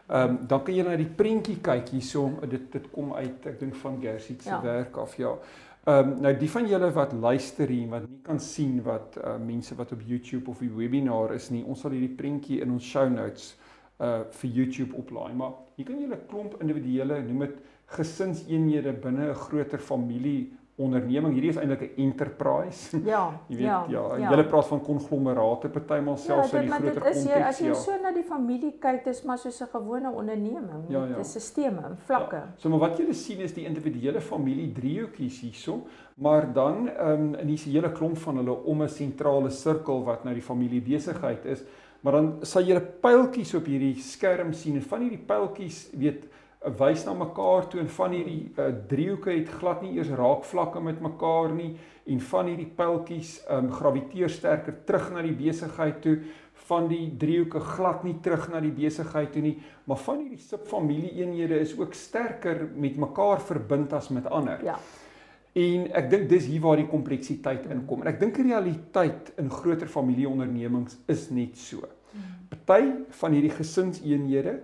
ehm 0.08 0.30
um, 0.30 0.48
dan 0.48 0.64
kan 0.64 0.76
jy 0.76 0.84
na 0.84 0.96
die 0.96 1.14
prentjie 1.16 1.60
kyk 1.62 1.90
hierso, 1.90 2.40
dit 2.50 2.72
dit 2.72 2.90
kom 2.92 3.14
uit 3.14 3.46
ek 3.46 3.60
dink 3.60 3.76
van 3.76 4.00
Gersit 4.02 4.42
se 4.42 4.50
ja. 4.50 4.62
werk 4.62 4.98
af 4.98 5.18
ja. 5.18 5.38
Ehm 5.84 6.12
um, 6.12 6.17
nou 6.22 6.32
die 6.38 6.50
van 6.54 6.67
julle 6.70 6.91
wat 6.94 7.13
luister 7.17 7.72
hier 7.74 7.88
wat 7.89 8.04
nie 8.06 8.20
kan 8.22 8.39
sien 8.39 8.76
wat 8.86 9.15
uh, 9.17 9.39
mense 9.41 9.74
wat 9.76 9.91
op 9.96 10.04
YouTube 10.06 10.52
of 10.52 10.60
die 10.62 10.70
webinar 10.70 11.34
is 11.34 11.48
nie, 11.50 11.63
ons 11.65 11.82
sal 11.82 11.96
hierdie 11.96 12.17
prentjie 12.20 12.60
in 12.62 12.76
ons 12.76 12.86
show 12.86 13.08
notes 13.10 13.56
uh 13.98 14.20
vir 14.38 14.52
YouTube 14.60 14.94
oplaai, 14.98 15.34
maar 15.34 15.56
hier 15.78 15.88
kan 15.88 15.98
julle 15.98 16.20
klomp 16.30 16.60
individuele, 16.62 17.17
noem 17.26 17.48
dit 17.48 17.58
gesinseenhede 17.98 18.94
binne 18.94 19.32
'n 19.32 19.41
groter 19.48 19.82
familie 19.82 20.52
onderneming. 20.82 21.34
Hierdie 21.34 21.50
is 21.54 21.60
eintlik 21.62 21.82
'n 21.82 22.02
enterprise. 22.08 22.98
Ja. 23.12 23.32
jy 23.48 23.56
weet 23.56 23.65
ja, 23.65 23.86
ja, 23.89 24.17
ja. 24.17 24.30
jy 24.38 24.44
praat 24.48 24.67
van 24.67 24.82
konglomerate 24.82 25.70
partymal 25.70 26.17
selfs 26.17 26.52
ja, 26.52 26.60
in 26.60 26.67
die 26.67 26.74
groter 26.74 27.02
konteks. 27.02 27.24
Ja, 27.26 27.48
as 27.48 27.60
jy 27.60 27.67
ja. 27.67 27.74
so 27.74 27.98
na 28.02 28.12
die 28.12 28.24
familie 28.24 28.74
kyk, 28.80 29.04
dis 29.06 29.24
maar 29.24 29.38
soos 29.38 29.62
'n 29.62 29.70
gewone 29.72 30.12
onderneming 30.12 30.86
ja, 30.89 31.06
ja. 31.06 31.17
met 31.17 31.20
'n 31.20 31.39
stelsel 31.39 31.84
en 31.84 31.98
vlakke. 32.06 32.36
Ja. 32.36 32.54
So 32.58 32.70
maar 32.70 32.80
wat 32.80 33.00
jy 33.00 33.13
sien 33.13 33.39
is 33.39 33.54
die 33.54 33.65
individuele 33.65 34.22
familie 34.22 34.72
driehoekies 34.72 35.41
hierso, 35.41 35.82
maar 36.15 36.54
dan 36.54 36.89
um, 37.00 37.36
in 37.36 37.48
hierdie 37.48 37.74
hele 37.74 37.91
klomp 37.91 38.17
van 38.17 38.38
hulle 38.38 38.63
om 38.63 38.84
'n 38.84 38.89
sentrale 38.89 39.50
sirkel 39.50 40.04
wat 40.04 40.24
nou 40.24 40.34
die 40.34 40.44
familie 40.44 40.82
besigheid 40.82 41.46
is. 41.46 41.63
Maar 42.02 42.13
dan 42.13 42.38
sal 42.41 42.63
jy 42.63 42.76
'n 42.76 42.88
pyltjies 43.02 43.54
op 43.56 43.65
hierdie 43.65 43.96
skerm 43.96 44.54
sien 44.54 44.76
en 44.76 44.82
van 44.82 45.02
hierdie 45.02 45.26
pyltjies 45.26 45.89
weet 45.94 46.28
wys 46.62 47.06
na 47.08 47.13
mekaar 47.17 47.65
toe 47.69 47.80
en 47.82 47.89
van 47.89 48.13
hierdie 48.13 48.52
uh, 48.54 48.67
driehoeke 48.88 49.32
het 49.34 49.50
glad 49.50 49.82
nie 49.82 49.95
eers 49.95 50.12
raakvlakke 50.13 50.82
met 50.84 51.02
mekaar 51.02 51.56
nie 51.58 51.71
en 52.06 52.21
van 52.21 52.52
hierdie 52.52 52.69
pyltjies 52.78 53.39
um, 53.50 53.71
graviteer 53.74 54.30
sterker 54.30 54.76
terug 54.86 55.10
na 55.15 55.24
die 55.26 55.34
besigheid 55.34 56.02
toe 56.06 56.19
van 56.67 56.86
die 56.91 57.08
driehoeke 57.17 57.60
glad 57.74 58.06
nie 58.06 58.19
terug 58.21 58.45
na 58.54 58.62
die 58.62 58.74
besigheid 58.78 59.34
toe 59.34 59.41
nie 59.41 59.56
maar 59.89 59.97
van 60.06 60.21
hierdie 60.21 60.41
subfamilie 60.45 61.15
eenhede 61.24 61.58
is 61.65 61.74
ook 61.80 61.97
sterker 61.97 62.67
met 62.76 63.00
mekaar 63.02 63.41
verbind 63.41 63.93
as 63.97 64.12
met 64.13 64.30
ander. 64.30 64.62
Ja. 64.65 64.78
En 65.58 65.89
ek 65.97 66.12
dink 66.13 66.30
dis 66.30 66.45
hier 66.47 66.62
waar 66.63 66.80
die 66.80 66.88
kompleksiteit 66.88 67.65
inkom. 67.74 68.06
En 68.06 68.12
ek 68.13 68.21
dink 68.21 68.38
die 68.38 68.45
realiteit 68.47 69.34
in 69.41 69.50
groter 69.52 69.89
familieondernemings 69.91 71.02
is 71.12 71.26
net 71.34 71.58
so. 71.60 71.89
Hmm. 72.13 72.38
Party 72.69 72.93
van 73.19 73.36
hierdie 73.36 73.52
gesinseenhede 73.58 74.62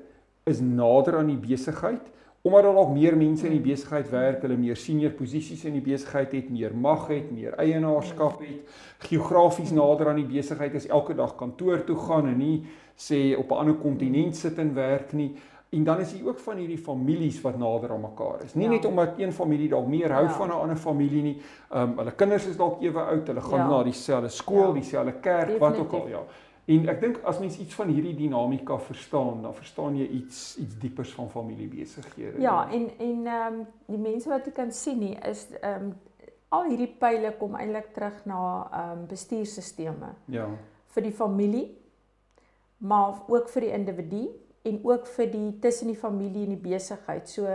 is 0.47 0.59
nader 0.63 1.17
aan 1.17 1.33
die 1.33 1.41
besigheid 1.47 2.13
omdat 2.47 2.63
daar 2.63 2.77
dalk 2.77 2.93
meer 2.93 3.17
mense 3.17 3.47
in 3.47 3.57
die 3.57 3.63
besigheid 3.63 4.09
werk, 4.09 4.41
hulle 4.45 4.55
meer 4.59 4.77
senior 4.79 5.11
posisies 5.17 5.65
in 5.67 5.75
die 5.75 5.83
besigheid 5.83 6.31
het, 6.31 6.49
meer 6.53 6.75
mag 6.75 7.07
het, 7.11 7.31
meer 7.33 7.57
eienaarskap 7.59 8.39
het, 8.45 8.77
geografies 9.09 9.73
nader 9.75 10.13
aan 10.13 10.21
die 10.21 10.29
besigheid 10.29 10.77
is, 10.79 10.87
elke 10.87 11.15
dag 11.17 11.35
kantoor 11.35 11.83
toe 11.87 11.97
gaan 12.07 12.29
en 12.31 12.39
nie 12.39 12.57
sê 12.95 13.35
op 13.37 13.51
'n 13.51 13.59
ander 13.63 13.75
kontinent 13.75 14.35
sit 14.35 14.57
en 14.57 14.73
werk 14.73 15.13
nie. 15.13 15.35
En 15.69 15.83
dan 15.83 15.99
is 15.99 16.13
hier 16.13 16.27
ook 16.27 16.39
van 16.39 16.57
hierdie 16.57 16.77
families 16.77 17.41
wat 17.41 17.57
nader 17.57 17.91
aan 17.91 18.01
mekaar 18.01 18.43
is. 18.43 18.53
Nie 18.53 18.63
ja. 18.63 18.69
net 18.69 18.85
omdat 18.85 19.09
een 19.17 19.33
familie 19.33 19.69
dalk 19.69 19.87
meer 19.87 20.11
hou 20.11 20.23
ja. 20.23 20.31
van 20.31 20.47
'n 20.47 20.51
ander 20.51 20.77
familie 20.77 21.21
nie. 21.21 21.41
Ehm 21.71 21.81
um, 21.81 21.97
hulle 21.97 22.11
kinders 22.11 22.47
is 22.47 22.57
dalk 22.57 22.81
ewe 22.81 22.99
oud, 22.99 23.27
hulle 23.27 23.41
gaan 23.41 23.59
ja. 23.59 23.67
na 23.67 23.83
dieselfde 23.83 24.29
skool, 24.29 24.67
ja. 24.67 24.73
dieselfde 24.73 25.11
kerk, 25.11 25.47
Definitief. 25.47 25.59
wat 25.59 25.77
ook 25.77 25.91
al, 25.91 26.07
ja. 26.07 26.23
En 26.67 26.89
ek 26.91 26.99
dink 26.99 27.19
as 27.23 27.39
mens 27.39 27.57
iets 27.63 27.75
van 27.79 27.87
hierdie 27.87 28.15
dinamika 28.15 28.75
verstaan, 28.79 29.41
dan 29.41 29.53
verstaan 29.55 29.95
jy 29.95 30.07
iets 30.19 30.57
iets 30.59 30.79
diepers 30.79 31.13
van 31.15 31.29
familiebesighede. 31.31 32.41
Ja, 32.43 32.65
en 32.71 32.89
en 32.99 33.27
ehm 33.27 33.59
um, 33.59 33.61
die 33.87 34.01
mense 34.01 34.29
wat 34.29 34.45
jy 34.45 34.51
kan 34.51 34.71
sien 34.71 34.99
nie 34.99 35.15
is 35.29 35.47
ehm 35.61 35.85
um, 35.85 35.93
al 36.49 36.67
hierdie 36.69 36.91
pile 36.99 37.33
kom 37.39 37.55
eintlik 37.55 37.93
terug 37.95 38.19
na 38.25 38.41
ehm 38.71 38.97
um, 38.97 39.05
bestuurstelsels. 39.07 40.19
Ja. 40.25 40.49
vir 40.97 41.05
die 41.05 41.13
familie, 41.13 41.65
maar 42.77 43.21
ook 43.27 43.49
vir 43.53 43.67
die 43.67 43.73
individu 43.75 44.23
en 44.67 44.79
ook 44.83 45.07
vir 45.15 45.27
die 45.31 45.49
tussen 45.61 45.91
die 45.91 45.99
familie 45.99 46.45
en 46.47 46.55
die 46.55 46.63
besigheid. 46.69 47.29
So 47.29 47.45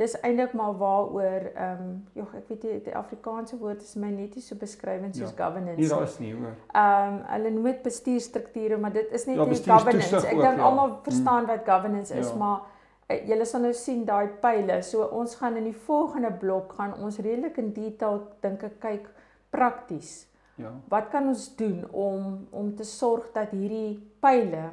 dis 0.00 0.14
eintlik 0.20 0.52
maar 0.56 0.76
waaroor 0.78 1.44
ehm 1.52 1.80
um, 1.82 1.96
jog 2.16 2.34
ek 2.34 2.48
weet 2.48 2.62
die, 2.62 2.76
die 2.86 2.94
Afrikaanse 2.96 3.58
woord 3.60 3.82
is 3.82 3.94
my 3.94 4.10
net 4.10 4.34
nie 4.34 4.44
so 4.44 4.56
beskrywend 4.56 5.16
soos 5.16 5.34
ja, 5.34 5.36
governance 5.44 5.76
nie. 5.76 5.86
Nee, 5.86 5.92
daar 5.92 6.06
is 6.08 6.18
nie 6.18 6.32
hoor. 6.34 6.54
Ehm 6.72 7.14
um, 7.14 7.18
hulle 7.34 7.52
noem 7.56 7.68
dit 7.70 7.82
bestuurstrukture, 7.82 8.78
maar 8.80 8.92
dit 8.92 9.12
is 9.12 9.26
net 9.28 9.36
ja, 9.36 9.48
nie 9.50 9.62
governance. 9.66 10.22
Ek 10.22 10.40
dink 10.40 10.62
ja. 10.62 10.68
almal 10.68 10.96
verstaan 11.04 11.44
hmm. 11.44 11.50
wat 11.52 11.66
governance 11.68 12.14
is, 12.14 12.30
ja. 12.30 12.36
maar 12.40 12.58
uh, 12.62 13.18
julle 13.28 13.48
sal 13.48 13.66
nou 13.66 13.72
sien 13.76 14.04
daai 14.08 14.32
pile. 14.44 14.80
So 14.82 15.08
ons 15.20 15.36
gaan 15.40 15.60
in 15.60 15.68
die 15.68 15.78
volgende 15.86 16.32
blok 16.44 16.76
gaan 16.80 16.96
ons 16.98 17.20
redelik 17.20 17.60
in 17.60 17.72
detail 17.76 18.22
dink 18.44 18.64
ek 18.70 18.78
kyk 18.86 19.10
prakties. 19.52 20.14
Ja. 20.60 20.72
Wat 20.88 21.12
kan 21.12 21.28
ons 21.28 21.50
doen 21.56 21.84
om 21.90 22.46
om 22.50 22.72
te 22.76 22.84
sorg 22.88 23.28
dat 23.36 23.52
hierdie 23.52 24.00
pile 24.24 24.70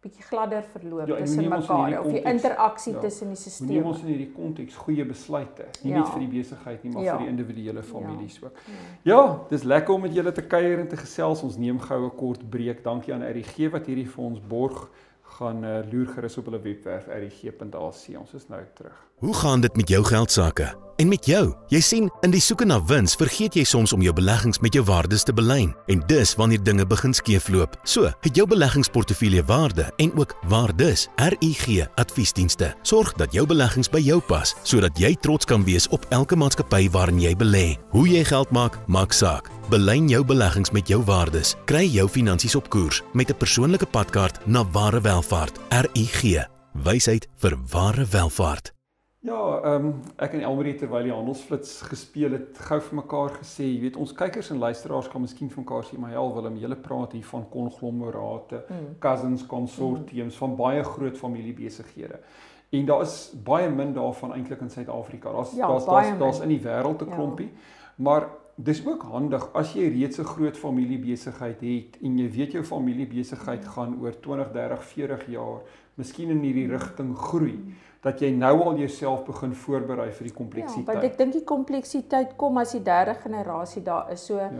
bietjie 0.00 0.24
gladder 0.24 0.64
verloop 0.72 1.08
ja, 1.10 1.16
tussen 1.20 1.48
mekaar 1.52 1.98
of 2.00 2.06
die 2.08 2.22
interaksie 2.24 2.94
ja, 2.94 3.00
tussen 3.00 3.34
die 3.34 3.36
stelsels. 3.36 3.68
Neem 3.68 3.88
ons 3.90 4.00
in 4.00 4.08
hierdie 4.14 4.30
konteks 4.32 4.78
goeie 4.80 5.04
besluite, 5.04 5.66
nie 5.82 5.92
ja. 5.92 6.00
net 6.00 6.14
vir 6.14 6.24
die 6.24 6.30
besigheid 6.38 6.86
nie, 6.86 6.92
maar 6.94 7.04
ja. 7.04 7.16
vir 7.18 7.26
die 7.26 7.34
individuele 7.34 7.84
families 7.84 8.38
ja. 8.40 8.48
ook. 8.48 8.64
Ja, 8.64 8.80
ja 9.12 9.20
dis 9.52 9.66
lekker 9.68 9.94
om 9.94 10.06
met 10.06 10.16
julle 10.16 10.32
te 10.32 10.46
kuier 10.54 10.80
en 10.80 10.88
te 10.88 11.00
gesels. 11.00 11.44
Ons 11.44 11.60
neem 11.60 11.80
gou 11.84 12.00
'n 12.06 12.16
kort 12.16 12.48
breek. 12.50 12.82
Dankie 12.84 13.14
aan 13.14 13.26
RGG 13.28 13.70
wat 13.76 13.92
hierdie 13.92 14.08
vir 14.08 14.24
ons 14.24 14.40
borg 14.40 14.88
gaan 15.36 15.64
uh, 15.64 15.78
loer 15.92 16.08
gerus 16.16 16.38
op 16.40 16.48
hulle 16.48 16.62
webwerf 16.64 17.06
rg.ac. 17.06 18.02
Ons 18.18 18.34
is 18.34 18.48
nou 18.48 18.62
terug. 18.74 18.98
Hoe 19.20 19.34
gaan 19.34 19.60
dit 19.60 19.76
met 19.76 19.88
jou 19.88 20.04
geld 20.04 20.32
sake? 20.32 20.74
En 20.96 21.08
met 21.08 21.26
jou? 21.26 21.54
Jy 21.68 21.80
sien, 21.80 22.06
in 22.20 22.32
die 22.32 22.40
soeke 22.40 22.64
na 22.64 22.78
wins, 22.88 23.12
vergeet 23.20 23.58
jy 23.58 23.64
soms 23.68 23.92
om 23.92 24.00
jou 24.00 24.14
beleggings 24.16 24.62
met 24.64 24.72
jou 24.72 24.84
waardes 24.88 25.26
te 25.28 25.34
belyn. 25.36 25.74
En 25.92 26.00
dis 26.08 26.32
wanneer 26.40 26.62
dinge 26.64 26.86
begin 26.86 27.12
skeefloop. 27.14 27.76
So, 27.84 28.08
het 28.20 28.36
jou 28.36 28.46
beleggingsportefeulje 28.48 29.44
waarde 29.44 29.90
en 29.96 30.16
ook 30.16 30.32
waardes. 30.48 31.06
RUG 31.16 31.84
Adviesdienste 32.00 32.72
sorg 32.82 33.12
dat 33.20 33.36
jou 33.36 33.44
beleggings 33.46 33.92
by 33.92 34.00
jou 34.00 34.20
pas, 34.24 34.54
sodat 34.62 34.96
jy 34.98 35.12
trots 35.20 35.44
kan 35.44 35.68
wees 35.68 35.88
op 35.92 36.08
elke 36.08 36.36
maatskappy 36.36 36.88
waarin 36.90 37.20
jy 37.20 37.36
belê. 37.36 37.76
Hoe 37.92 38.08
jy 38.08 38.24
geld 38.24 38.50
maak, 38.56 38.80
maak 38.88 39.12
saak. 39.12 39.52
Belyn 39.68 40.08
jou 40.08 40.24
beleggings 40.24 40.72
met 40.72 40.88
jou 40.88 41.04
waardes. 41.04 41.58
Kry 41.68 41.84
jou 41.84 42.08
finansies 42.08 42.56
op 42.56 42.72
koers 42.72 43.02
met 43.12 43.28
'n 43.28 43.36
persoonlike 43.36 43.86
padkaart 43.86 44.46
na 44.46 44.64
ware 44.72 45.00
welvaart. 45.00 45.60
RUG. 45.68 46.48
Wysheid 46.72 47.28
vir 47.36 47.58
ware 47.68 48.06
welvaart. 48.06 48.79
Ja, 49.20 49.60
ehm 49.60 49.84
um, 49.84 49.88
ek 50.16 50.32
en 50.32 50.40
Elmarie 50.48 50.78
terwyl 50.80 51.04
die 51.04 51.12
handelsflits 51.12 51.74
gespeel 51.90 52.38
het, 52.38 52.56
gou 52.70 52.78
vir 52.80 52.96
mekaar 53.02 53.34
gesê, 53.34 53.66
jy 53.66 53.80
weet 53.82 53.98
ons 54.00 54.14
kykers 54.16 54.48
en 54.54 54.62
luisteraars 54.62 55.10
kan 55.12 55.20
miskien 55.20 55.50
van 55.52 55.60
mekaar 55.66 55.84
sê, 55.84 55.98
maar 56.00 56.14
hel 56.14 56.32
Willem, 56.32 56.56
jy 56.56 56.78
praat 56.80 57.12
hier 57.12 57.26
van 57.28 57.44
konglomerate, 57.52 58.62
mm. 58.64 58.86
cousins, 59.04 59.44
konsortiums 59.50 60.32
mm. 60.32 60.38
van 60.38 60.56
baie 60.56 60.86
groot 60.88 61.20
familiebesighede. 61.20 62.22
En 62.70 62.86
daar 62.86 63.04
is 63.04 63.18
baie 63.44 63.68
min 63.68 63.92
daarvan 63.92 64.32
eintlik 64.38 64.62
in 64.64 64.72
Suid-Afrika. 64.72 65.32
Daar's 65.36 65.52
ja, 65.52 65.68
daar's 65.68 65.84
daar's 65.84 66.18
daar's 66.18 66.40
in 66.40 66.54
die 66.54 66.62
wêreld 66.64 67.02
'n 67.04 67.10
ja. 67.10 67.14
klompie. 67.14 67.50
Ja. 67.52 67.78
Maar 67.96 68.28
dis 68.64 68.80
ook 68.86 69.02
handig 69.08 69.44
as 69.56 69.72
jy 69.74 69.88
reeds 69.88 70.18
'n 70.18 70.24
groot 70.24 70.56
familiebesigheid 70.56 71.60
het 71.60 71.96
en 72.02 72.18
jy 72.18 72.30
weet 72.30 72.52
jou 72.52 72.64
familiebesigheid 72.64 73.64
mm. 73.64 73.70
gaan 73.74 74.00
oor 74.00 74.20
20, 74.20 74.52
30, 74.52 74.84
40 74.84 75.26
jaar 75.26 75.60
miskien 75.94 76.30
in 76.30 76.42
hierdie 76.44 76.68
rigting 76.68 77.16
groei. 77.16 77.56
Dat 78.00 78.20
jy 78.20 78.30
nou 78.32 78.54
al 78.64 78.78
jouself 78.80 79.24
begin 79.26 79.54
voorberei 79.54 80.10
vir 80.16 80.28
die 80.28 80.36
kompleksiteit. 80.36 80.86
Ja, 80.86 80.92
want 80.92 81.04
ek 81.04 81.18
dink 81.18 81.32
die 81.36 81.44
kompleksiteit 81.44 82.36
kom 82.40 82.56
as 82.58 82.72
die 82.72 82.82
derde 82.82 83.14
generasie 83.14 83.82
daar 83.82 84.12
is. 84.12 84.24
So 84.26 84.38
ja. 84.38 84.50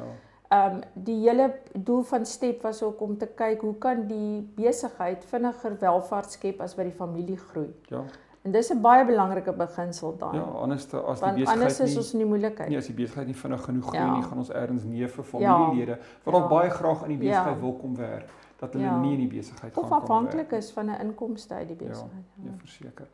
ehm 0.50 0.74
um, 0.74 0.80
die 0.94 1.20
hele 1.22 1.52
doel 1.72 2.02
van 2.02 2.26
step 2.26 2.62
was 2.62 2.82
ook 2.82 3.00
om 3.00 3.16
te 3.18 3.26
kyk 3.26 3.60
hoe 3.60 3.76
kan 3.78 4.06
die 4.08 4.42
besigheid 4.56 5.24
vinniger 5.24 5.78
welvaart 5.80 6.30
skep 6.30 6.60
as 6.60 6.76
wat 6.76 6.84
die 6.84 6.96
familie 6.96 7.38
groei. 7.38 7.70
Ja. 7.88 8.04
En 8.42 8.50
dis 8.50 8.70
'n 8.72 8.80
baie 8.80 9.04
belangrike 9.04 9.52
beginsel 9.52 10.16
daai. 10.16 10.36
Ja, 10.36 10.42
anders 10.42 10.94
as 10.94 11.20
die 11.20 11.32
besigheid 11.32 11.48
anders 11.48 11.80
is 11.80 11.96
ons 11.96 12.12
in 12.12 12.18
die 12.18 12.28
moeilikheid. 12.28 12.68
Nee, 12.68 12.78
as 12.78 12.86
die 12.86 12.94
besigheid 12.94 13.26
nie 13.26 13.36
vinnig 13.36 13.64
genoeg 13.64 13.86
groei 13.86 14.02
ja. 14.02 14.14
nie, 14.14 14.22
gaan 14.22 14.38
ons 14.38 14.50
ergens 14.50 14.84
neef 14.84 15.14
vir 15.14 15.24
familielede 15.24 15.98
wat 16.24 16.34
ja. 16.34 16.40
al 16.40 16.48
baie 16.48 16.70
graag 16.70 17.02
in 17.02 17.08
die 17.08 17.18
besigheid 17.18 17.54
ja. 17.54 17.60
wil 17.60 17.74
kom 17.76 17.96
werk 17.96 18.30
dat 18.56 18.72
hulle 18.72 18.84
ja. 18.84 18.96
nie 19.00 19.12
in 19.12 19.28
die 19.28 19.36
besigheid 19.36 19.74
gaan 19.74 19.82
kom. 19.82 19.92
Of 19.92 20.02
afhanklik 20.02 20.50
is 20.52 20.70
van 20.70 20.90
'n 20.90 21.00
inkomste 21.00 21.54
uit 21.54 21.68
die 21.68 21.76
ja, 21.80 21.88
besigheid. 21.88 22.24
Ja, 22.34 22.44
ja 22.44 22.56
verseker. 22.56 23.06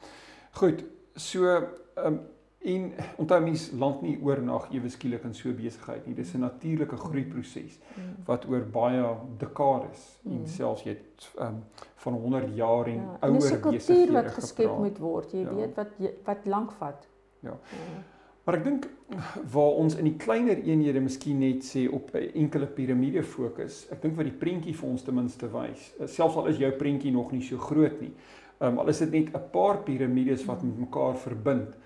Goed, 0.51 0.85
so 1.15 1.45
ehm 1.45 2.07
um, 2.07 2.21
en 2.67 2.87
onthou 3.23 3.41
mens 3.45 3.69
land 3.79 4.01
nie 4.03 4.17
oornag 4.23 4.67
ewe 4.75 4.89
skielik 4.91 5.25
in 5.29 5.35
so 5.39 5.53
besigheid 5.55 6.07
nie. 6.07 6.15
Dis 6.15 6.35
'n 6.35 6.43
natuurlike 6.43 6.97
groeiproses 6.97 7.79
mm. 7.79 8.25
wat 8.27 8.49
oor 8.51 8.65
baie 8.73 9.05
dekades 9.39 10.03
mm. 10.23 10.33
en 10.33 10.47
selfs 10.47 10.83
jy 10.83 10.97
ehm 10.97 11.47
um, 11.47 11.63
van 12.07 12.15
100 12.15 12.57
jaar 12.57 12.87
en 12.87 13.01
ja, 13.03 13.17
ouer 13.21 13.39
besighede 13.39 13.61
kultuur 13.61 14.13
wat 14.13 14.31
geskep 14.41 14.79
moet 14.79 14.99
word. 14.99 15.33
Jy 15.33 15.47
ja. 15.47 15.55
weet 15.55 15.75
wat 15.75 15.95
wat 16.25 16.47
lank 16.47 16.73
vat. 16.73 17.09
Ja. 17.41 17.55
ja. 17.71 18.03
Maar 18.47 18.61
ek 18.61 18.65
dink 18.65 18.85
waar 19.51 19.79
ons 19.83 19.97
in 19.99 20.07
die 20.07 20.17
kleiner 20.23 20.59
eenhede 20.63 21.01
miskien 21.03 21.41
net 21.43 21.65
sê 21.67 21.89
op 21.91 22.15
'n 22.15 22.31
enkele 22.43 22.67
piramide 22.67 23.23
fokus, 23.23 23.87
ek 23.91 24.03
dink 24.03 24.17
wat 24.17 24.27
die 24.27 24.39
prentjie 24.39 24.75
vir 24.75 24.89
ons 24.89 25.03
ten 25.03 25.15
minste 25.15 25.49
wys, 25.51 25.95
eh, 25.99 26.07
selfs 26.07 26.37
al 26.37 26.47
is 26.47 26.59
jou 26.59 26.71
prentjie 26.73 27.13
nog 27.13 27.33
nie 27.33 27.43
so 27.43 27.59
groot 27.59 28.01
nie. 28.01 28.13
Um, 28.61 28.79
al 28.79 28.89
is 28.89 28.99
dit 28.99 29.11
net 29.11 29.35
'n 29.35 29.51
paar 29.51 29.83
piramides 29.83 30.45
wat 30.47 30.63
met 30.63 30.79
mekaar 30.79 31.17
verbind, 31.17 31.77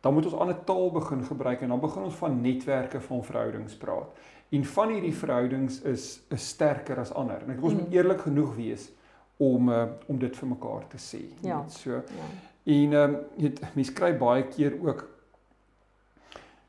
dan 0.00 0.14
moet 0.14 0.24
ons 0.30 0.34
ander 0.34 0.58
taal 0.64 0.90
begin 0.94 1.24
gebruik 1.24 1.62
en 1.62 1.68
dan 1.74 1.80
begin 1.80 2.02
ons 2.02 2.18
van 2.20 2.40
netwerke 2.40 3.00
van 3.00 3.24
verhoudings 3.24 3.74
praat. 3.74 4.26
En 4.48 4.64
van 4.64 4.92
hierdie 4.94 5.14
verhoudings 5.14 5.80
is 5.82 6.20
is 6.34 6.48
sterker 6.48 6.98
as 6.98 7.12
ander. 7.12 7.42
En 7.44 7.56
ek 7.56 7.62
ons 7.62 7.74
moet 7.74 7.88
mm. 7.88 7.96
eerlik 7.98 8.20
genoeg 8.20 8.54
wees 8.56 8.88
om 9.36 9.68
uh, 9.68 9.84
om 10.06 10.18
dit 10.18 10.36
vir 10.36 10.48
mekaar 10.48 10.86
te 10.88 11.00
sê. 11.02 11.24
Ja. 11.42 11.60
Net 11.60 11.72
so. 11.72 11.90
Ja. 11.90 12.28
En 12.64 12.92
ehm 12.92 13.14
um, 13.14 13.18
jy 13.36 13.52
mense 13.74 13.92
kry 13.96 14.12
baie 14.18 14.46
keer 14.52 14.78
ook 14.80 15.06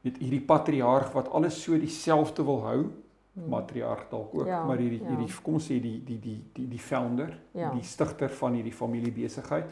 met 0.01 0.17
hierdie 0.17 0.43
patriarg 0.47 1.11
wat 1.11 1.29
alles 1.35 1.61
so 1.63 1.77
dieselfde 1.79 2.43
wil 2.47 2.61
hou 2.63 2.79
hmm. 2.81 3.49
matriarg 3.51 4.05
dalk 4.11 4.33
ook 4.33 4.47
ja, 4.47 4.63
maar 4.65 4.79
hierdie 4.79 5.01
ja. 5.01 5.11
hierdie 5.11 5.41
kom 5.43 5.59
ons 5.59 5.67
sê 5.71 5.79
die 5.83 5.97
die 6.05 6.19
die 6.23 6.37
die 6.55 6.67
die 6.71 6.81
founder 6.83 7.33
ja. 7.51 7.71
die 7.75 7.83
stigter 7.83 8.31
van 8.41 8.55
hierdie 8.59 8.75
familiebesigheid 8.75 9.67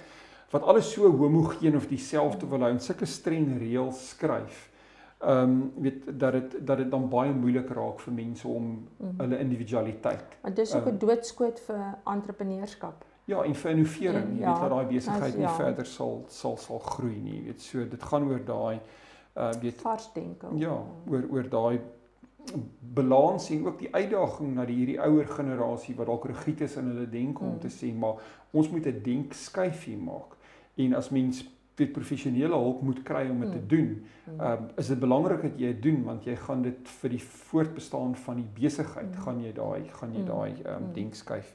wat 0.52 0.64
alles 0.64 0.92
so 0.92 1.12
homogeen 1.12 1.76
of 1.76 1.88
dieselfde 1.88 2.48
wil 2.48 2.60
hou 2.60 2.72
en 2.72 2.80
sulke 2.80 3.06
streng 3.06 3.58
reëls 3.60 4.10
skryf 4.10 4.68
ehm 5.18 5.50
um, 5.50 5.72
weet 5.76 6.20
dat 6.20 6.32
dit 6.32 6.68
dat 6.68 6.78
dit 6.78 6.92
dan 6.92 7.10
baie 7.10 7.34
moeilik 7.34 7.70
raak 7.70 8.00
vir 8.00 8.14
mense 8.14 8.48
om 8.48 8.64
mm 8.64 8.88
-hmm. 8.98 9.14
hulle 9.18 9.40
individualiteit. 9.40 10.38
Want 10.42 10.56
dis 10.56 10.76
ook 10.76 10.86
'n 10.86 10.90
um, 10.90 10.98
doodskoot 10.98 11.60
vir 11.60 11.98
entrepreneurskap. 12.06 13.06
Ja, 13.26 13.44
en 13.44 13.56
vir 13.56 13.72
innovering, 13.72 14.30
jy 14.34 14.40
ja, 14.40 14.52
weet 14.52 14.62
dat 14.62 14.70
daai 14.70 14.86
besigheid 14.86 15.34
nie 15.36 15.44
ja. 15.44 15.56
verder 15.56 15.86
sal 15.86 16.24
sal 16.28 16.58
sal 16.58 16.80
groei 16.80 17.20
nie, 17.20 17.36
jy 17.36 17.44
weet. 17.44 17.62
So 17.62 17.88
dit 17.88 18.04
gaan 18.04 18.30
oor 18.30 18.46
daai 18.46 18.80
uh 19.36 19.52
weet 19.62 19.82
vars 19.82 20.14
denke. 20.14 20.48
Ja, 20.56 20.84
oor 21.10 21.24
oor 21.30 21.50
daai 21.50 21.82
balans 22.80 23.50
en 23.50 23.66
ook 23.66 23.80
die 23.80 23.94
uitdaging 23.94 24.56
na 24.56 24.66
die 24.66 24.76
hierdie 24.76 25.00
ouer 25.02 25.28
generasie 25.28 25.96
wat 25.96 26.10
dalk 26.10 26.26
rigied 26.26 26.62
is 26.62 26.78
in 26.80 26.90
hulle 26.92 27.10
denke 27.10 27.44
mm. 27.44 27.50
om 27.52 27.60
te 27.60 27.72
sê 27.74 27.92
maar 27.94 28.22
ons 28.52 28.70
moet 28.70 28.88
'n 28.88 29.02
denkskuifie 29.04 29.98
maak. 29.98 30.38
En 30.76 30.94
as 30.94 31.10
mens 31.10 31.46
weet 31.78 31.92
professionele 31.94 32.56
hulp 32.56 32.82
moet 32.82 33.04
kry 33.04 33.28
om 33.30 33.40
dit 33.40 33.52
te 33.52 33.62
mm. 33.62 33.68
doen. 33.68 33.90
Mm. 34.26 34.40
Ehm 34.40 34.52
um, 34.52 34.70
is 34.76 34.88
dit 34.88 35.00
belangrik 35.00 35.42
dat 35.42 35.60
jy 35.60 35.74
dit 35.74 35.82
doen 35.82 36.04
want 36.04 36.24
jy 36.26 36.36
gaan 36.36 36.62
dit 36.62 36.90
vir 37.02 37.10
die 37.10 37.24
voortbestaan 37.24 38.16
van 38.16 38.36
die 38.36 38.50
besigheid 38.62 39.12
mm. 39.12 39.22
gaan 39.26 39.44
jy 39.44 39.54
daai 39.54 39.84
gaan 40.00 40.16
jy 40.16 40.24
daai 40.26 40.54
ehm 40.64 40.84
um, 40.84 40.94
denkskuif 40.94 41.54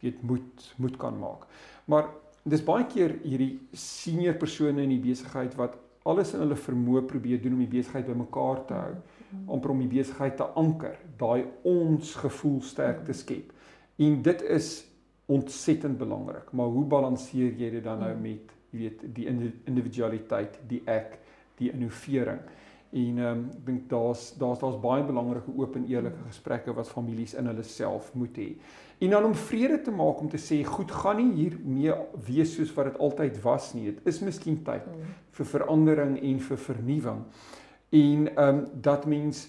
weet 0.00 0.22
moet 0.22 0.74
moet 0.76 0.96
kan 0.96 1.18
maak. 1.18 1.46
Maar 1.84 2.08
dis 2.44 2.64
baie 2.64 2.86
keer 2.86 3.16
hierdie 3.22 3.60
senior 3.72 4.34
persone 4.34 4.82
in 4.82 4.92
die 4.92 5.00
besigheid 5.00 5.54
wat 5.56 5.78
alles 6.04 6.34
in 6.34 6.42
hulle 6.44 6.56
vermoë 6.60 7.04
probeer 7.08 7.40
doen 7.42 7.56
om 7.56 7.62
die 7.64 7.72
besigheid 7.78 8.06
bymekaar 8.06 8.64
te 8.68 8.76
hou, 8.76 8.94
om 9.46 9.70
om 9.72 9.80
die 9.80 9.90
besigheid 9.96 10.36
te 10.36 10.46
anker, 10.60 10.98
daai 11.18 11.46
ons 11.64 12.14
gevoel 12.20 12.60
sterk 12.62 13.04
te 13.06 13.16
skep. 13.16 13.52
En 13.96 14.20
dit 14.22 14.42
is 14.42 14.84
ontsettend 15.26 15.98
belangrik, 15.98 16.52
maar 16.52 16.68
hoe 16.68 16.84
balanseer 16.84 17.54
jy 17.56 17.70
dit 17.78 17.84
dan 17.84 18.02
nou 18.04 18.12
met 18.20 18.52
jy 18.74 18.78
weet 18.82 19.04
die 19.16 19.28
individualiteit, 19.70 20.58
die 20.68 20.82
ek, 20.90 21.18
die 21.60 21.70
innovering. 21.72 22.40
En 22.94 23.18
ehm 23.18 23.26
um, 23.26 23.44
ek 23.50 23.66
dink 23.66 23.86
daar's 23.90 24.28
daar's 24.38 24.60
daar's 24.62 24.78
baie 24.78 25.02
belangrike 25.02 25.50
oop 25.58 25.74
en 25.76 25.86
eerlike 25.90 26.28
gesprekke 26.28 26.74
wat 26.76 26.88
families 26.88 27.34
in 27.34 27.48
hulle 27.50 27.64
self 27.66 28.12
moet 28.14 28.36
hê. 28.38 28.52
En 29.02 29.10
dan 29.10 29.24
om 29.24 29.34
vrede 29.34 29.80
te 29.82 29.90
maak 29.90 30.20
om 30.22 30.28
te 30.30 30.38
sê 30.38 30.60
goed 30.64 30.92
gaan 30.94 31.18
nie 31.18 31.32
hier 31.34 31.56
mee 31.58 31.96
wees 32.28 32.54
soos 32.54 32.70
wat 32.76 32.92
dit 32.92 33.00
altyd 33.02 33.40
was 33.42 33.72
nie. 33.74 33.88
Dit 33.90 34.06
is 34.14 34.22
miskien 34.22 34.60
tyd 34.62 34.86
mm. 34.86 35.10
vir 35.34 35.50
verandering 35.56 36.14
en 36.22 36.38
vir 36.46 36.62
vernuwing. 36.68 37.26
En 37.90 38.30
ehm 38.30 38.48
um, 38.48 38.64
dat 38.86 39.10
mens 39.10 39.48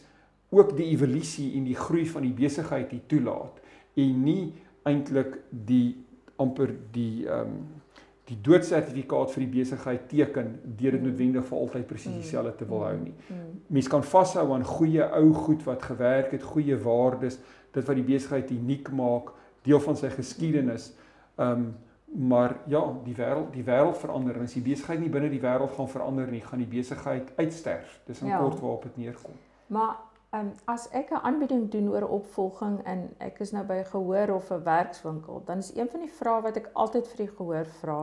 ook 0.50 0.76
die 0.78 0.90
evolusie 0.96 1.54
en 1.60 1.70
die 1.70 1.78
groei 1.78 2.08
van 2.10 2.26
die 2.26 2.34
besigheid 2.34 2.92
hier 2.92 3.06
toelaat 3.12 3.62
en 3.94 4.24
nie 4.24 4.54
eintlik 4.90 5.38
die 5.50 5.98
amper 6.42 6.74
die 6.92 7.28
ehm 7.28 7.58
um, 7.58 7.82
die 8.26 8.38
doodsertifikaat 8.42 9.32
vir 9.36 9.44
die 9.44 9.52
besigheid 9.60 10.08
teken 10.10 10.54
deur 10.66 10.96
dit 10.96 11.02
mm. 11.02 11.08
noodwendig 11.10 11.46
vir 11.46 11.58
altyd 11.60 11.88
presies 11.88 12.12
mm. 12.12 12.22
dieselfde 12.24 12.54
te 12.58 12.68
wil 12.70 12.86
hou 12.88 12.96
nie. 12.98 13.14
Mm. 13.30 13.50
Mens 13.78 13.90
kan 13.92 14.04
vashou 14.04 14.46
aan 14.56 14.66
goeie 14.66 15.06
ou 15.20 15.34
goed 15.46 15.66
wat 15.68 15.86
gewerk 15.86 16.34
het, 16.34 16.44
goeie 16.44 16.78
waardes, 16.82 17.38
dit 17.76 17.86
wat 17.86 18.00
die 18.00 18.08
besigheid 18.08 18.54
uniek 18.56 18.90
maak, 18.96 19.30
deel 19.68 19.82
van 19.84 20.00
sy 20.00 20.14
geskiedenis. 20.14 20.94
Ehm 21.36 21.66
um, 21.66 21.74
maar 22.16 22.54
ja, 22.72 22.80
die 23.04 23.14
wêreld, 23.18 23.50
die 23.52 23.64
wêreld 23.68 23.98
verander 24.00 24.38
en 24.38 24.46
as 24.46 24.54
die 24.56 24.62
besigheid 24.64 25.02
nie 25.02 25.10
binne 25.12 25.28
die 25.28 25.42
wêreld 25.44 25.74
gaan 25.76 25.90
verander 25.92 26.30
nie, 26.32 26.40
gaan 26.46 26.62
die 26.62 26.70
besigheid 26.70 27.34
uitsterf. 27.36 27.98
Dis 28.08 28.22
in 28.22 28.30
ja. 28.32 28.38
kort 28.40 28.62
waarop 28.62 28.86
dit 28.88 29.02
neerkom. 29.02 29.36
Maar 29.68 29.98
um, 30.36 30.52
as 30.66 30.90
ek 30.92 31.12
'n 31.12 31.24
aanbieding 31.24 31.70
doen 31.72 31.90
oor 31.90 32.08
opvolging 32.20 32.82
en 32.86 33.08
ek 33.20 33.40
is 33.40 33.52
nou 33.52 33.64
by 33.66 33.84
gehoor 33.84 34.36
of 34.36 34.52
'n 34.52 34.64
werkswinkel, 34.64 35.42
dan 35.46 35.58
is 35.58 35.76
een 35.76 35.90
van 35.90 36.00
die 36.00 36.12
vrae 36.20 36.42
wat 36.42 36.58
ek 36.58 36.70
altyd 36.74 37.08
vir 37.08 37.18
die 37.26 37.34
gehoor 37.38 37.66
vra, 37.82 38.02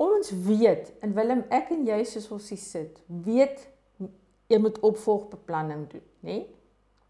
Ons 0.00 0.30
weet 0.46 0.94
en 1.04 1.12
Willem 1.12 1.42
ek 1.52 1.74
en 1.74 1.82
jy 1.84 1.98
soos 2.08 2.30
ons 2.32 2.46
hier 2.48 2.60
sit, 2.60 2.94
weet 3.26 3.66
jy 4.48 4.58
moet 4.62 4.78
opvolgbeplanning 4.86 5.82
doen, 5.90 6.06
nê? 6.24 6.38
Nee? 6.38 6.46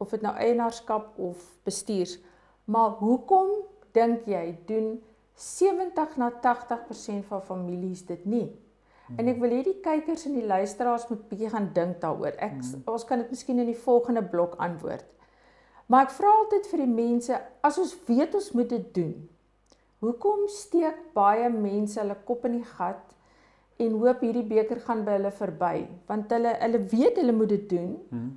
Of 0.02 0.11
dit 0.11 0.24
nou 0.24 0.33
eienaarskap 0.33 1.12
of 1.20 1.44
bestuurs. 1.68 2.16
Maar 2.64 2.96
hoekom 2.98 3.52
dink 3.94 4.24
jy 4.26 4.42
doen 4.66 4.94
70 5.38 6.16
na 6.18 6.33
80% 6.42 7.28
van 7.28 7.44
families 7.46 8.02
dit 8.09 8.24
nie? 8.24 8.48
En 9.18 9.28
ek 9.28 9.40
wil 9.40 9.50
hê 9.50 9.62
die 9.64 9.80
kykers 9.82 10.26
en 10.26 10.34
die 10.34 10.46
luisteraars 10.46 11.08
moet 11.08 11.28
bietjie 11.28 11.50
gaan 11.50 11.72
dink 11.74 12.00
daaroor. 12.00 12.36
Ek 12.38 12.60
hmm. 12.60 12.82
ons 12.86 13.04
kan 13.04 13.18
dit 13.18 13.30
miskien 13.30 13.58
in 13.58 13.66
die 13.66 13.82
volgende 13.86 14.22
blok 14.22 14.54
antwoord. 14.58 15.06
Maar 15.86 16.06
ek 16.06 16.14
vra 16.14 16.30
altyd 16.44 16.66
vir 16.70 16.78
die 16.84 16.94
mense, 16.94 17.40
as 17.62 17.78
ons 17.78 17.96
weet 18.06 18.34
ons 18.34 18.52
moet 18.54 18.68
dit 18.70 18.94
doen, 18.94 19.14
Hoekom 20.00 20.46
steek 20.48 21.00
baie 21.16 21.48
mense 21.52 22.00
hulle 22.00 22.16
kop 22.24 22.46
in 22.48 22.56
die 22.56 22.68
gat 22.76 23.16
en 23.80 23.98
hoop 24.00 24.22
hierdie 24.24 24.46
beker 24.48 24.80
gaan 24.86 25.02
by 25.04 25.18
hulle 25.18 25.32
verby? 25.36 25.74
Want 26.08 26.32
hulle 26.32 26.54
hulle 26.62 26.80
weet 26.92 27.20
hulle 27.20 27.34
moet 27.36 27.52
dit 27.52 27.66
doen. 27.68 27.90
Hmm. 28.12 28.30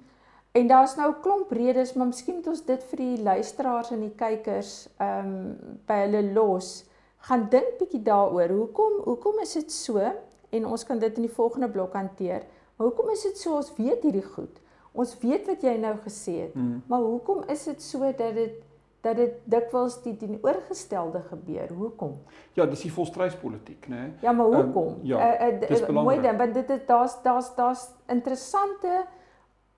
En 0.60 0.68
daar's 0.68 0.98
nou 1.00 1.08
'n 1.12 1.22
klomp 1.24 1.52
redes, 1.52 1.94
maar 1.94 2.08
miskien 2.08 2.36
moet 2.36 2.48
ons 2.48 2.66
dit 2.66 2.84
vir 2.90 2.98
die 2.98 3.24
luisteraars 3.24 3.92
en 3.92 4.02
die 4.02 4.16
kykers 4.16 4.74
ehm 5.00 5.30
um, 5.30 5.80
by 5.88 6.02
hulle 6.04 6.34
los. 6.34 6.84
Gaan 7.30 7.48
dink 7.50 7.80
bietjie 7.80 8.04
daaroor. 8.04 8.50
Hoekom 8.50 9.00
hoekom 9.06 9.40
is 9.40 9.54
dit 9.54 9.72
so? 9.72 10.12
En 10.54 10.68
ons 10.70 10.84
kan 10.86 11.00
dit 11.02 11.22
in 11.22 11.28
die 11.28 11.36
volgende 11.36 11.70
blok 11.70 11.96
hanteer. 11.98 12.46
Maar 12.76 12.88
hoekom 12.88 13.10
is 13.14 13.26
dit 13.26 13.40
so 13.42 13.58
ons 13.58 13.72
weet 13.78 14.06
hierdie 14.06 14.26
goed? 14.26 14.62
Ons 14.94 15.16
weet 15.22 15.48
wat 15.50 15.66
jy 15.66 15.74
nou 15.82 15.96
gesê 16.06 16.36
het. 16.46 16.54
Hmm. 16.54 16.84
Maar 16.90 17.02
hoekom 17.02 17.42
is 17.50 17.66
dit 17.70 17.82
so 17.82 18.12
dat 18.12 18.38
dit 18.38 18.62
dat 19.04 19.18
dit 19.20 19.40
dikwels 19.52 19.98
die 20.06 20.14
teenoorgestelde 20.16 21.20
gebeur. 21.28 21.72
Hoekom? 21.76 22.14
Ja, 22.56 22.64
dis 22.72 22.86
die 22.86 22.92
volstryspolitiek, 22.94 23.90
né? 23.92 23.98
Nee? 23.98 24.14
Ja, 24.24 24.32
maar 24.32 24.46
hoekom? 24.46 24.94
Um, 24.94 25.02
ja, 25.10 25.18
uh, 25.20 25.50
uh, 25.50 25.68
dis 25.68 25.84
mooi 25.92 26.22
dan, 26.24 26.38
want 26.40 26.54
dit 26.56 26.70
is 26.72 26.86
daar's 26.88 27.18
daar's 27.26 27.52
daar's 27.58 27.84
interessante 28.08 29.04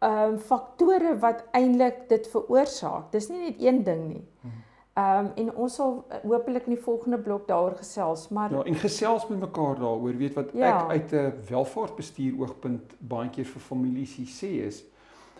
ehm 0.05 0.35
um, 0.35 0.37
faktore 0.37 1.15
wat 1.19 1.41
eintlik 1.57 2.05
dit 2.11 2.27
veroorsaak. 2.29 3.09
Dis 3.11 3.31
nie 3.31 3.39
net 3.47 3.61
een 3.63 3.83
ding 3.83 4.07
nie. 4.07 4.23
Mhm. 4.41 4.61
Ehm 4.95 5.25
um, 5.25 5.31
en 5.35 5.55
ons 5.55 5.73
sal 5.75 6.05
uh, 6.07 6.17
hopelik 6.23 6.69
in 6.69 6.75
die 6.77 6.83
volgende 6.83 7.17
blok 7.19 7.47
daaroor 7.47 7.73
gesels, 7.75 8.29
maar 8.29 8.51
Ja, 8.51 8.63
en 8.63 8.75
gesels 8.75 9.27
met 9.27 9.39
mekaar 9.39 9.75
daaroor, 9.75 10.17
weet 10.17 10.33
wat 10.33 10.53
ja. 10.53 10.69
ek 10.69 10.91
uit 10.91 11.11
'n 11.11 11.33
welvaartbestuur 11.49 12.37
oogpunt 12.39 12.95
baie 12.99 13.29
keer 13.29 13.45
vir 13.45 13.61
families 13.61 14.15
sê 14.39 14.51
is, 14.67 14.85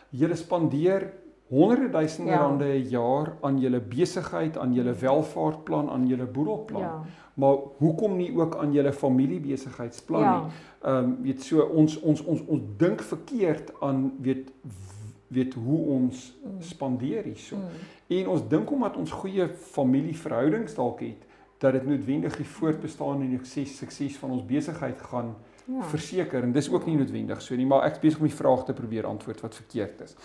julle 0.10 0.36
spandeer 0.36 1.14
honderde 1.48 1.90
duisende 1.90 2.32
ja. 2.32 2.38
rande 2.38 2.66
'n 2.66 2.90
jaar 2.90 3.38
aan 3.42 3.60
julle 3.60 3.80
besigheid, 3.80 4.58
aan 4.58 4.74
julle 4.74 4.94
welvaartplan, 4.94 5.90
aan 5.90 6.08
julle 6.08 6.26
boedelplan. 6.26 6.82
Ja. 6.82 7.02
Maar 7.34 7.56
hoekom 7.78 8.16
nie 8.16 8.38
ook 8.38 8.56
aan 8.56 8.72
julle 8.72 8.94
familiebesigheidsplan 8.94 10.22
ja. 10.22 10.40
nie? 10.40 10.52
Ehm 10.82 10.98
um, 10.98 11.18
weet 11.22 11.44
so 11.44 11.62
ons 11.62 12.00
ons 12.00 12.24
ons 12.24 12.46
ons 12.46 12.62
dink 12.78 13.02
verkeerd 13.02 13.72
aan 13.80 14.14
weet 14.20 14.52
weet 15.28 15.54
hoe 15.54 15.80
ons 15.98 16.26
mm. 16.44 16.62
spandeer 16.62 17.24
hierso. 17.24 17.56
Mm. 17.56 17.86
En 18.08 18.28
ons 18.36 18.48
dink 18.48 18.72
omdat 18.72 18.98
ons 18.98 19.12
goeie 19.12 19.48
familieverhoudings 19.48 20.76
dalk 20.76 21.00
het, 21.00 21.26
dat 21.58 21.74
dit 21.74 21.86
noodwendig 21.88 22.36
die 22.38 22.48
voortbestaan 22.48 23.22
en 23.22 23.30
die 23.30 23.40
sukses 23.44 23.78
sukses 23.78 24.18
van 24.18 24.36
ons 24.36 24.46
besigheid 24.46 25.02
gaan 25.02 25.36
ja. 25.66 25.84
verseker 25.90 26.44
en 26.44 26.52
dis 26.52 26.70
ook 26.70 26.86
nie 26.86 26.98
noodwendig 27.00 27.42
so 27.42 27.56
nie, 27.56 27.66
maar 27.66 27.88
ek 27.88 28.02
besig 28.04 28.22
om 28.22 28.28
die 28.28 28.36
vraag 28.36 28.66
te 28.68 28.76
probeer 28.78 29.08
antwoord 29.10 29.42
wat 29.46 29.56
verkeerd 29.56 30.04
is. 30.06 30.18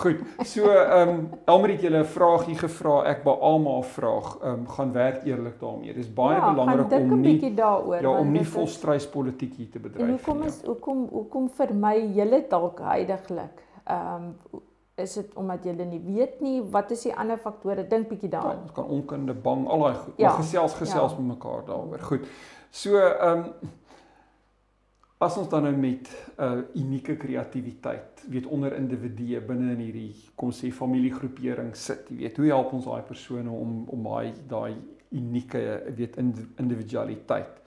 Goed. 0.00 0.20
So 0.46 0.70
ehm 0.72 1.08
um, 1.08 1.28
Elmarie 1.44 1.76
het 1.76 1.84
julle 1.84 2.02
'n 2.02 2.04
vraagie 2.04 2.54
gevra. 2.58 3.02
Ek 3.10 3.22
ba 3.22 3.30
almal 3.30 3.82
vraag. 3.82 4.38
Ehm 4.42 4.52
um, 4.52 4.68
gaan 4.68 4.92
werk 4.92 5.24
eerlik 5.24 5.60
daarmee. 5.60 5.94
Dis 5.94 6.12
baie 6.12 6.36
ja, 6.36 6.52
belangrik 6.52 6.92
om 6.92 7.20
nie 7.20 7.54
daaroor, 7.54 8.00
ja, 8.00 8.18
om 8.18 8.30
nie 8.32 8.46
volstryspolitiek 8.46 9.54
hier 9.54 9.70
te 9.70 9.78
bedryf 9.78 10.06
nie. 10.06 10.16
Hoekom 10.16 10.42
is 10.42 10.62
hoekom 10.64 11.08
hoekom 11.10 11.50
vermy 11.50 12.12
julle 12.14 12.44
dalk 12.48 12.80
heidaglik? 12.80 13.66
Ehm 13.90 14.30
um, 14.30 14.62
is 15.00 15.14
dit 15.16 15.34
omdat 15.40 15.64
julle 15.64 15.84
nie 15.88 16.00
weet 16.04 16.40
nie 16.44 16.58
wat 16.72 16.90
is 16.92 17.06
die 17.06 17.14
ander 17.16 17.38
faktore? 17.40 17.86
Dink 17.88 18.08
bietjie 18.10 18.28
daaraan. 18.28 18.66
Ja, 18.66 18.72
kan 18.76 18.84
onkunde, 18.84 19.34
bang, 19.34 19.62
al 19.68 19.86
daai 19.86 19.94
goed. 19.94 20.14
Ja, 20.16 20.28
maar 20.28 20.42
gesels 20.42 20.74
gesels 20.76 21.14
ja. 21.14 21.18
met 21.18 21.26
mekaar 21.26 21.64
daaroor. 21.64 22.02
Goed. 22.10 22.26
So 22.70 22.98
ehm 22.98 23.38
um, 23.38 23.70
As 25.20 25.34
ons 25.36 25.50
dan 25.52 25.66
nou 25.66 25.74
met 25.76 26.08
'n 26.08 26.42
uh, 26.42 26.82
unieke 26.82 27.16
kreatiwiteit, 27.16 28.24
weet 28.28 28.46
onder 28.46 28.72
individue 28.72 29.40
binne 29.40 29.72
in 29.72 29.82
hierdie 29.84 30.14
kom 30.34 30.50
sê 30.50 30.70
familiegroepering 30.72 31.76
sit, 31.76 32.08
jy 32.08 32.16
weet, 32.16 32.36
hoe 32.36 32.46
help 32.46 32.72
ons 32.72 32.86
daai 32.88 33.02
persone 33.02 33.50
om 33.50 33.84
om 33.92 34.02
daai 34.08 34.32
daai 34.48 34.76
unieke 35.10 35.60
weet 35.96 36.16
individualiteit 36.56 37.60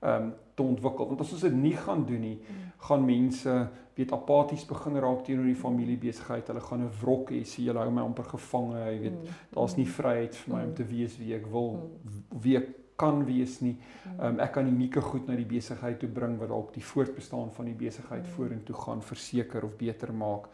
ehm 0.00 0.22
um, 0.22 0.32
te 0.54 0.62
ontwikkel? 0.62 1.08
Want 1.08 1.20
as 1.20 1.32
ons 1.32 1.42
dit 1.48 1.56
nie 1.56 1.74
gaan 1.76 2.06
doen 2.06 2.20
nie, 2.20 2.38
gaan 2.80 3.04
mense 3.04 3.68
weet 3.94 4.12
apaties 4.12 4.64
begin 4.64 4.96
raak 5.02 5.24
teenoor 5.24 5.48
die 5.50 5.58
familiebesigheid. 5.58 6.46
Hulle 6.48 6.60
gaan 6.60 6.82
'n 6.82 6.92
wrok 7.02 7.30
hê, 7.30 7.42
sê 7.44 7.64
julle 7.66 7.82
hou 7.82 7.90
my 7.90 8.02
amper 8.02 8.24
gevange, 8.24 8.78
jy 8.78 8.98
weet, 9.00 9.18
mm. 9.18 9.40
daar's 9.54 9.76
nie 9.76 9.86
vryheid 9.86 10.34
vir 10.34 10.54
my 10.54 10.62
om 10.64 10.74
te 10.74 10.84
wees 10.84 11.18
wie 11.18 11.34
ek 11.34 11.46
wil, 11.46 11.72
mm. 11.76 12.40
wie 12.42 12.56
ek 12.56 12.68
kan 12.96 13.24
wees 13.24 13.60
nie. 13.60 13.76
Um, 14.18 14.40
ek 14.40 14.52
kan 14.52 14.68
unieke 14.68 15.00
goed 15.00 15.28
na 15.28 15.36
die 15.36 15.48
besigheid 15.48 15.98
toe 16.00 16.08
bring 16.08 16.38
wat 16.40 16.48
dalk 16.52 16.74
die 16.74 16.84
voortbestaan 16.84 17.50
van 17.56 17.70
die 17.70 17.74
besigheid 17.74 18.26
mm. 18.26 18.34
vorentoe 18.36 18.76
gaan 18.76 19.02
verseker 19.02 19.64
of 19.64 19.76
beter 19.76 20.12
maak. 20.12 20.48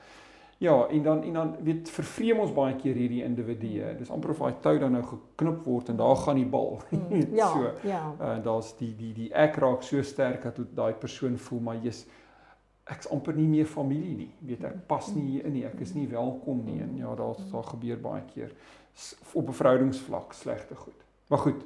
Ja, 0.59 0.87
en 0.89 1.03
dan 1.03 1.23
en 1.23 1.33
dan 1.33 1.57
weet 1.63 1.91
vervreem 1.91 2.39
ons 2.41 2.53
baie 2.53 2.77
keer 2.77 2.97
hierdie 2.97 3.23
individue. 3.25 3.91
Dis 3.99 4.11
amper 4.11 4.31
of 4.33 4.39
daai 4.41 4.61
tou 4.65 4.79
dan 4.81 4.95
nou 4.97 5.03
geknip 5.05 5.65
word 5.69 5.91
en 5.93 5.99
daar 6.01 6.17
gaan 6.17 6.41
die 6.41 6.49
bal. 6.49 6.79
Mm. 6.97 7.35
ja, 7.37 7.49
so. 7.53 7.73
Ja. 7.85 8.15
Uh 8.21 8.37
daar's 8.45 8.73
die 8.77 8.95
die 8.97 9.13
die 9.15 9.33
ek 9.35 9.57
raak 9.63 9.83
so 9.83 10.03
sterk 10.03 10.43
dat 10.43 10.59
daai 10.75 10.95
persoon 10.95 11.37
voel 11.39 11.61
maar 11.61 11.77
jy's 11.85 12.07
ek's 12.91 13.11
amper 13.13 13.37
nie 13.37 13.47
meer 13.51 13.67
familie 13.69 14.17
nie. 14.17 14.31
Weet 14.49 14.65
ek 14.65 14.87
pas 14.89 15.11
nie 15.15 15.27
hier 15.31 15.45
in 15.45 15.53
nie. 15.59 15.65
Ek 15.69 15.81
is 15.85 15.93
nie 15.95 16.07
welkom 16.09 16.65
nie. 16.65 16.81
En 16.83 16.97
ja, 16.97 17.15
daar 17.15 17.37
daar 17.53 17.69
gebeur 17.75 18.01
baie 18.01 18.23
keer 18.33 18.53
op 19.33 19.49
'n 19.49 19.53
verhoudingsvlak 19.61 20.33
slegte 20.33 20.75
goed. 20.75 21.05
Maar 21.29 21.39
goed. 21.39 21.65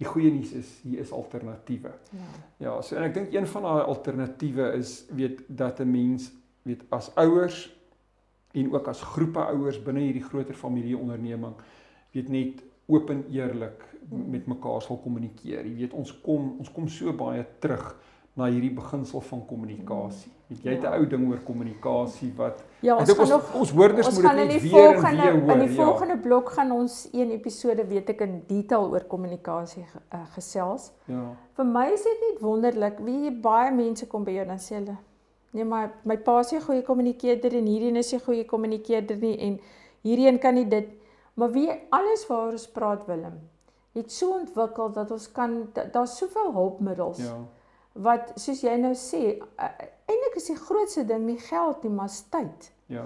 Die 0.00 0.06
goeie 0.06 0.32
nuus 0.32 0.52
is 0.52 0.80
hier 0.82 0.98
is 0.98 1.12
alternatiewe. 1.12 1.92
Ja. 2.10 2.30
Ja, 2.56 2.80
so 2.82 2.96
en 2.96 3.02
ek 3.02 3.14
dink 3.14 3.34
een 3.34 3.46
van 3.46 3.62
daai 3.62 3.84
alternatiewe 3.84 4.72
is 4.72 5.04
weet 5.10 5.42
dat 5.46 5.80
'n 5.80 5.90
mens 5.90 6.32
weet 6.62 6.82
as 6.88 7.14
ouers 7.14 7.81
en 8.52 8.72
ook 8.72 8.88
as 8.88 9.02
groepe 9.14 9.40
ouers 9.54 9.80
binne 9.82 10.00
hierdie 10.00 10.24
groter 10.24 10.54
familie 10.54 10.98
onderneming 10.98 11.54
weet 12.12 12.28
net 12.28 12.62
oop 12.86 13.10
en 13.10 13.24
eerlik 13.30 13.84
met 14.10 14.46
mekaar 14.46 14.82
sal 14.82 14.98
kommunikeer. 15.00 15.64
Jy 15.66 15.76
weet 15.84 15.92
ons 15.96 16.10
kom 16.24 16.56
ons 16.58 16.72
kom 16.72 16.88
so 16.90 17.12
baie 17.16 17.44
terug 17.62 17.92
na 18.36 18.48
hierdie 18.48 18.72
beginsel 18.72 19.20
van 19.28 19.42
kommunikasie. 19.46 20.30
Weet 20.48 20.64
jy 20.64 20.72
het 20.74 20.82
'n 20.82 20.84
ja. 20.84 20.98
ou 20.98 21.06
ding 21.06 21.28
oor 21.30 21.40
kommunikasie 21.44 22.32
wat 22.36 22.64
Ja, 22.80 22.96
ons 22.96 23.12
gaan 23.12 23.28
nog 23.28 23.54
ons 23.54 23.70
hoorders 23.70 24.10
moet 24.10 24.22
dit 24.22 24.34
net 24.34 24.62
weer 24.62 24.94
en 24.94 25.20
weer 25.20 25.40
hoor. 25.40 25.52
In 25.52 25.58
die 25.58 25.76
ja. 25.76 25.84
volgende 25.84 26.16
blok 26.18 26.50
gaan 26.50 26.72
ons 26.72 27.08
een 27.12 27.30
episode 27.30 27.86
weet 27.86 28.08
ek 28.08 28.20
in 28.20 28.42
detail 28.46 28.90
oor 28.90 29.04
kommunikasie 29.04 29.84
uh, 29.84 30.20
gesels. 30.34 30.92
Ja. 31.04 31.36
Vir 31.54 31.66
my 31.66 31.86
is 31.92 32.02
dit 32.02 32.20
net 32.28 32.40
wonderlik 32.40 32.98
wie 32.98 33.30
baie 33.30 33.72
mense 33.72 34.06
kom 34.06 34.24
by 34.24 34.32
jou 34.32 34.46
dan 34.46 34.58
sê 34.58 34.74
hulle 34.74 34.96
nee 35.52 35.64
maar 35.64 35.92
my 36.08 36.18
pa 36.18 36.40
sê 36.42 36.60
goeie 36.60 36.82
kommunikeerder 36.82 37.54
en 37.54 37.66
hierdie 37.66 37.98
is 37.98 38.12
'n 38.14 38.24
goeie 38.26 38.44
kommunikeerder 38.44 39.16
nie 39.16 39.38
en 39.38 39.60
hierdie 40.02 40.28
een 40.28 40.38
kan 40.38 40.54
nie 40.54 40.68
dit 40.68 40.88
maar 41.34 41.52
wie 41.52 41.70
alles 41.90 42.26
waaroor 42.26 42.52
ons 42.52 42.68
praat 42.68 43.06
Willem 43.06 43.40
het 43.94 44.12
so 44.12 44.38
ontwikkel 44.38 44.92
dat 44.92 45.10
ons 45.10 45.32
kan 45.32 45.68
daar's 45.92 46.16
soveel 46.16 46.52
hulpmiddels. 46.52 47.18
Ja 47.18 47.40
wat 47.92 48.32
soos 48.40 48.62
jy 48.64 48.74
nou 48.80 48.94
sê 48.96 49.22
eintlik 49.60 50.36
is 50.40 50.48
die 50.48 50.58
grootste 50.58 51.04
ding 51.08 51.26
nie 51.26 51.38
geld 51.40 51.84
nie 51.84 51.92
maar 51.92 52.12
tyd. 52.32 52.70
Ja. 52.88 53.04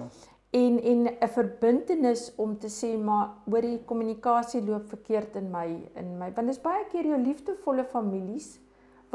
En 0.54 0.78
en 0.80 1.08
'n 1.08 1.28
verbintenis 1.28 2.32
om 2.36 2.58
te 2.58 2.68
sê 2.68 2.96
maar 2.98 3.34
oor 3.50 3.60
die 3.60 3.84
kommunikasie 3.84 4.62
loop 4.62 4.88
verkeerd 4.88 5.36
in 5.36 5.50
my 5.50 5.66
in 5.94 6.18
my 6.18 6.32
want 6.32 6.46
dit 6.46 6.56
is 6.56 6.62
baie 6.62 6.84
keer 6.92 7.04
jou 7.06 7.18
liefdevolle 7.18 7.84
families 7.84 8.58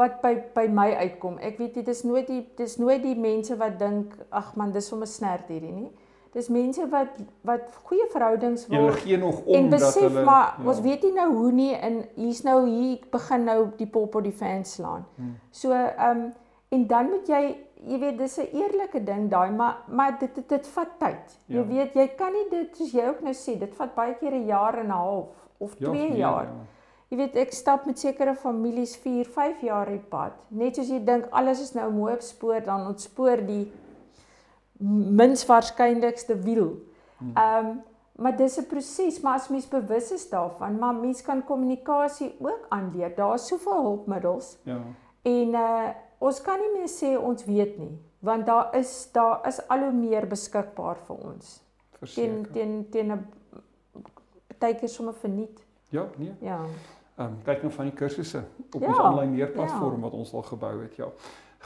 wat 0.01 0.21
by 0.23 0.35
by 0.55 0.67
my 0.67 0.89
uitkom. 1.05 1.37
Ek 1.39 1.59
weet 1.61 1.77
dit 1.79 1.87
is 1.93 2.03
nooit 2.07 2.29
die 2.29 2.41
dis 2.57 2.77
nooit 2.81 3.03
die 3.03 3.17
mense 3.17 3.57
wat 3.59 3.77
dink 3.79 4.15
ag 4.29 4.55
man 4.59 4.73
dis 4.75 4.89
sommer 4.91 5.09
snert 5.09 5.51
hierdie 5.51 5.73
nie. 5.73 5.89
Dis 6.31 6.47
mense 6.53 6.85
wat 6.91 7.17
wat 7.47 7.73
goeie 7.87 8.07
verhoudings 8.13 8.67
wil. 8.69 8.85
Hulle 8.87 8.99
gee 9.03 9.17
nog 9.19 9.41
om 9.45 9.69
dat 9.69 9.83
besef, 9.83 10.07
hulle 10.07 10.23
maar 10.27 10.53
ja. 10.55 10.67
ons 10.71 10.79
weet 10.85 11.03
nie 11.07 11.15
nou 11.17 11.27
hoe 11.33 11.51
nie 11.51 11.73
en 11.75 11.99
hier's 12.15 12.43
nou 12.47 12.59
hier 12.67 13.01
begin 13.11 13.43
nou 13.49 13.57
die 13.79 13.89
pop 13.97 14.15
op 14.15 14.23
die 14.27 14.37
fans 14.43 14.77
slaan. 14.79 15.03
Hmm. 15.17 15.35
So 15.51 15.75
ehm 15.75 16.23
um, 16.23 16.31
en 16.71 16.87
dan 16.87 17.09
moet 17.11 17.27
jy 17.27 17.43
jy 17.83 17.97
weet 17.99 18.17
dis 18.17 18.37
'n 18.39 18.47
eerlike 18.55 19.03
ding 19.03 19.29
daai 19.29 19.51
maar 19.51 19.83
maar 19.87 20.17
dit 20.19 20.35
dit, 20.35 20.49
dit 20.49 20.67
vat 20.67 20.99
tyd. 20.99 21.37
Ja. 21.45 21.57
Jy 21.57 21.67
weet 21.67 21.93
jy 21.93 22.07
kan 22.17 22.33
nie 22.33 22.47
dit 22.49 22.77
soos 22.77 22.91
jy 22.91 23.07
ook 23.09 23.21
nou 23.21 23.33
sê 23.33 23.57
dit 23.59 23.75
vat 23.75 23.95
baie 23.95 24.15
keer 24.15 24.33
'n 24.33 24.45
jaar 24.45 24.77
en 24.79 24.87
'n 24.87 24.99
half 25.03 25.49
of 25.57 25.75
2 25.75 26.09
ja, 26.09 26.15
jaar. 26.15 26.45
Ja. 26.45 26.80
Jy 27.11 27.17
weet 27.19 27.35
ek 27.35 27.49
stap 27.51 27.83
met 27.89 27.99
sekere 27.99 28.31
families 28.39 28.93
4, 29.03 29.27
5 29.27 29.63
jaar 29.67 29.89
op 29.91 30.03
pad. 30.13 30.35
Net 30.47 30.77
soos 30.79 30.87
jy 30.93 31.01
dink 31.03 31.25
alles 31.35 31.59
is 31.59 31.73
nou 31.75 31.89
mooi 31.91 32.13
op 32.13 32.21
spoor 32.23 32.61
dan 32.63 32.85
ontspoor 32.87 33.41
die 33.43 33.65
mins 35.19 35.43
waarskynlikste 35.49 36.37
wiel. 36.45 36.77
Hmm. 37.19 37.33
Ehm 37.35 37.71
um, 37.71 37.79
maar 38.21 38.35
dis 38.37 38.57
'n 38.57 38.67
proses, 38.69 39.19
maar 39.21 39.33
as 39.33 39.47
mens 39.49 39.67
bewus 39.67 40.11
is 40.11 40.29
daarvan, 40.29 40.77
maar 40.79 40.93
mens 40.93 41.21
kan 41.21 41.43
kommunikasie 41.43 42.35
ook 42.39 42.65
aanleer. 42.69 43.15
Daar's 43.15 43.47
soveel 43.47 43.81
hulpmiddels. 43.81 44.57
Ja. 44.63 44.77
En 45.21 45.49
uh 45.53 45.89
ons 46.17 46.41
kan 46.41 46.59
nie 46.59 46.71
meer 46.77 46.89
sê 46.89 47.17
ons 47.17 47.45
weet 47.45 47.77
nie, 47.77 47.97
want 48.19 48.45
daar 48.45 48.75
is 48.75 49.09
daar 49.11 49.47
is 49.47 49.67
al 49.67 49.79
hoe 49.79 49.91
meer 49.91 50.27
beskikbaar 50.27 50.97
vir 51.07 51.15
ons. 51.15 51.61
Teen 52.13 52.47
teen 52.53 52.87
teen 52.89 53.11
'n 53.11 53.25
partykeer 54.47 54.89
sommer 54.89 55.13
verniet. 55.13 55.63
Ja, 55.89 56.09
nee. 56.17 56.33
Ja. 56.39 56.59
Ehm 57.17 57.27
um, 57.27 57.37
kyk 57.43 57.61
nou 57.61 57.71
van 57.75 57.89
die 57.89 57.95
kursusse 57.95 58.43
op 58.71 58.81
ja, 58.81 58.87
ons 58.87 58.99
aanlyn 58.99 59.35
leerplatform 59.35 59.99
ja. 59.99 60.01
wat 60.07 60.13
ons 60.13 60.33
al 60.33 60.41
gebou 60.41 60.73
het, 60.81 60.95
ja. 60.95 61.09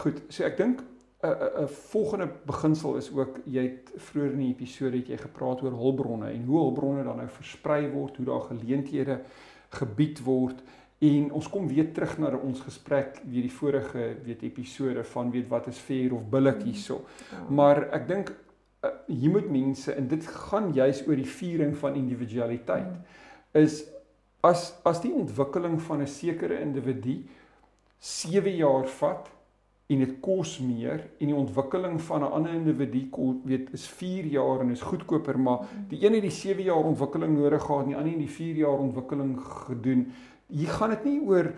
Goed, 0.01 0.21
so 0.29 0.43
ek 0.43 0.57
dink 0.57 0.81
'n 1.25 1.63
'n 1.63 1.67
volgende 1.67 2.29
beginsel 2.45 2.95
is 2.95 3.11
ook 3.11 3.39
jy 3.45 3.63
het 3.63 3.91
vroeër 3.95 4.31
in 4.31 4.39
die 4.39 4.53
episode 4.53 4.97
het 4.97 5.07
jy 5.07 5.17
gepraat 5.17 5.61
oor 5.61 5.71
hulpbronne 5.71 6.29
en 6.29 6.45
hoe 6.45 6.57
hulpbronne 6.59 7.03
dan 7.03 7.17
nou 7.17 7.27
versprei 7.27 7.89
word, 7.91 8.17
hoe 8.17 8.25
daar 8.25 8.41
geleenthede 8.41 9.21
gebied 9.69 10.23
word 10.23 10.63
en 10.97 11.31
ons 11.31 11.49
kom 11.49 11.67
weer 11.67 11.91
terug 11.93 12.17
na 12.17 12.31
ons 12.37 12.61
gesprek 12.61 13.19
weer 13.23 13.41
die 13.41 13.51
vorige 13.51 14.15
weet 14.23 14.41
episode 14.41 15.03
van 15.03 15.31
weet 15.31 15.47
wat 15.47 15.67
is 15.67 15.77
fair 15.77 16.13
of 16.13 16.29
billik 16.29 16.61
hierso. 16.63 17.03
Ja. 17.31 17.43
Maar 17.49 17.89
ek 17.97 18.07
dink 18.07 18.31
uh, 18.83 18.89
hier 19.07 19.31
moet 19.31 19.49
mense 19.51 19.93
en 19.93 20.07
dit 20.07 20.27
gaan 20.27 20.71
juis 20.73 21.03
oor 21.07 21.15
die 21.15 21.29
viering 21.29 21.75
van 21.77 21.95
individualiteit 21.95 22.87
ja. 22.91 23.61
is 23.61 23.83
as 24.45 24.73
as 24.83 25.01
die 25.01 25.13
ontwikkeling 25.13 25.79
van 25.81 26.01
'n 26.01 26.07
sekere 26.07 26.59
individu 26.61 27.23
7 27.99 28.55
jaar 28.55 28.87
vat 28.99 29.31
en 29.87 29.99
dit 30.01 30.13
kos 30.21 30.59
meer 30.59 31.03
en 31.19 31.29
die 31.29 31.35
ontwikkeling 31.35 32.01
van 32.01 32.21
'n 32.21 32.31
ander 32.37 32.53
individu 32.53 33.09
weet 33.43 33.73
is 33.73 33.87
4 33.87 34.25
jaar 34.25 34.59
en 34.59 34.69
is 34.71 34.81
goedkoper 34.81 35.39
maar 35.39 35.59
mhm. 35.59 35.87
die 35.89 36.05
een 36.05 36.13
het 36.13 36.21
die 36.21 36.31
7 36.31 36.63
jaar 36.63 36.83
ontwikkeling 36.83 37.37
nodig 37.37 37.63
gehad 37.63 37.81
en 37.81 37.87
die 37.87 37.97
ander 37.97 38.11
het 38.11 38.19
die 38.19 38.29
4 38.29 38.55
jaar 38.55 38.79
ontwikkeling 38.79 39.39
gedoen 39.41 40.11
hier 40.47 40.67
gaan 40.67 40.89
dit 40.89 41.03
nie 41.03 41.21
oor 41.21 41.53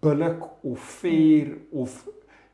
billik 0.00 0.42
of 0.62 0.80
fair 0.80 1.56
of 1.70 2.08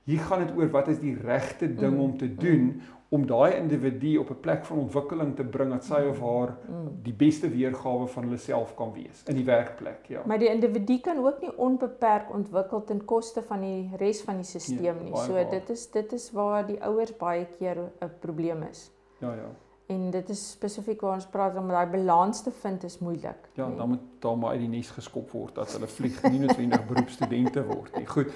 hier 0.04 0.18
gaan 0.18 0.46
dit 0.46 0.56
oor 0.56 0.70
wat 0.70 0.88
is 0.88 0.98
die 0.98 1.16
regte 1.20 1.74
ding 1.74 1.94
mm. 1.94 2.00
om 2.00 2.16
te 2.16 2.34
doen 2.34 2.62
mm 2.62 2.95
om 3.08 3.26
daai 3.26 3.54
individu 3.54 4.16
op 4.16 4.30
'n 4.30 4.40
plek 4.40 4.64
van 4.64 4.78
ontwikkeling 4.78 5.36
te 5.36 5.44
bring 5.44 5.70
dat 5.70 5.84
sy 5.84 6.00
of 6.10 6.20
haar 6.20 6.56
mm. 6.68 6.88
die 7.02 7.12
beste 7.12 7.48
weergawe 7.48 8.06
van 8.06 8.22
hulle 8.22 8.36
self 8.36 8.74
kan 8.74 8.92
wees 8.92 9.22
in 9.26 9.34
die 9.34 9.44
werkplek, 9.44 10.06
ja. 10.06 10.22
Maar 10.26 10.38
die 10.38 10.48
individu 10.48 10.98
kan 10.98 11.26
ook 11.26 11.40
nie 11.40 11.56
onbeperk 11.56 12.32
ontwikkel 12.34 12.84
ten 12.84 13.04
koste 13.04 13.42
van 13.42 13.60
die 13.60 13.90
res 13.96 14.22
van 14.22 14.34
die 14.36 14.44
stelsel 14.44 14.94
nie. 15.02 15.16
So 15.16 15.32
waar. 15.32 15.50
dit 15.50 15.70
is 15.70 15.90
dit 15.90 16.12
is 16.12 16.32
waar 16.32 16.66
die 16.66 16.82
ouers 16.82 17.16
baie 17.16 17.46
keer 17.58 17.76
'n 18.00 18.10
probleem 18.20 18.62
is. 18.62 18.90
Ja, 19.18 19.32
ja. 19.32 19.50
En 19.86 20.10
dit 20.10 20.28
is 20.28 20.50
spesifiek 20.50 21.00
waar 21.00 21.14
ons 21.14 21.26
praat 21.26 21.56
om 21.56 21.68
daai 21.68 21.86
balans 21.86 22.42
te 22.42 22.50
vind 22.50 22.84
is 22.84 22.98
moeilik. 22.98 23.48
Ja, 23.54 23.66
nee. 23.66 23.76
dan 23.76 23.88
moet 23.88 24.00
daar 24.18 24.38
maar 24.38 24.50
uit 24.50 24.60
die 24.60 24.68
nes 24.68 24.90
geskop 24.90 25.30
word 25.30 25.54
dat 25.54 25.72
hulle 25.72 25.86
vlieg 25.86 26.22
nie 26.22 26.38
noodwendig 26.38 26.86
beroepstudente 26.86 27.62
word 27.66 27.96
nie. 27.96 28.06
Goed. 28.06 28.32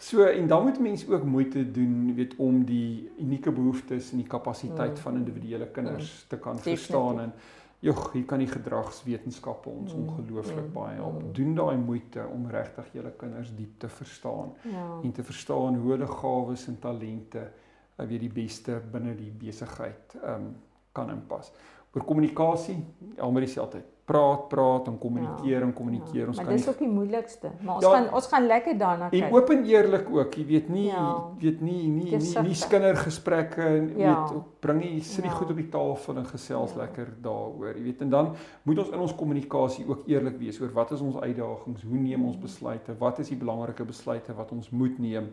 So 0.00 0.24
en 0.24 0.46
dan 0.48 0.62
moet 0.62 0.78
mense 0.80 1.12
ook 1.12 1.24
moeite 1.24 1.70
doen, 1.70 2.14
weet 2.14 2.36
om 2.36 2.64
die 2.64 3.10
unieke 3.18 3.52
behoeftes 3.52 4.10
en 4.10 4.22
die 4.22 4.26
kapasiteit 4.26 4.96
mm. 4.96 5.02
van 5.04 5.16
individuele 5.16 5.66
kinders 5.66 6.12
mm. 6.22 6.28
te 6.28 6.38
kan 6.38 6.56
Definitely. 6.56 6.76
verstaan 6.76 7.20
en 7.20 7.32
jog, 7.78 8.12
hier 8.12 8.24
kan 8.24 8.40
die 8.40 8.48
gedragswetenskappe 8.48 9.68
ons 9.68 9.92
mm. 9.94 10.08
ongelooflik 10.08 10.66
mm. 10.66 10.72
baie 10.72 10.94
help. 10.96 11.18
Mm. 11.22 11.32
Doen 11.36 11.54
daai 11.54 11.76
moeite 11.76 12.24
om 12.32 12.48
regtig 12.48 12.88
julle 12.96 13.12
kinders 13.20 13.52
diep 13.56 13.76
te 13.78 13.88
verstaan 13.88 14.54
ja. 14.62 14.86
en 15.02 15.12
te 15.12 15.24
verstaan 15.24 15.76
hoe 15.76 15.92
hulle 15.92 16.08
gawes 16.08 16.66
en 16.72 16.80
talente 16.80 17.44
uh, 17.44 18.06
weet 18.06 18.24
die 18.24 18.32
beste 18.40 18.80
binne 18.92 19.12
die 19.20 19.32
besigheid 19.44 20.16
um, 20.24 20.54
kan 20.96 21.12
inpas. 21.12 21.52
Oor 21.92 22.04
kommunikasie, 22.08 22.78
almal 23.18 23.48
sê 23.50 23.60
altyd 23.60 23.99
praat, 24.10 24.46
praat 24.50 24.88
en 24.90 24.96
kommunikeer 24.98 25.60
ja, 25.60 25.60
en 25.62 25.72
kommunikeer. 25.76 26.20
Ja, 26.22 26.26
ons 26.32 26.40
maar 26.40 26.48
kan 26.48 26.56
dis 26.58 26.68
ook 26.68 26.80
die 26.82 26.88
moeilikste. 26.90 27.50
Maar 27.60 27.74
ons 27.78 27.84
ja, 27.86 27.92
gaan 27.94 28.08
ons 28.18 28.28
gaan 28.32 28.46
lekker 28.50 28.78
daarna 28.80 29.10
kyk. 29.12 29.22
En 29.22 29.36
oop 29.36 29.52
en 29.54 29.62
eerlik 29.70 30.10
ook, 30.16 30.38
jy 30.40 30.46
weet 30.48 30.72
nie, 30.74 30.86
ja, 30.88 31.04
weet 31.42 31.62
nie 31.64 31.82
nie 31.86 32.10
nie, 32.16 32.32
nie 32.48 32.56
skindergesprekke 32.58 33.68
en 33.68 33.86
ja. 34.00 34.16
weet 34.16 34.48
bring 34.64 34.82
jy 34.84 34.96
sit 35.06 35.24
die 35.26 35.30
ja. 35.30 35.36
goed 35.38 35.54
op 35.54 35.60
die 35.62 35.68
tafel 35.72 36.18
en 36.22 36.26
gesels 36.32 36.74
ja. 36.74 36.82
lekker 36.82 37.12
daaroor. 37.22 37.70
Jy 37.76 37.84
weet 37.86 38.02
en 38.06 38.12
dan 38.16 38.32
moet 38.66 38.82
ons 38.84 38.90
in 38.96 39.06
ons 39.06 39.14
kommunikasie 39.22 39.86
ook 39.88 40.08
eerlik 40.10 40.40
wees 40.42 40.58
oor 40.62 40.74
wat 40.80 40.96
is 40.96 41.04
ons 41.06 41.20
uitdagings, 41.20 41.86
hoe 41.86 42.02
neem 42.02 42.26
ons 42.26 42.40
besluite, 42.40 42.98
wat 42.98 43.22
is 43.22 43.30
die 43.30 43.38
belangrike 43.38 43.86
besluite 43.86 44.34
wat 44.36 44.50
ons 44.56 44.72
moet 44.74 44.98
neem. 44.98 45.30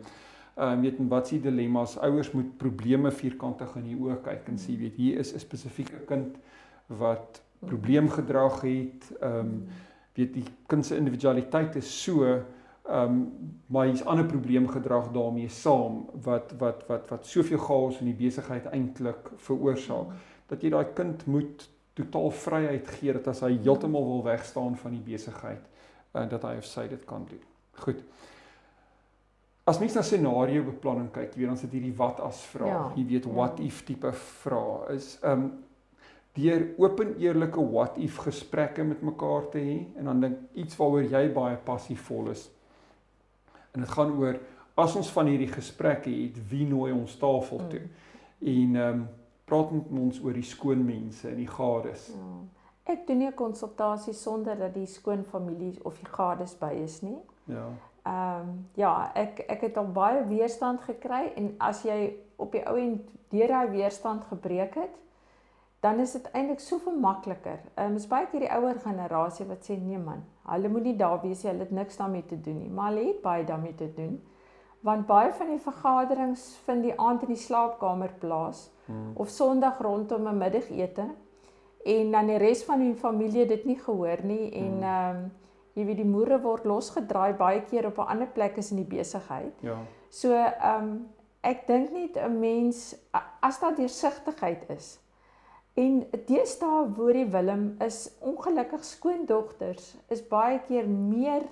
Ehm 0.58 0.78
um, 0.78 0.80
weet 0.86 1.02
en 1.02 1.10
wat 1.10 1.28
is 1.28 1.36
die 1.36 1.42
dilemma's? 1.50 1.98
Ouers 2.02 2.32
moet 2.34 2.54
probleme 2.58 3.10
vierkantig 3.14 3.74
in 3.78 3.90
die 3.90 3.98
oë 3.98 4.22
kyk 4.24 4.48
en 4.50 4.56
sê 4.58 4.78
weet 4.78 4.96
hier 4.98 5.20
is 5.22 5.34
'n 5.34 5.42
spesifieke 5.42 6.00
kind 6.06 6.38
wat 6.88 7.42
probleemgedrag 7.66 8.60
het. 8.60 9.12
Ehm 9.20 9.38
um, 9.38 9.68
weet 10.18 10.34
die 10.34 10.46
kind 10.66 10.86
se 10.86 10.96
individualiteit 10.98 11.76
is 11.78 11.90
so 12.02 12.26
ehm 12.26 12.44
um, 12.88 13.16
maar 13.66 13.86
hier's 13.86 14.04
ander 14.04 14.26
probleemgedrag 14.26 15.10
daarmee 15.12 15.48
saam 15.48 16.06
wat 16.24 16.54
wat 16.58 16.86
wat 16.86 17.08
wat 17.08 17.26
soveel 17.26 17.58
chaos 17.58 18.00
in 18.00 18.08
die 18.10 18.16
besigheid 18.26 18.66
eintlik 18.72 19.28
veroorsaak 19.36 20.14
dat 20.48 20.62
jy 20.62 20.70
daai 20.72 20.94
kind 20.94 21.26
moet 21.26 21.68
totaal 21.98 22.30
vryheid 22.30 22.88
gee 22.96 23.12
dat 23.12 23.28
as 23.28 23.42
hy 23.44 23.52
heeltemal 23.58 24.06
wil 24.06 24.24
wegstaan 24.24 24.76
van 24.80 24.96
die 24.96 25.04
besigheid 25.04 25.68
en 26.12 26.24
uh, 26.24 26.30
dat 26.30 26.46
hy 26.48 26.56
of 26.56 26.64
sy 26.64 26.86
dit 26.88 27.04
kan 27.04 27.26
doen. 27.28 27.44
Goed. 27.84 28.00
As 29.68 29.78
mens 29.78 29.94
na 29.94 30.02
scenario 30.02 30.64
beplanning 30.64 31.10
kyk, 31.12 31.34
jy 31.34 31.42
weet 31.42 31.50
dan 31.52 31.60
sit 31.60 31.74
hierdie 31.76 31.96
wat 31.98 32.22
as 32.24 32.40
vraag. 32.54 32.72
Ja, 32.72 32.84
jy 32.96 33.04
weet 33.10 33.26
what 33.28 33.60
ja. 33.60 33.66
if 33.68 33.82
tipe 33.84 34.12
vrae 34.16 34.94
is 34.96 35.16
ehm 35.20 35.44
um, 35.44 35.50
deur 36.38 36.64
oop 36.78 37.00
en 37.02 37.14
eerlike 37.18 37.62
what 37.72 37.98
if 37.98 38.20
gesprekke 38.22 38.84
met 38.86 39.02
mekaar 39.02 39.48
te 39.52 39.62
hê 39.62 39.78
en 39.98 40.10
dan 40.10 40.20
dink 40.22 40.38
iets 40.54 40.78
waaroor 40.78 41.08
jy 41.10 41.24
baie 41.34 41.56
passievol 41.66 42.30
is. 42.34 42.46
En 43.74 43.82
dit 43.82 43.90
gaan 43.90 44.14
oor 44.18 44.38
as 44.78 44.94
ons 44.96 45.10
van 45.10 45.26
hierdie 45.26 45.50
gesprekke 45.50 46.10
het, 46.10 46.38
wie 46.50 46.66
nooi 46.66 46.92
ons 46.94 47.16
tafel 47.18 47.64
toe? 47.72 47.82
Mm. 47.82 47.96
En 48.52 48.76
ehm 48.82 49.00
um, 49.00 49.08
praat 49.48 49.70
met 49.72 49.92
ons 49.96 50.18
oor 50.20 50.36
die 50.36 50.44
skoon 50.44 50.82
mense 50.84 51.24
en 51.28 51.38
die 51.40 51.48
gades. 51.48 52.10
Ja. 52.12 52.92
Ek 52.92 53.06
doen 53.06 53.18
nie 53.18 53.28
'n 53.28 53.34
konsultasie 53.34 54.12
sonder 54.12 54.58
dat 54.58 54.74
die 54.74 54.86
skoon 54.86 55.24
familie 55.24 55.78
of 55.84 55.98
die 55.98 56.10
gades 56.12 56.54
by 56.58 56.72
is 56.84 57.00
nie. 57.02 57.18
Ja. 57.44 57.66
Ehm 58.04 58.40
um, 58.40 58.66
ja, 58.74 59.10
ek 59.14 59.44
ek 59.48 59.60
het 59.60 59.76
al 59.76 59.92
baie 59.92 60.26
weerstand 60.26 60.80
gekry 60.80 61.32
en 61.36 61.54
as 61.58 61.82
jy 61.82 62.14
op 62.36 62.52
die 62.52 62.64
ou 62.68 62.76
end 62.76 63.10
deur 63.30 63.48
daai 63.48 63.70
weerstand 63.70 64.24
gebreek 64.24 64.74
het, 64.74 64.94
dan 65.80 66.00
is 66.00 66.12
dit 66.12 66.30
eintlik 66.30 66.60
soveel 66.60 66.96
makliker. 66.98 67.60
Ehm 67.74 67.92
um, 67.92 67.94
is 67.96 68.08
baie 68.10 68.26
keer 68.26 68.46
die 68.46 68.54
ouer 68.54 68.80
generasie 68.82 69.46
wat 69.46 69.68
sê 69.68 69.76
nee 69.78 69.98
man, 69.98 70.24
hulle 70.50 70.68
moet 70.68 70.88
nie 70.88 70.96
daar 70.96 71.20
wees 71.22 71.44
nie, 71.44 71.52
hulle 71.52 71.66
het 71.66 71.76
niks 71.76 72.00
daarmee 72.00 72.26
te 72.26 72.40
doen 72.40 72.58
nie, 72.58 72.70
maar 72.70 72.90
hulle 72.90 73.06
het 73.12 73.22
baie 73.22 73.44
daarmee 73.44 73.74
te 73.74 73.92
doen. 73.94 74.18
Want 74.82 75.06
baie 75.06 75.32
van 75.34 75.50
die 75.50 75.62
vergaderings 75.62 76.56
vind 76.66 76.82
die 76.86 76.98
aand 76.98 77.22
in 77.26 77.34
die 77.34 77.42
slaapkamer 77.42 78.12
plaas 78.18 78.68
hmm. 78.86 79.12
of 79.14 79.30
Sondag 79.30 79.80
rondom 79.82 80.28
'n 80.28 80.38
middagete 80.38 81.06
en 81.84 82.10
dan 82.10 82.26
die 82.26 82.38
res 82.38 82.64
van 82.64 82.80
die 82.80 82.94
familie 82.94 83.46
dit 83.46 83.64
nie 83.64 83.78
gehoor 83.78 84.24
nie 84.24 84.50
en 84.52 84.72
hmm. 84.72 84.82
ehm 84.82 85.16
hmm. 85.16 85.24
um, 85.24 85.30
jy 85.78 85.84
weet 85.86 86.00
die 86.02 86.10
moere 86.10 86.40
word 86.42 86.64
losgedraai 86.66 87.32
baie 87.38 87.60
keer 87.62 87.86
op 87.86 87.98
'n 87.98 88.10
ander 88.14 88.26
plek 88.26 88.56
is 88.56 88.70
in 88.70 88.82
die 88.82 88.96
besigheid. 88.96 89.54
Ja. 89.60 89.78
So 90.10 90.32
ehm 90.34 90.82
um, 90.82 91.08
ek 91.40 91.66
dink 91.66 91.92
net 91.92 92.16
'n 92.16 92.38
mens 92.40 92.96
as 93.40 93.60
daar 93.60 93.74
deursigtigheid 93.74 94.70
is 94.70 94.98
En 95.78 95.98
deesdae 96.26 96.86
word 96.96 97.20
die 97.20 97.28
Willem 97.30 97.68
is 97.84 98.08
ongelukkig 98.24 98.84
skoondogters 98.84 99.92
is 100.10 100.24
baie 100.26 100.58
keer 100.66 100.88
meer 100.88 101.44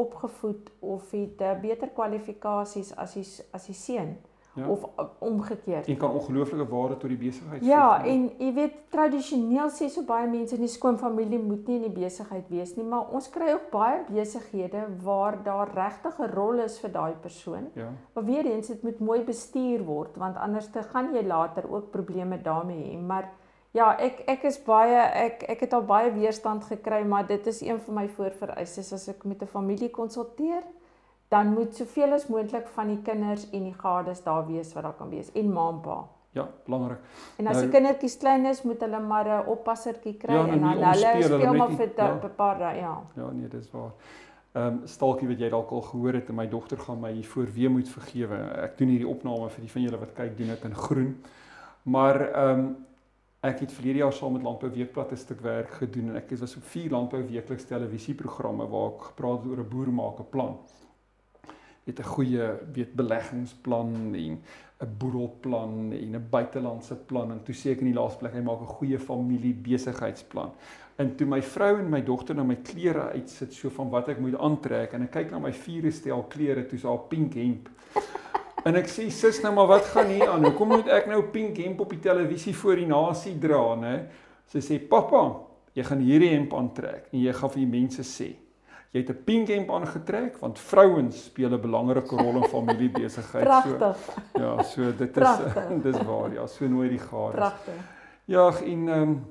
opgevoed 0.00 0.70
of 0.80 1.10
het 1.14 1.42
uh, 1.44 1.56
beter 1.60 1.90
kwalifikasies 1.94 2.94
as 2.96 3.18
die 3.18 3.26
as 3.54 3.68
die 3.68 3.76
seun 3.78 4.16
ja. 4.54 4.68
of 4.68 4.86
uh, 4.96 5.04
omgekeerd. 5.18 5.86
En 5.86 6.00
kan 6.00 6.16
ongelooflike 6.16 6.66
waarde 6.68 6.96
tot 6.96 7.12
die 7.12 7.18
besigheid 7.18 7.60
gee. 7.60 7.68
Ja, 7.68 8.00
en 8.04 8.24
jy 8.38 8.50
weet 8.56 8.80
tradisioneel 8.94 9.70
sê 9.74 9.90
so 9.92 10.06
baie 10.08 10.26
mense 10.30 10.56
in 10.56 10.64
die 10.64 10.72
skoonfamilie 10.72 11.42
moet 11.42 11.68
nie 11.68 11.78
in 11.82 11.86
die 11.90 11.94
besigheid 12.00 12.48
wees 12.50 12.74
nie, 12.78 12.88
maar 12.88 13.12
ons 13.14 13.28
kry 13.34 13.52
ook 13.54 13.70
baie 13.74 14.02
besighede 14.08 14.86
waar 15.04 15.42
daar 15.44 15.76
regtig 15.76 16.18
'n 16.18 16.32
rol 16.34 16.64
is 16.64 16.80
vir 16.80 16.96
daai 16.96 17.14
persoon. 17.20 17.70
Ja. 17.74 17.92
Maar 18.14 18.24
weer 18.24 18.46
eens 18.46 18.72
dit 18.72 18.82
moet 18.82 18.98
mooi 18.98 19.20
bestuur 19.22 19.84
word 19.84 20.16
want 20.16 20.36
anders 20.36 20.70
te 20.70 20.82
gaan 20.82 21.14
jy 21.14 21.26
later 21.26 21.70
ook 21.70 21.90
probleme 21.90 22.42
daarmee 22.42 22.96
hê, 22.96 23.00
maar 23.00 23.32
Ja, 23.74 23.88
ek 23.98 24.20
ek 24.30 24.44
is 24.46 24.60
baie 24.62 25.00
ek 25.18 25.42
ek 25.50 25.64
het 25.66 25.72
al 25.74 25.82
baie 25.82 26.12
weerstand 26.14 26.64
gekry, 26.70 27.02
maar 27.02 27.26
dit 27.26 27.46
is 27.50 27.60
een 27.60 27.80
van 27.82 27.94
my 27.94 28.08
voorvereistes 28.16 28.92
as 28.94 29.08
ek 29.10 29.24
met 29.24 29.42
'n 29.42 29.50
familie 29.50 29.90
konsulteer, 29.90 30.62
dan 31.28 31.54
moet 31.54 31.74
soveel 31.74 32.12
as 32.12 32.28
moontlik 32.28 32.68
van 32.76 32.88
die 32.88 33.02
kinders 33.02 33.50
en 33.50 33.64
die 33.64 33.74
gades 33.74 34.22
daar 34.22 34.46
wees 34.46 34.72
wat 34.74 34.84
daar 34.84 34.98
kan 34.98 35.10
wees 35.10 35.32
en 35.32 35.52
ma 35.52 35.68
en 35.68 35.80
pa. 35.80 36.04
Ja, 36.34 36.48
belangrik. 36.66 36.98
En 37.38 37.46
as 37.46 37.56
nou, 37.56 37.64
die 37.64 37.72
kindertjies 37.72 38.16
klein 38.18 38.46
is, 38.46 38.62
moet 38.62 38.80
hulle 38.80 39.00
maar 39.00 39.26
'n 39.28 39.46
oppassertjie 39.46 40.16
kry 40.16 40.34
ja, 40.34 40.46
en 40.46 40.60
dan 40.60 40.68
hulle 40.68 41.22
speel 41.22 41.54
maar 41.54 41.70
vir 41.70 41.86
'n 41.86 41.92
ja. 41.96 42.28
paar 42.36 42.58
dae, 42.58 42.76
ja. 42.76 43.02
Ja, 43.16 43.30
nee, 43.30 43.48
dis 43.48 43.70
waar. 43.70 43.92
Ehm 44.52 44.66
um, 44.66 44.80
stalkie 44.86 45.28
wat 45.28 45.38
jy 45.38 45.48
dalk 45.48 45.70
al 45.70 45.82
gehoor 45.82 46.12
het 46.12 46.28
en 46.28 46.34
my 46.34 46.48
dogter 46.48 46.78
gaan 46.78 47.00
my 47.00 47.22
voor 47.22 47.46
weer 47.54 47.70
moet 47.70 47.88
vergewe. 47.88 48.36
Ek 48.62 48.78
doen 48.78 48.88
hierdie 48.88 49.08
opname 49.08 49.48
vir 49.50 49.60
die 49.60 49.70
van 49.70 49.82
julle 49.82 49.98
wat 49.98 50.12
kyk, 50.12 50.36
doen 50.38 50.46
dit 50.46 50.64
in 50.64 50.74
groen. 50.74 51.24
Maar 51.82 52.20
ehm 52.20 52.58
um, 52.58 52.76
Ek 53.44 53.58
het 53.60 53.72
verlede 53.76 54.00
jaar 54.00 54.12
saam 54.16 54.32
met 54.32 54.42
Landbou 54.42 54.70
Weekblad 54.72 55.10
'n 55.12 55.16
stuk 55.20 55.40
werk 55.40 55.72
gedoen 55.76 56.08
en 56.08 56.16
ek 56.16 56.30
was 56.40 56.56
op 56.56 56.64
vier 56.64 56.90
Landbou 56.90 57.22
Weekliks 57.28 57.64
televisieprogramme 57.64 58.66
waar 58.66 58.92
ek 58.92 59.02
gepraat 59.02 59.42
het 59.42 59.50
oor 59.50 59.58
'n 59.60 59.68
boer 59.68 59.92
maak 59.92 60.18
'n 60.18 60.30
plan. 60.30 60.56
Het 61.84 61.98
'n 61.98 62.02
goeie 62.14 62.46
weet 62.72 62.94
beleggingsplan 62.94 64.14
en 64.14 64.40
'n 64.80 64.96
boedelplan 64.98 65.92
en 65.92 66.14
'n 66.16 66.26
buitelandse 66.30 66.94
plan 66.94 67.30
en 67.30 67.42
toe 67.42 67.54
ek 67.70 67.80
in 67.80 67.92
die 67.92 68.00
laaste 68.00 68.18
plek 68.18 68.32
hy 68.32 68.40
maak 68.40 68.60
'n 68.60 68.76
goeie 68.78 68.98
familie 68.98 69.54
besigheidsplan. 69.54 70.50
En 70.96 71.16
toe 71.16 71.26
my 71.26 71.42
vrou 71.42 71.78
en 71.78 71.90
my 71.90 72.02
dogter 72.02 72.34
na 72.34 72.42
my 72.42 72.56
klere 72.56 73.12
uitsit 73.12 73.52
so 73.52 73.68
van 73.68 73.90
wat 73.90 74.08
ek 74.08 74.20
moet 74.20 74.38
aantrek 74.38 74.92
en 74.92 75.02
ek 75.02 75.10
kyk 75.10 75.30
na 75.30 75.38
my 75.38 75.52
vier 75.52 75.92
stel 75.92 76.22
klere 76.22 76.66
toe 76.66 76.78
so 76.78 76.94
'n 76.94 77.08
pink 77.08 77.34
hemp 77.34 77.68
En 78.64 78.76
ek 78.76 78.88
sê 78.88 79.10
sis 79.12 79.42
nou 79.44 79.52
maar 79.54 79.66
wat 79.68 79.90
gaan 79.92 80.08
hier 80.08 80.28
aan? 80.28 80.44
Hoekom 80.44 80.68
moet 80.68 80.88
ek 80.88 81.06
nou 81.06 81.22
pink 81.34 81.58
hemp 81.60 81.80
op 81.80 81.90
die 81.90 82.00
televisie 82.00 82.54
voor 82.56 82.80
die 82.80 82.86
nasie 82.88 83.34
dra, 83.38 83.74
né? 83.76 83.96
Sy 84.48 84.62
sê 84.64 84.78
pappa, 84.78 85.26
jy 85.76 85.84
gaan 85.84 86.00
hierdie 86.00 86.32
hemp 86.32 86.54
aantrek 86.54 87.12
en 87.12 87.20
jy 87.20 87.32
gaan 87.32 87.52
vir 87.52 87.64
die 87.64 87.72
mense 87.74 88.06
sê 88.08 88.30
jy 88.94 89.02
het 89.02 89.10
'n 89.10 89.24
pink 89.26 89.48
hemp 89.48 89.70
aangetrek 89.70 90.38
want 90.38 90.58
vrouens 90.58 91.24
speel 91.24 91.50
'n 91.50 91.60
belangrike 91.60 92.16
rol 92.16 92.36
in 92.42 92.48
familiebesigheid. 92.48 93.44
Pragtig. 93.44 93.96
So, 93.96 94.40
ja, 94.40 94.62
so 94.62 94.82
dit 94.92 95.00
is 95.00 95.22
Prachtig. 95.22 95.82
dis 95.86 96.02
waar 96.02 96.32
ja, 96.32 96.46
so 96.46 96.68
nooit 96.68 96.90
die 96.90 96.98
gade. 96.98 97.32
Pragtig. 97.32 97.74
Ja, 98.24 98.52
en 98.64 98.88
ehm 98.88 99.02
um, 99.02 99.24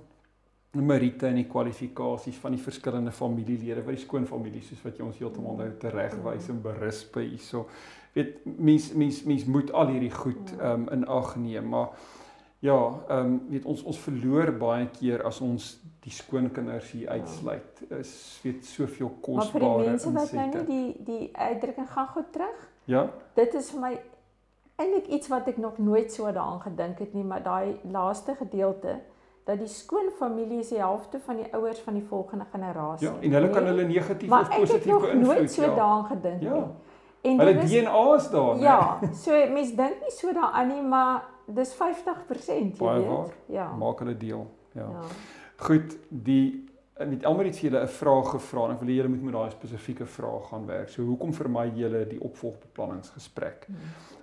Marita 0.86 1.28
en 1.28 1.36
die 1.36 1.48
kwalifikasies 1.48 2.36
van 2.36 2.52
die 2.52 2.62
verskillende 2.62 3.12
familielede 3.12 3.84
wat 3.84 3.96
die 3.96 4.06
skoonfamilie 4.06 4.62
soos 4.62 4.82
wat 4.84 4.98
jy 4.98 5.06
ons 5.06 5.18
heeltemal 5.18 5.56
nou 5.56 5.70
teregwys 5.78 6.50
en 6.50 6.62
berisp 6.62 7.16
hierso 7.16 7.68
weet 8.14 8.46
mens 8.46 8.92
mens 8.94 9.24
mens 9.24 9.46
moet 9.46 9.72
al 9.72 9.88
hierdie 9.88 10.12
goed 10.12 10.54
ja. 10.58 10.74
ehm 10.74 10.82
um, 10.82 10.90
in 10.90 11.08
ag 11.08 11.36
neem 11.36 11.70
maar 11.70 11.90
ja 12.60 12.80
ehm 13.08 13.26
um, 13.26 13.42
weet 13.50 13.66
ons 13.66 13.84
ons 13.84 14.00
verloor 14.00 14.54
baie 14.58 14.88
keer 15.00 15.24
as 15.24 15.42
ons 15.42 15.70
die 16.04 16.12
skoonkinders 16.12 16.92
hier 16.92 17.02
ja. 17.02 17.10
uitsluit 17.10 17.84
is 18.00 18.40
weet 18.44 18.66
soveel 18.66 19.12
kosbare 19.22 19.66
maar 19.66 19.78
vir 19.78 19.84
die 19.84 19.90
mense 19.90 20.12
wat 20.12 20.32
nou 20.32 20.48
nie 20.48 20.66
die 20.66 21.06
die 21.06 21.30
uitdrukking 21.38 21.90
gaan 21.90 22.08
goed 22.08 22.32
terug 22.32 22.68
ja 22.86 23.08
dit 23.40 23.54
is 23.54 23.72
vir 23.72 23.86
my 23.88 23.94
eintlik 24.76 25.08
iets 25.08 25.28
wat 25.28 25.48
ek 25.48 25.58
nog 25.58 25.78
nooit 25.78 26.14
so 26.14 26.32
daaraan 26.32 26.62
gedink 26.62 27.00
het 27.00 27.14
nie 27.14 27.24
maar 27.24 27.44
daai 27.44 27.76
laaste 27.92 28.36
gedeelte 28.36 29.00
dat 29.44 29.60
die 29.60 29.68
skoonfamilie 29.68 30.60
is 30.60 30.70
die 30.72 30.80
helfte 30.80 31.20
van 31.26 31.42
die 31.42 31.48
ouers 31.54 31.80
van 31.84 31.98
die 31.98 32.04
volgende 32.08 32.46
generasie. 32.52 33.08
Ja, 33.08 33.14
en 33.20 33.34
hulle 33.36 33.50
kan 33.50 33.66
hulle 33.68 33.84
negatief 33.84 34.32
of 34.32 34.50
positief 34.56 34.86
beïnvloed. 34.86 35.02
Maar 35.02 35.10
ek 35.10 35.14
het 35.14 35.20
nog 35.20 35.36
nooit 35.36 35.52
so 35.52 35.62
ja. 35.62 35.76
daaraan 35.76 36.06
gedink 36.06 36.42
ja. 36.42 36.54
nie. 36.54 36.64
En 37.24 37.40
hulle 37.40 37.54
DNA 37.64 38.16
is 38.16 38.30
daar, 38.30 38.56
né? 38.56 38.62
Ja, 38.62 39.00
so 39.16 39.32
mense 39.32 39.76
dink 39.76 40.02
nie 40.04 40.12
so 40.12 40.34
daaraan 40.36 40.68
nie, 40.68 40.82
maar 40.82 41.24
dis 41.48 41.72
50%, 41.80 42.76
jy 42.76 42.78
Baie 42.78 43.00
weet. 43.00 43.08
Waar. 43.08 43.34
Ja. 43.48 43.68
Maak 43.80 44.04
hulle 44.04 44.18
deel. 44.18 44.44
Ja. 44.76 44.90
ja. 44.90 45.04
Goed, 45.64 45.98
die 46.10 46.66
met 47.08 47.24
almal 47.26 47.48
het 47.50 47.58
vir 47.58 47.70
julle 47.70 47.84
'n 47.84 47.88
vraag 47.88 48.30
gevra 48.30 48.66
en 48.66 48.72
ek 48.72 48.80
wil 48.80 48.90
hê 48.90 48.96
julle 49.00 49.10
moet 49.10 49.24
met 49.24 49.34
daai 49.34 49.52
spesifieke 49.52 50.06
vraag 50.06 50.50
gaan 50.50 50.66
werk. 50.66 50.90
So 50.90 51.04
hoekom 51.04 51.34
vermy 51.34 51.72
julle 51.76 52.08
die 52.08 52.20
opvolgbeplanningsgesprek? 52.22 53.66
Hmm. 53.68 53.78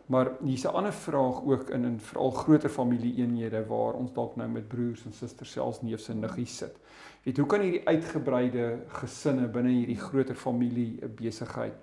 Maar 0.06 0.30
hier's 0.44 0.64
'n 0.64 0.74
ander 0.74 0.92
vraag 0.92 1.42
ook 1.44 1.70
in 1.70 1.84
in 1.84 2.00
veral 2.00 2.30
groter 2.30 2.68
familieeenhede 2.68 3.66
waar 3.66 3.94
ons 3.94 4.12
dalk 4.12 4.36
nou 4.36 4.48
met 4.48 4.68
broers 4.68 5.04
en 5.04 5.12
susters 5.12 5.50
selfs 5.50 5.82
neefs 5.82 6.08
en 6.08 6.20
niggies 6.20 6.56
sit. 6.56 6.76
Weet 7.22 7.36
hoe 7.36 7.46
kan 7.46 7.60
hierdie 7.60 7.86
uitgebreide 7.88 8.78
gesinne 8.86 9.48
binne 9.48 9.70
hierdie 9.70 10.00
groter 10.00 10.34
familie 10.34 10.98
'n 11.02 11.14
besigheid 11.14 11.74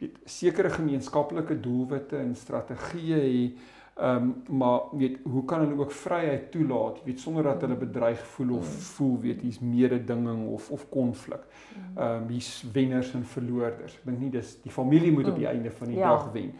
weet 0.00 0.18
sekere 0.24 0.70
gemeenskaplike 0.70 1.60
doelwitte 1.60 2.18
en 2.18 2.34
strategieë 2.36 3.20
hê 3.20 3.44
ehm 4.00 4.16
um, 4.48 4.58
maar 4.58 4.80
weet 4.96 5.18
hoe 5.22 5.44
kan 5.44 5.60
hulle 5.60 5.76
ook 5.78 5.92
vryheid 5.92 6.50
toelaat 6.50 7.02
weet 7.04 7.20
sonder 7.20 7.42
dat 7.42 7.60
hulle 7.60 7.76
bedreig 7.76 8.20
voel 8.26 8.54
of 8.56 8.68
mm. 8.68 8.84
voel 8.94 9.18
weet 9.20 9.40
hier's 9.40 9.58
mededinging 9.58 10.46
of 10.48 10.70
of 10.70 10.88
konflik. 10.88 11.42
Mm. 11.44 11.98
Ehm 11.98 12.22
um, 12.22 12.28
hier's 12.28 12.64
wenners 12.72 13.12
en 13.14 13.24
verloorders. 13.24 13.98
Ek 13.98 14.06
dink 14.08 14.18
nie 14.20 14.30
dis 14.30 14.54
die 14.62 14.72
familie 14.72 15.12
moet 15.12 15.28
op 15.28 15.36
die 15.36 15.46
mm. 15.46 15.52
einde 15.52 15.70
van 15.70 15.92
die 15.92 15.98
ja. 15.98 16.14
dag 16.14 16.32
wen. 16.32 16.54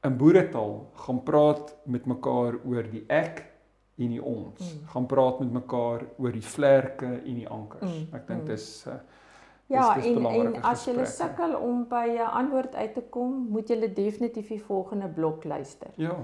In 0.00 0.16
boeretaal 0.16 0.90
gaan 1.04 1.22
praat 1.22 1.76
met 1.84 2.06
mekaar 2.06 2.56
oor 2.64 2.90
die 2.90 3.04
ek 3.06 3.44
en 3.98 4.14
die 4.14 4.22
ons. 4.22 4.62
Mm. 4.62 4.88
Gaan 4.94 5.06
praat 5.06 5.40
met 5.40 5.52
mekaar 5.52 6.06
oor 6.16 6.32
die 6.32 6.48
vlerke 6.54 7.10
en 7.18 7.34
die 7.34 7.48
ankers. 7.48 7.90
Mm. 7.90 8.14
Ek 8.14 8.28
dink 8.30 8.46
dis 8.46 8.68
uh, 8.88 8.96
Ja, 9.68 9.96
en 10.00 10.26
en 10.26 10.62
as 10.62 10.86
jy 10.88 11.04
sukkel 11.04 11.52
om 11.56 11.82
by 11.88 12.16
'n 12.16 12.30
antwoord 12.40 12.74
uit 12.74 12.94
te 12.94 13.02
kom, 13.10 13.46
moet 13.50 13.68
jy 13.68 13.92
definitief 13.94 14.48
die 14.48 14.62
volgende 14.62 15.08
blok 15.08 15.44
luister. 15.44 15.90
Ja. 15.96 16.16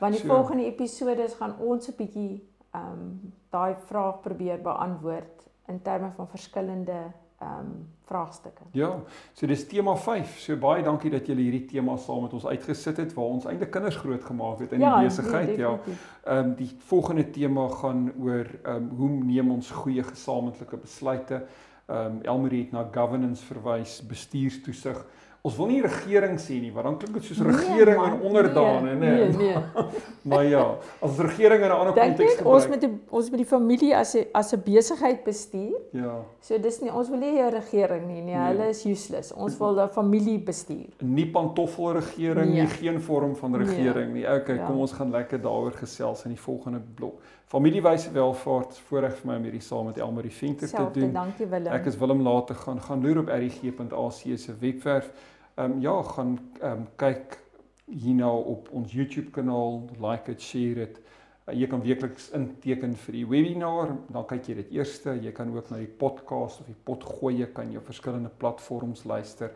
Want 0.00 0.12
die 0.12 0.22
so. 0.22 0.34
volgende 0.34 0.64
episode 0.64 1.28
gaan 1.28 1.58
ons 1.58 1.88
'n 1.88 1.94
bietjie 1.96 2.48
ehm 2.70 2.92
um, 2.92 3.32
daai 3.50 3.74
vraag 3.86 4.20
probeer 4.20 4.60
beantwoord 4.60 5.50
in 5.66 5.82
terme 5.82 6.12
van 6.16 6.28
verskillende 6.28 7.12
ehm 7.38 7.58
um, 7.58 7.88
vraagstukke. 8.04 8.62
Ja. 8.70 9.00
So 9.32 9.46
dis 9.46 9.66
tema 9.66 9.96
5. 9.96 10.38
So 10.38 10.56
baie 10.56 10.82
dankie 10.82 11.10
dat 11.10 11.26
julle 11.26 11.40
hierdie 11.40 11.64
tema 11.64 11.96
saam 11.96 12.22
met 12.22 12.32
ons 12.32 12.46
uitgesit 12.46 12.96
het 12.96 13.14
waar 13.14 13.24
ons 13.24 13.44
eintlik 13.44 13.70
kinders 13.70 13.96
groot 13.96 14.24
gemaak 14.24 14.58
het 14.58 14.72
in 14.72 14.80
ja, 14.80 14.98
die 14.98 15.08
besigheid. 15.08 15.46
Nee, 15.46 15.58
ja. 15.58 15.78
Ehm 16.24 16.38
um, 16.38 16.54
die 16.54 16.70
volgende 16.78 17.30
tema 17.30 17.68
gaan 17.68 18.12
oor 18.20 18.46
ehm 18.62 18.76
um, 18.76 18.88
hoe 18.96 19.10
neem 19.10 19.50
ons 19.50 19.70
goeie 19.70 20.02
gesamentlike 20.02 20.76
besluite? 20.76 21.42
Ehm 21.92 22.06
um, 22.06 22.20
Elmarie 22.22 22.62
het 22.62 22.72
na 22.72 22.88
governance 22.92 23.44
verwys, 23.44 24.00
bestuurstoesig. 24.08 25.04
ons 25.42 25.56
wil 25.58 25.66
nie 25.72 25.80
regering 25.82 26.36
sê 26.38 26.60
nie, 26.62 26.68
want 26.70 26.86
dan 26.86 26.96
klink 27.00 27.16
dit 27.18 27.24
soos 27.26 27.40
regering 27.42 27.98
nee, 27.98 28.10
en 28.12 28.20
onderdane, 28.28 28.92
nee. 28.94 29.24
Nee, 29.26 29.30
nee. 29.40 29.86
maar 30.30 30.44
ja, 30.46 30.60
as 31.02 31.18
regering 31.18 31.64
in 31.64 31.72
'n 31.72 31.78
ander 31.78 31.96
konteks 31.96 32.36
gebruik. 32.38 32.54
Ons 32.54 32.68
met 32.70 32.80
die 32.84 32.90
ons 33.10 33.30
met 33.30 33.42
die 33.42 33.48
familie 33.50 33.90
as 33.96 34.14
'n 34.14 34.28
as 34.32 34.52
'n 34.54 34.62
besigheid 34.64 35.24
bestuur. 35.24 35.74
Ja. 35.92 36.14
So 36.40 36.58
dis 36.58 36.78
nie 36.80 36.92
ons 36.92 37.10
wil 37.10 37.18
nie 37.18 37.42
'n 37.42 37.50
regering 37.50 38.06
nie, 38.06 38.22
nee, 38.22 38.36
nee. 38.36 38.46
hulle 38.46 38.68
is 38.68 38.84
useless. 38.86 39.32
Ons 39.32 39.58
wil 39.58 39.82
'n 39.82 39.88
familie 39.88 40.38
bestuur. 40.38 40.94
Nie 41.02 41.26
pantoffel 41.26 41.92
regering 41.92 42.54
nee. 42.54 42.62
nie, 42.62 42.68
geen 42.78 43.00
vorm 43.00 43.34
van 43.36 43.50
nee. 43.50 43.60
regering 43.66 44.12
nee. 44.12 44.22
nie. 44.22 44.40
Okay, 44.40 44.56
ja. 44.56 44.66
kom 44.66 44.78
ons 44.78 44.92
gaan 44.92 45.10
lekker 45.10 45.40
daaroor 45.40 45.72
gesels 45.72 46.24
in 46.24 46.30
die 46.30 46.40
volgende 46.40 46.80
blok. 46.94 47.18
Familiewyse 47.52 48.08
welvaart 48.14 48.78
voorreg 48.86 49.18
vir 49.18 49.28
my 49.28 49.34
om 49.36 49.42
hierdie 49.44 49.60
saam 49.60 49.90
met 49.90 49.98
Elmarie 50.00 50.32
Venter 50.32 50.70
te 50.72 50.84
doen. 50.94 51.10
Dankie 51.12 51.44
Willem. 51.50 51.74
Ek 51.76 51.90
is 51.90 51.98
Willem 52.00 52.22
later 52.24 52.56
gaan 52.56 52.80
gaan 52.80 53.04
loer 53.04 53.20
op 53.20 53.28
rg.ac 53.28 54.22
se 54.40 54.54
webwerf. 54.62 55.10
Ehm 55.58 55.74
um, 55.74 55.82
ja, 55.84 55.92
gaan 56.14 56.38
ehm 56.62 56.70
um, 56.70 56.86
kyk 56.96 57.36
hierna 57.84 58.30
op 58.32 58.72
ons 58.72 58.96
YouTube 58.96 59.34
kanaal, 59.36 59.82
like 60.00 60.32
dit, 60.32 60.40
share 60.40 60.80
dit. 60.80 60.98
Uh, 61.44 61.58
jy 61.58 61.68
kan 61.68 61.84
weekliks 61.84 62.30
inteken 62.32 62.96
vir 63.04 63.20
die 63.20 63.28
webinar, 63.34 63.96
dan 64.08 64.26
kyk 64.32 64.48
jy 64.48 64.60
dit 64.62 64.74
eerste. 64.80 65.18
Jy 65.20 65.36
kan 65.36 65.52
ook 65.52 65.68
na 65.68 65.84
die 65.84 65.92
podcast 65.92 66.64
of 66.64 66.72
die 66.72 66.80
pot 66.88 67.04
gooi, 67.04 67.34
jy 67.42 67.52
kan 67.52 67.68
jou 67.68 67.84
verskillende 67.84 68.32
platforms 68.32 69.04
luister. 69.04 69.52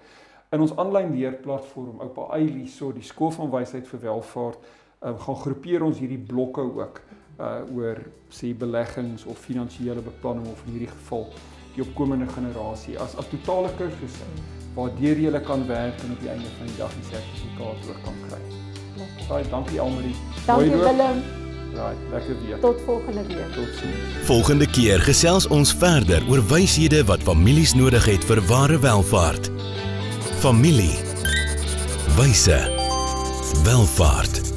In 0.52 0.60
ons 0.60 0.76
aanlyn 0.76 1.16
leerplatform 1.16 2.04
Oupa 2.04 2.28
Eili, 2.36 2.68
so 2.68 2.92
die 2.92 3.08
skool 3.08 3.32
van 3.40 3.48
wysheid 3.56 3.88
vir 3.88 4.10
welvaart, 4.10 4.74
um, 5.00 5.16
gaan 5.16 5.44
groepeer 5.46 5.88
ons 5.88 6.04
hierdie 6.04 6.20
blokke 6.20 6.60
ook 6.60 7.06
uh 7.38 7.76
oor 7.76 8.00
sê 8.32 8.54
beleggings 8.56 9.24
of 9.24 9.38
finansiële 9.38 10.00
beplanning 10.00 10.46
of 10.52 10.62
in 10.66 10.72
hierdie 10.72 10.92
geval 10.92 11.26
die 11.74 11.84
opkomende 11.84 12.28
generasie 12.32 12.98
as 12.98 13.16
as 13.20 13.28
totale 13.32 13.72
kursusse 13.76 14.28
waardeur 14.76 15.20
jy 15.20 15.40
kan 15.44 15.66
werk 15.68 16.00
en 16.04 16.12
op 16.12 16.20
die 16.20 16.30
einde 16.32 16.52
van 16.58 16.70
die 16.70 16.78
dag 16.78 16.92
die 17.00 17.08
sertifikaat 17.10 17.90
ook 17.90 18.00
kan 18.04 18.22
kry. 18.28 18.40
Baie 19.28 19.48
dankie 19.50 19.80
Almarie. 19.80 20.14
Dankie 20.46 20.70
Willem. 20.70 21.22
Right, 21.76 21.96
lekker 22.10 22.36
weer. 22.46 22.60
Tot 22.60 22.80
volgende 22.84 23.26
week. 23.26 23.52
Totsiens. 23.52 24.24
Volgende 24.24 24.66
keer 24.70 25.00
gesels 25.00 25.48
ons 25.52 25.74
verder 25.76 26.24
oor 26.28 26.40
wyshede 26.48 27.04
wat 27.04 27.24
families 27.26 27.74
nodig 27.74 28.04
het 28.08 28.24
vir 28.24 28.40
ware 28.48 28.78
welvaart. 28.80 29.50
Familie. 30.40 30.96
Wyse. 32.16 32.60
Welvaart. 33.64 34.55